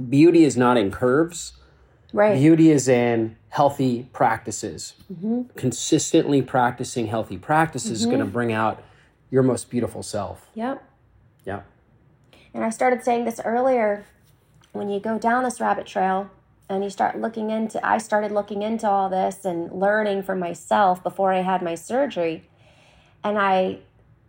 beauty 0.08 0.44
is 0.44 0.56
not 0.56 0.76
in 0.76 0.90
curves. 0.90 1.54
Right. 2.12 2.36
Beauty 2.38 2.70
is 2.70 2.88
in 2.88 3.36
healthy 3.48 4.08
practices. 4.12 4.94
Mm-hmm. 5.12 5.56
Consistently 5.56 6.42
practicing 6.42 7.06
healthy 7.06 7.36
practices 7.38 7.90
mm-hmm. 7.90 8.00
is 8.00 8.06
going 8.06 8.20
to 8.20 8.32
bring 8.32 8.52
out 8.52 8.82
your 9.30 9.42
most 9.42 9.68
beautiful 9.68 10.02
self. 10.02 10.48
Yep. 10.54 10.82
Yep. 11.44 11.66
And 12.54 12.64
I 12.64 12.70
started 12.70 13.02
saying 13.04 13.24
this 13.24 13.40
earlier 13.44 14.04
when 14.72 14.88
you 14.88 15.00
go 15.00 15.18
down 15.18 15.44
this 15.44 15.60
rabbit 15.60 15.86
trail, 15.86 16.30
and 16.68 16.84
you 16.84 16.90
start 16.90 17.18
looking 17.18 17.50
into 17.50 17.84
i 17.86 17.98
started 17.98 18.30
looking 18.30 18.62
into 18.62 18.88
all 18.88 19.08
this 19.08 19.44
and 19.44 19.72
learning 19.72 20.22
for 20.22 20.36
myself 20.36 21.02
before 21.02 21.32
i 21.32 21.40
had 21.40 21.62
my 21.62 21.74
surgery. 21.74 22.44
And 23.24 23.38
i 23.38 23.78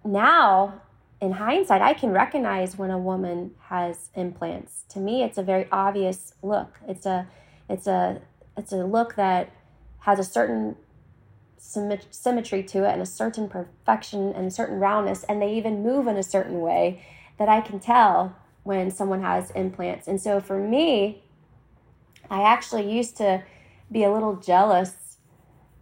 now 0.04 0.82
in 1.22 1.34
hindsight 1.34 1.82
i 1.82 1.94
can 1.94 2.12
recognize 2.12 2.78
when 2.78 2.92
a 2.92 2.98
woman 2.98 3.52
has 3.68 4.10
implants. 4.16 4.84
To 4.90 5.00
me 5.00 5.24
it's 5.24 5.38
a 5.38 5.44
very 5.44 5.68
obvious 5.72 6.34
look. 6.42 6.80
It's 6.88 7.06
a 7.06 7.28
it's 7.70 7.88
a 7.88 8.22
it's 8.58 8.72
a 8.72 8.78
look 8.78 9.16
that 9.16 9.52
has 10.00 10.20
a 10.20 10.24
certain 10.24 10.76
symmetry 11.58 12.64
to 12.64 12.86
it 12.86 12.94
and 12.94 13.02
a 13.02 13.06
certain 13.06 13.50
perfection 13.50 14.32
and 14.34 14.48
a 14.48 14.52
certain 14.52 14.80
roundness 14.80 15.24
and 15.26 15.42
they 15.42 15.54
even 15.54 15.84
move 15.84 16.08
in 16.08 16.16
a 16.16 16.24
certain 16.24 16.62
way 16.62 17.06
that 17.40 17.50
i 17.50 17.60
can 17.60 17.80
tell 17.80 18.36
when 18.64 18.92
someone 18.92 19.22
has 19.22 19.50
implants 19.52 20.08
and 20.08 20.22
so 20.22 20.40
for 20.40 20.60
me 20.60 21.24
I 22.30 22.44
actually 22.44 22.92
used 22.92 23.18
to 23.18 23.44
be 23.92 24.04
a 24.04 24.12
little 24.12 24.36
jealous 24.36 25.18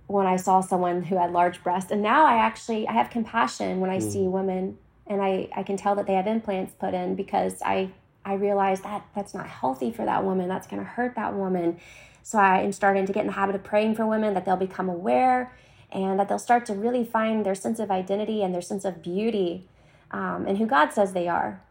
when 0.07 0.25
I 0.25 0.37
saw 0.37 0.61
someone 0.61 1.03
who 1.03 1.17
had 1.17 1.31
large 1.31 1.61
breasts. 1.63 1.91
And 1.91 2.01
now 2.01 2.25
I 2.25 2.37
actually 2.37 2.87
I 2.87 2.93
have 2.93 3.09
compassion 3.09 3.79
when 3.79 3.89
I 3.89 3.97
mm. 3.97 4.11
see 4.11 4.27
women 4.27 4.77
and 5.05 5.21
I, 5.21 5.49
I 5.55 5.63
can 5.63 5.77
tell 5.77 5.95
that 5.95 6.07
they 6.07 6.13
have 6.13 6.27
implants 6.27 6.73
put 6.73 6.93
in 6.93 7.15
because 7.15 7.61
I 7.61 7.91
I 8.23 8.33
realize 8.33 8.81
that 8.81 9.05
that's 9.15 9.33
not 9.33 9.47
healthy 9.47 9.91
for 9.91 10.05
that 10.05 10.23
woman. 10.23 10.49
That's 10.49 10.67
going 10.67 10.81
to 10.81 10.87
hurt 10.87 11.15
that 11.15 11.33
woman. 11.33 11.79
So 12.23 12.37
I 12.37 12.59
am 12.59 12.73
starting 12.73 13.05
to 13.05 13.13
get 13.13 13.21
in 13.21 13.27
the 13.27 13.33
habit 13.33 13.55
of 13.55 13.63
praying 13.63 13.95
for 13.95 14.05
women 14.05 14.33
that 14.33 14.43
they'll 14.43 14.57
become 14.57 14.89
aware 14.89 15.55
and 15.93 16.19
that 16.19 16.27
they'll 16.27 16.37
start 16.37 16.65
to 16.65 16.73
really 16.73 17.05
find 17.05 17.45
their 17.45 17.55
sense 17.55 17.79
of 17.79 17.89
identity 17.89 18.43
and 18.43 18.53
their 18.53 18.61
sense 18.61 18.83
of 18.83 19.01
beauty 19.01 19.65
um, 20.11 20.45
and 20.47 20.57
who 20.57 20.65
God 20.65 20.93
says 20.93 21.13
they 21.13 21.27
are 21.27 21.61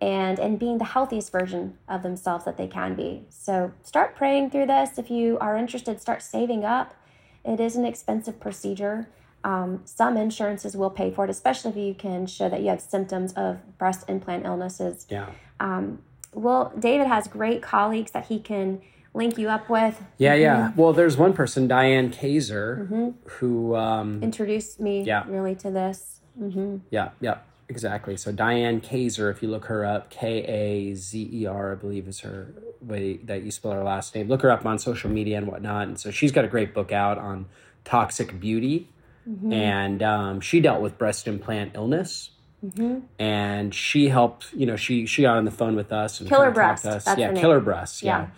and 0.00 0.38
and 0.38 0.58
being 0.58 0.78
the 0.78 0.84
healthiest 0.84 1.30
version 1.30 1.76
of 1.88 2.02
themselves 2.02 2.44
that 2.44 2.56
they 2.56 2.66
can 2.66 2.94
be. 2.94 3.24
So 3.28 3.72
start 3.82 4.16
praying 4.16 4.50
through 4.50 4.66
this. 4.66 4.98
If 4.98 5.10
you 5.10 5.38
are 5.40 5.56
interested, 5.56 6.00
start 6.00 6.22
saving 6.22 6.64
up. 6.64 6.94
It 7.44 7.60
is 7.60 7.76
an 7.76 7.84
expensive 7.84 8.40
procedure. 8.40 9.08
Um, 9.42 9.82
some 9.84 10.16
insurances 10.16 10.76
will 10.76 10.90
pay 10.90 11.10
for 11.10 11.24
it, 11.24 11.30
especially 11.30 11.70
if 11.70 11.76
you 11.76 11.94
can 11.94 12.26
show 12.26 12.48
that 12.48 12.60
you 12.60 12.68
have 12.68 12.80
symptoms 12.80 13.32
of 13.34 13.78
breast 13.78 14.04
implant 14.08 14.44
illnesses. 14.44 15.06
Yeah. 15.08 15.30
Um, 15.58 16.02
well, 16.32 16.72
David 16.78 17.06
has 17.06 17.26
great 17.26 17.62
colleagues 17.62 18.10
that 18.10 18.26
he 18.26 18.38
can 18.38 18.82
link 19.14 19.38
you 19.38 19.48
up 19.48 19.68
with. 19.68 20.02
Yeah, 20.18 20.34
yeah. 20.34 20.68
Mm-hmm. 20.68 20.80
Well, 20.80 20.92
there's 20.92 21.16
one 21.16 21.32
person, 21.32 21.66
Diane 21.66 22.10
Kazer, 22.10 22.82
mm-hmm. 22.82 23.10
who 23.28 23.74
um, 23.74 24.22
introduced 24.22 24.78
me 24.78 25.02
yeah. 25.02 25.24
really 25.26 25.54
to 25.56 25.70
this. 25.70 26.20
Mm-hmm. 26.38 26.78
Yeah, 26.90 27.10
yeah 27.20 27.38
Exactly. 27.70 28.16
So 28.16 28.32
Diane 28.32 28.80
Kazer, 28.80 29.30
if 29.30 29.42
you 29.42 29.48
look 29.48 29.66
her 29.66 29.84
up, 29.84 30.10
K 30.10 30.42
A 30.42 30.94
Z 30.94 31.30
E 31.32 31.46
R, 31.46 31.72
I 31.72 31.74
believe 31.76 32.08
is 32.08 32.18
her 32.20 32.52
way 32.80 33.18
that 33.18 33.44
you 33.44 33.52
spell 33.52 33.70
her 33.70 33.84
last 33.84 34.12
name. 34.12 34.26
Look 34.26 34.42
her 34.42 34.50
up 34.50 34.66
on 34.66 34.80
social 34.80 35.08
media 35.08 35.38
and 35.38 35.46
whatnot. 35.46 35.86
And 35.86 35.98
so 35.98 36.10
she's 36.10 36.32
got 36.32 36.44
a 36.44 36.48
great 36.48 36.74
book 36.74 36.90
out 36.90 37.16
on 37.16 37.46
toxic 37.84 38.40
beauty, 38.40 38.88
mm-hmm. 39.26 39.52
and 39.52 40.02
um, 40.02 40.40
she 40.40 40.58
dealt 40.60 40.82
with 40.82 40.98
breast 40.98 41.28
implant 41.28 41.76
illness. 41.76 42.30
Mm-hmm. 42.64 43.06
And 43.20 43.72
she 43.72 44.08
helped, 44.08 44.52
you 44.52 44.66
know, 44.66 44.76
she 44.76 45.06
she 45.06 45.22
got 45.22 45.36
on 45.36 45.44
the 45.44 45.52
phone 45.52 45.76
with 45.76 45.92
us 45.92 46.18
and 46.18 46.28
killer 46.28 46.50
breast. 46.50 46.84
Us. 46.84 47.04
That's 47.04 47.20
yeah, 47.20 47.32
killer 47.34 47.60
breast. 47.60 48.02
yeah. 48.02 48.22
yeah 48.22 48.28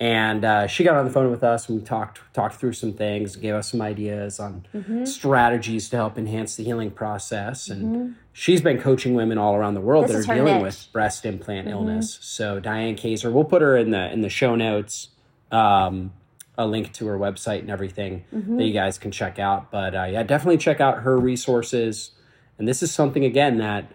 and 0.00 0.44
uh, 0.44 0.66
she 0.68 0.84
got 0.84 0.96
on 0.96 1.04
the 1.04 1.10
phone 1.10 1.30
with 1.30 1.42
us 1.42 1.68
and 1.68 1.78
we 1.80 1.84
talked 1.84 2.20
talked 2.32 2.54
through 2.54 2.72
some 2.72 2.92
things 2.92 3.36
gave 3.36 3.54
us 3.54 3.70
some 3.70 3.82
ideas 3.82 4.38
on 4.38 4.64
mm-hmm. 4.72 5.04
strategies 5.04 5.88
to 5.88 5.96
help 5.96 6.16
enhance 6.16 6.56
the 6.56 6.64
healing 6.64 6.90
process 6.90 7.68
and 7.68 7.82
mm-hmm. 7.84 8.12
she's 8.32 8.60
been 8.60 8.78
coaching 8.78 9.14
women 9.14 9.38
all 9.38 9.54
around 9.54 9.74
the 9.74 9.80
world 9.80 10.04
this 10.04 10.26
that 10.26 10.32
are 10.32 10.36
dealing 10.36 10.54
niche. 10.54 10.62
with 10.62 10.88
breast 10.92 11.24
implant 11.24 11.66
mm-hmm. 11.66 11.76
illness 11.76 12.18
so 12.20 12.60
diane 12.60 12.96
kazer 12.96 13.32
we'll 13.32 13.44
put 13.44 13.62
her 13.62 13.76
in 13.76 13.90
the 13.90 14.12
in 14.12 14.20
the 14.20 14.30
show 14.30 14.54
notes 14.54 15.08
um, 15.50 16.12
a 16.56 16.66
link 16.66 16.92
to 16.92 17.06
her 17.06 17.18
website 17.18 17.60
and 17.60 17.70
everything 17.70 18.24
mm-hmm. 18.34 18.56
that 18.56 18.64
you 18.64 18.72
guys 18.72 18.98
can 18.98 19.10
check 19.10 19.38
out 19.38 19.70
but 19.70 19.94
uh, 19.94 20.04
yeah 20.04 20.22
definitely 20.22 20.58
check 20.58 20.80
out 20.80 21.02
her 21.02 21.18
resources 21.18 22.12
and 22.58 22.68
this 22.68 22.82
is 22.82 22.92
something 22.92 23.24
again 23.24 23.58
that 23.58 23.90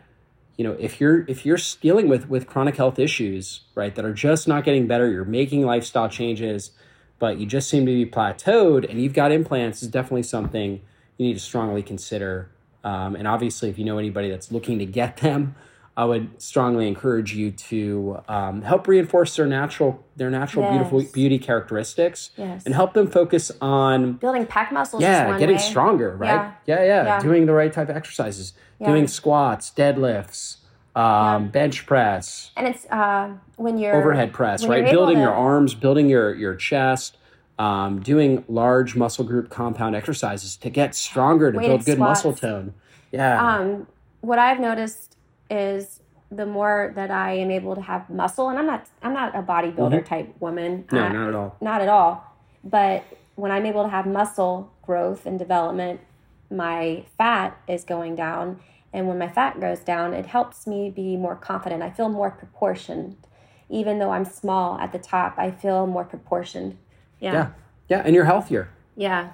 you 0.58 0.64
know 0.64 0.74
if 0.80 0.99
you're 0.99 1.26
if 1.28 1.45
you're 1.45 1.58
dealing 1.82 2.08
with 2.08 2.30
with 2.30 2.47
chronic 2.47 2.76
health 2.76 2.99
issues 2.99 3.62
right 3.76 3.95
that 3.95 4.06
are 4.06 4.14
just 4.14 4.47
not 4.47 4.64
getting 4.64 4.88
better 4.88 5.10
you're 5.10 5.26
making 5.26 5.66
lifestyle 5.66 6.08
changes 6.08 6.72
but 7.24 7.38
you 7.38 7.45
just 7.45 7.70
seem 7.70 7.86
to 7.86 7.91
be 7.93 8.06
plateaued 8.06 8.89
and 8.89 9.01
you've 9.01 9.14
got 9.14 9.32
implants 9.32 9.82
is 9.82 9.88
definitely 9.88 10.24
something 10.24 10.82
you 11.18 11.28
need 11.28 11.36
to 11.36 11.39
strongly 11.39 11.82
consider. 11.82 12.49
Um, 12.84 13.16
and 13.16 13.30
obviously 13.30 13.70
if 13.70 13.80
you 13.80 13.86
know 13.86 13.97
anybody 13.97 14.30
that's 14.30 14.51
looking 14.51 14.80
to 14.80 14.86
get 14.86 15.16
them 15.26 15.56
i 15.96 16.06
would 16.06 16.41
strongly 16.41 16.88
encourage 16.88 17.34
you 17.34 17.52
to 17.52 18.20
um, 18.28 18.62
help 18.62 18.88
reinforce 18.88 19.36
their 19.36 19.46
natural 19.46 20.04
their 20.16 20.30
natural 20.30 20.66
yes. 20.66 20.74
beautiful 20.74 21.14
beauty 21.14 21.39
characteristics 21.39 22.32
yes. 22.38 22.66
and 22.66 22.74
help 22.74 22.94
them 22.94 23.08
focus 23.08 23.52
on 23.62 24.14
building 24.14 24.46
pack 24.46 24.72
muscles 24.72 25.02
yeah 25.02 25.38
getting 25.38 25.56
way. 25.56 25.62
stronger 25.62 26.16
right 26.16 26.30
yeah. 26.30 26.54
Yeah, 26.66 26.84
yeah. 26.84 27.04
yeah 27.06 27.20
doing 27.20 27.46
the 27.46 27.54
right 27.54 27.72
type 27.72 27.89
of 27.89 27.96
exercises 27.96 28.54
yeah. 28.84 28.91
doing 28.91 29.08
squats, 29.08 29.72
deadlifts, 29.76 30.58
um, 30.96 31.50
bench 31.50 31.86
press, 31.86 32.52
and 32.56 32.68
it's 32.68 32.86
uh, 32.86 33.34
when 33.56 33.78
you're 33.78 33.96
overhead 33.96 34.34
press, 34.34 34.66
right? 34.66 34.86
Building 34.86 35.16
to... 35.16 35.22
your 35.22 35.34
arms, 35.34 35.74
building 35.74 36.10
your 36.10 36.36
your 36.36 36.56
chest, 36.56 37.18
um, 37.58 38.02
doing 38.02 38.44
large 38.48 38.96
muscle 38.96 39.26
group 39.26 39.50
compound 39.50 39.96
exercises 39.96 40.56
to 40.58 40.70
get 40.70 40.94
stronger 40.94 41.52
to 41.52 41.58
Weighted 41.58 41.70
build 41.70 41.86
good 41.86 41.96
squats. 41.96 42.24
muscle 42.24 42.34
tone. 42.34 42.74
Yeah. 43.12 43.56
Um, 43.56 43.88
what 44.22 44.39
I've 44.39 44.60
noticed 44.60 45.12
is 45.54 45.99
the 46.32 46.45
more 46.45 46.91
that 46.95 47.12
I 47.12 47.34
am 47.34 47.51
able 47.51 47.76
to 47.76 47.82
have 47.82 48.10
muscle, 48.10 48.49
and 48.49 48.58
I'm 48.58 48.66
not 48.66 48.88
I'm 49.01 49.14
not 49.14 49.36
a 49.36 49.41
bodybuilder 49.41 49.76
mm-hmm. 49.76 50.06
type 50.06 50.36
woman. 50.39 50.86
No, 50.91 51.04
uh, 51.04 51.10
not 51.10 51.30
at 51.30 51.36
all. 51.36 51.58
Not 51.62 51.82
at 51.82 51.88
all. 51.88 52.24
But 52.64 53.04
when 53.36 53.51
I'm 53.51 53.66
able 53.66 53.84
to 53.84 53.89
have 53.89 54.06
muscle 54.06 54.72
growth 54.82 55.26
and 55.26 55.38
development, 55.38 55.99
my 56.49 57.06
fat 57.18 57.58
is 57.68 57.84
going 57.84 58.16
down 58.16 58.60
and 58.93 59.08
when 59.08 59.18
my 59.18 59.28
fat 59.28 59.60
goes 59.60 59.80
down, 59.80 60.14
it 60.14 60.28
helps 60.28 60.68
me 60.68 60.91
be 60.91 61.18
more 61.18 61.36
confident. 61.36 61.82
I 61.82 61.89
feel 61.89 62.10
more 62.10 62.30
proportioned. 62.30 63.18
Even 63.70 63.97
though 63.97 64.12
I'm 64.12 64.24
small 64.24 64.78
at 64.78 64.91
the 64.91 64.99
top, 64.99 65.34
I 65.38 65.49
feel 65.49 65.88
more 65.88 66.04
proportioned. 66.06 66.78
Yeah. 67.20 67.34
Yeah. 67.34 67.49
Yeah. 67.89 68.01
And 68.06 68.14
you're 68.14 68.26
healthier. 68.26 68.70
Yeah. 68.95 69.32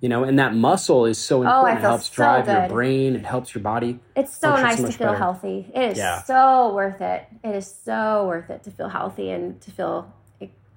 You 0.00 0.08
know, 0.08 0.24
and 0.24 0.38
that 0.38 0.54
muscle 0.54 1.04
is 1.04 1.18
so 1.18 1.42
important. 1.42 1.76
Oh, 1.76 1.78
it 1.78 1.80
helps 1.80 2.06
so 2.06 2.14
drive 2.14 2.46
good. 2.46 2.52
your 2.52 2.68
brain. 2.68 3.16
It 3.16 3.24
helps 3.26 3.54
your 3.54 3.62
body. 3.62 3.98
It's 4.16 4.34
so 4.34 4.56
nice 4.56 4.78
so 4.78 4.86
to 4.86 4.92
feel 4.92 5.08
better. 5.08 5.18
healthy. 5.18 5.70
It 5.74 5.92
is 5.92 5.98
yeah. 5.98 6.22
so 6.22 6.74
worth 6.74 7.02
it. 7.02 7.26
It 7.44 7.54
is 7.54 7.66
so 7.84 8.26
worth 8.26 8.48
it 8.48 8.62
to 8.62 8.70
feel 8.70 8.88
healthy 8.88 9.30
and 9.30 9.60
to 9.60 9.70
feel, 9.70 10.10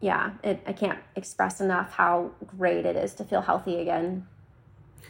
yeah, 0.02 0.32
it, 0.44 0.62
I 0.68 0.74
can't 0.74 1.00
express 1.16 1.62
enough 1.62 1.94
how 1.94 2.32
great 2.58 2.86
it 2.86 2.98
is 2.98 3.14
to 3.16 3.24
feel 3.24 3.42
healthy 3.42 3.80
again. 3.80 4.28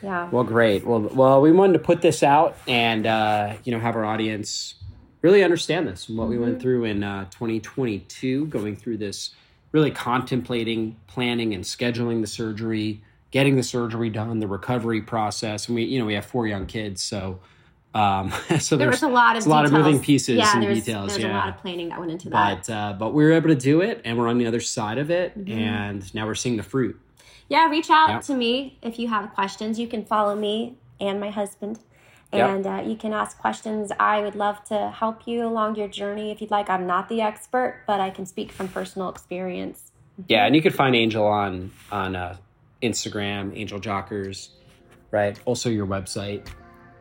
Yeah. 0.03 0.30
Well, 0.30 0.43
great. 0.43 0.86
Well, 0.86 0.99
well, 0.99 1.41
we 1.41 1.51
wanted 1.51 1.74
to 1.74 1.80
put 1.80 2.01
this 2.01 2.22
out 2.22 2.57
and 2.68 3.07
uh, 3.07 3.55
you 3.64 3.72
know 3.72 3.80
have 3.80 3.95
our 3.95 4.05
audience 4.05 4.76
really 5.24 5.43
understand 5.43 5.88
this 5.88 6.07
and 6.07 6.18
what 6.18 6.26
mm-hmm. 6.26 6.32
we 6.32 6.38
went 6.38 6.53
mm-hmm. 6.53 6.61
through 6.61 6.84
in 6.84 7.03
uh, 7.03 7.26
2022, 7.32 8.45
going 8.47 8.76
through 8.76 8.97
this, 8.97 9.32
really 9.72 9.89
contemplating, 9.89 10.97
planning, 11.07 11.55
and 11.55 11.64
scheduling 11.64 12.22
the 12.22 12.28
surgery, 12.28 13.01
getting 13.34 13.57
the 13.57 13.63
surgery 13.63 14.09
done, 14.09 14.39
the 14.39 14.47
recovery 14.47 15.01
process, 15.01 15.67
and 15.67 15.75
we 15.75 15.84
you 15.84 15.99
know 15.99 16.05
we 16.05 16.13
have 16.13 16.25
four 16.25 16.47
young 16.47 16.65
kids, 16.65 17.03
so. 17.03 17.39
Um, 17.95 18.34
so 18.59 18.75
there 18.75 18.89
was 18.89 19.03
a 19.03 19.07
lot 19.07 19.38
of 19.38 19.45
a 19.45 19.49
lot 19.49 19.65
of 19.65 19.71
moving 19.71 19.99
pieces 19.99 20.38
yeah, 20.38 20.51
and 20.55 20.63
there's, 20.63 20.84
details. 20.84 21.11
There's 21.11 21.25
yeah, 21.25 21.31
a 21.31 21.38
lot 21.38 21.49
of 21.49 21.57
planning 21.57 21.89
that 21.89 21.99
went 21.99 22.11
into 22.11 22.27
that. 22.31 22.65
But 22.65 22.73
uh, 22.73 22.93
but 22.93 23.13
we 23.13 23.23
were 23.23 23.34
able 23.34 23.49
to 23.49 23.55
do 23.55 23.81
it, 23.81 24.01
and 24.03 24.17
we're 24.17 24.29
on 24.29 24.39
the 24.39 24.47
other 24.47 24.61
side 24.61 24.97
of 24.97 25.11
it, 25.11 25.38
mm-hmm. 25.38 25.59
and 25.59 26.15
now 26.15 26.25
we're 26.25 26.34
seeing 26.34 26.57
the 26.57 26.63
fruit 26.63 26.99
yeah, 27.49 27.69
reach 27.69 27.89
out 27.89 28.09
yep. 28.09 28.21
to 28.23 28.34
me 28.34 28.77
if 28.81 28.97
you 28.97 29.07
have 29.09 29.34
questions. 29.34 29.79
You 29.79 29.88
can 29.88 30.05
follow 30.05 30.36
me 30.36 30.77
and 30.99 31.19
my 31.19 31.29
husband. 31.29 31.79
And 32.31 32.65
yep. 32.65 32.79
uh, 32.79 32.89
you 32.89 32.95
can 32.95 33.13
ask 33.13 33.38
questions. 33.38 33.91
I 33.99 34.21
would 34.21 34.34
love 34.34 34.63
to 34.65 34.89
help 34.89 35.27
you 35.27 35.45
along 35.45 35.75
your 35.75 35.88
journey 35.88 36.31
if 36.31 36.41
you'd 36.41 36.49
like. 36.49 36.67
I'm 36.67 36.88
not 36.88 37.09
the 37.09 37.21
expert, 37.21 37.84
but 37.86 37.99
I 37.99 38.09
can 38.09 38.25
speak 38.25 38.51
from 38.51 38.69
personal 38.69 39.09
experience. 39.09 39.91
Yeah, 40.27 40.47
and 40.47 40.55
you 40.55 40.63
can 40.63 40.71
find 40.71 40.95
Angel 40.95 41.27
on 41.27 41.71
on 41.91 42.15
uh, 42.15 42.38
Instagram, 42.84 43.57
Angel 43.57 43.79
Jockers, 43.79 44.49
right? 45.11 45.39
Also 45.45 45.69
your 45.69 45.88
website, 45.88 46.47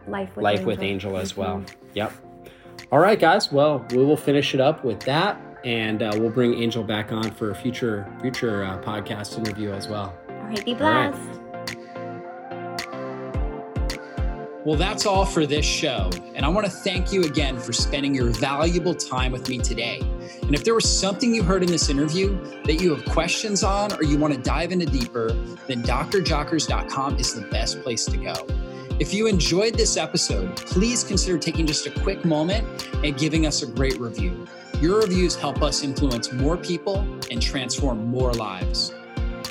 Life 0.07 0.35
with 0.37 0.43
Life 0.43 0.59
Angel. 0.59 0.67
with 0.67 0.83
Angel 0.83 1.17
as 1.17 1.33
mm-hmm. 1.33 1.41
well. 1.41 1.65
Yep. 1.95 2.13
All 2.91 2.99
right, 2.99 3.19
guys. 3.19 3.51
Well, 3.53 3.85
we 3.91 4.05
will 4.05 4.17
finish 4.17 4.55
it 4.55 4.61
up 4.61 4.85
with 4.85 5.01
that, 5.01 5.41
and 5.65 6.03
uh, 6.03 6.13
we'll 6.15 6.31
bring 6.31 6.55
Angel 6.55 6.83
back 6.83 7.13
on 7.13 7.31
for 7.31 7.51
a 7.51 7.55
future 7.55 8.07
future 8.21 8.65
uh, 8.65 8.81
podcast 8.83 9.39
interview 9.39 9.71
as 9.73 9.89
well 9.89 10.15
All 10.29 10.35
right. 10.37 10.65
be 10.65 10.75
blessed. 10.75 11.19
Right. 11.19 11.39
Well, 14.65 14.77
that's 14.77 15.07
all 15.07 15.25
for 15.25 15.45
this 15.45 15.67
show. 15.67 16.09
And 16.37 16.47
I 16.47 16.49
want 16.49 16.67
to 16.67 16.71
thank 16.73 17.13
you 17.13 17.25
again 17.25 17.59
for 17.59 17.73
spending 17.73 18.15
your 18.15 18.31
valuable 18.31 18.95
time 18.95 19.33
with 19.33 19.49
me 19.49 19.59
today. 19.59 20.01
And 20.41 20.55
if 20.55 20.65
there 20.65 20.75
was 20.75 20.89
something 20.89 21.35
you 21.35 21.43
heard 21.43 21.63
in 21.63 21.71
this 21.71 21.89
interview 21.89 22.39
that 22.65 22.81
you 22.81 22.95
have 22.95 23.05
questions 23.07 23.63
on 23.63 23.93
or 23.93 24.03
you 24.03 24.19
want 24.19 24.35
to 24.35 24.41
dive 24.41 24.73
into 24.73 24.87
deeper, 24.87 25.33
then 25.67 25.83
drjockers.com 25.83 27.19
is 27.19 27.35
the 27.35 27.43
best 27.43 27.83
place 27.83 28.05
to 28.07 28.17
go. 28.17 28.35
If 28.99 29.15
you 29.15 29.27
enjoyed 29.27 29.75
this 29.75 29.97
episode, 29.97 30.55
please 30.57 31.05
consider 31.05 31.39
taking 31.39 31.67
just 31.67 31.87
a 31.87 31.91
quick 31.91 32.25
moment 32.25 32.89
and 33.05 33.17
giving 33.17 33.47
us 33.47 33.63
a 33.63 33.67
great 33.67 33.99
review. 33.99 34.47
Your 34.81 35.01
reviews 35.01 35.35
help 35.35 35.63
us 35.63 35.83
influence 35.83 36.33
more 36.33 36.57
people 36.57 36.99
and 37.31 37.41
transform 37.41 38.05
more 38.07 38.33
lives. 38.33 38.93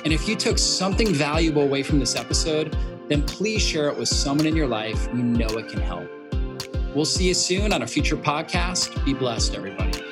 And 0.04 0.12
if 0.12 0.28
you 0.28 0.36
took 0.36 0.58
something 0.58 1.12
valuable 1.12 1.62
away 1.62 1.82
from 1.82 1.98
this 1.98 2.16
episode, 2.16 2.76
then 3.08 3.22
please 3.22 3.62
share 3.62 3.88
it 3.88 3.96
with 3.96 4.08
someone 4.08 4.46
in 4.46 4.56
your 4.56 4.66
life 4.66 5.08
you 5.14 5.22
know 5.22 5.48
it 5.48 5.68
can 5.68 5.80
help. 5.80 6.08
We'll 6.94 7.04
see 7.04 7.28
you 7.28 7.34
soon 7.34 7.72
on 7.72 7.82
a 7.82 7.86
future 7.86 8.16
podcast. 8.16 9.04
Be 9.04 9.14
blessed, 9.14 9.54
everybody. 9.54 10.11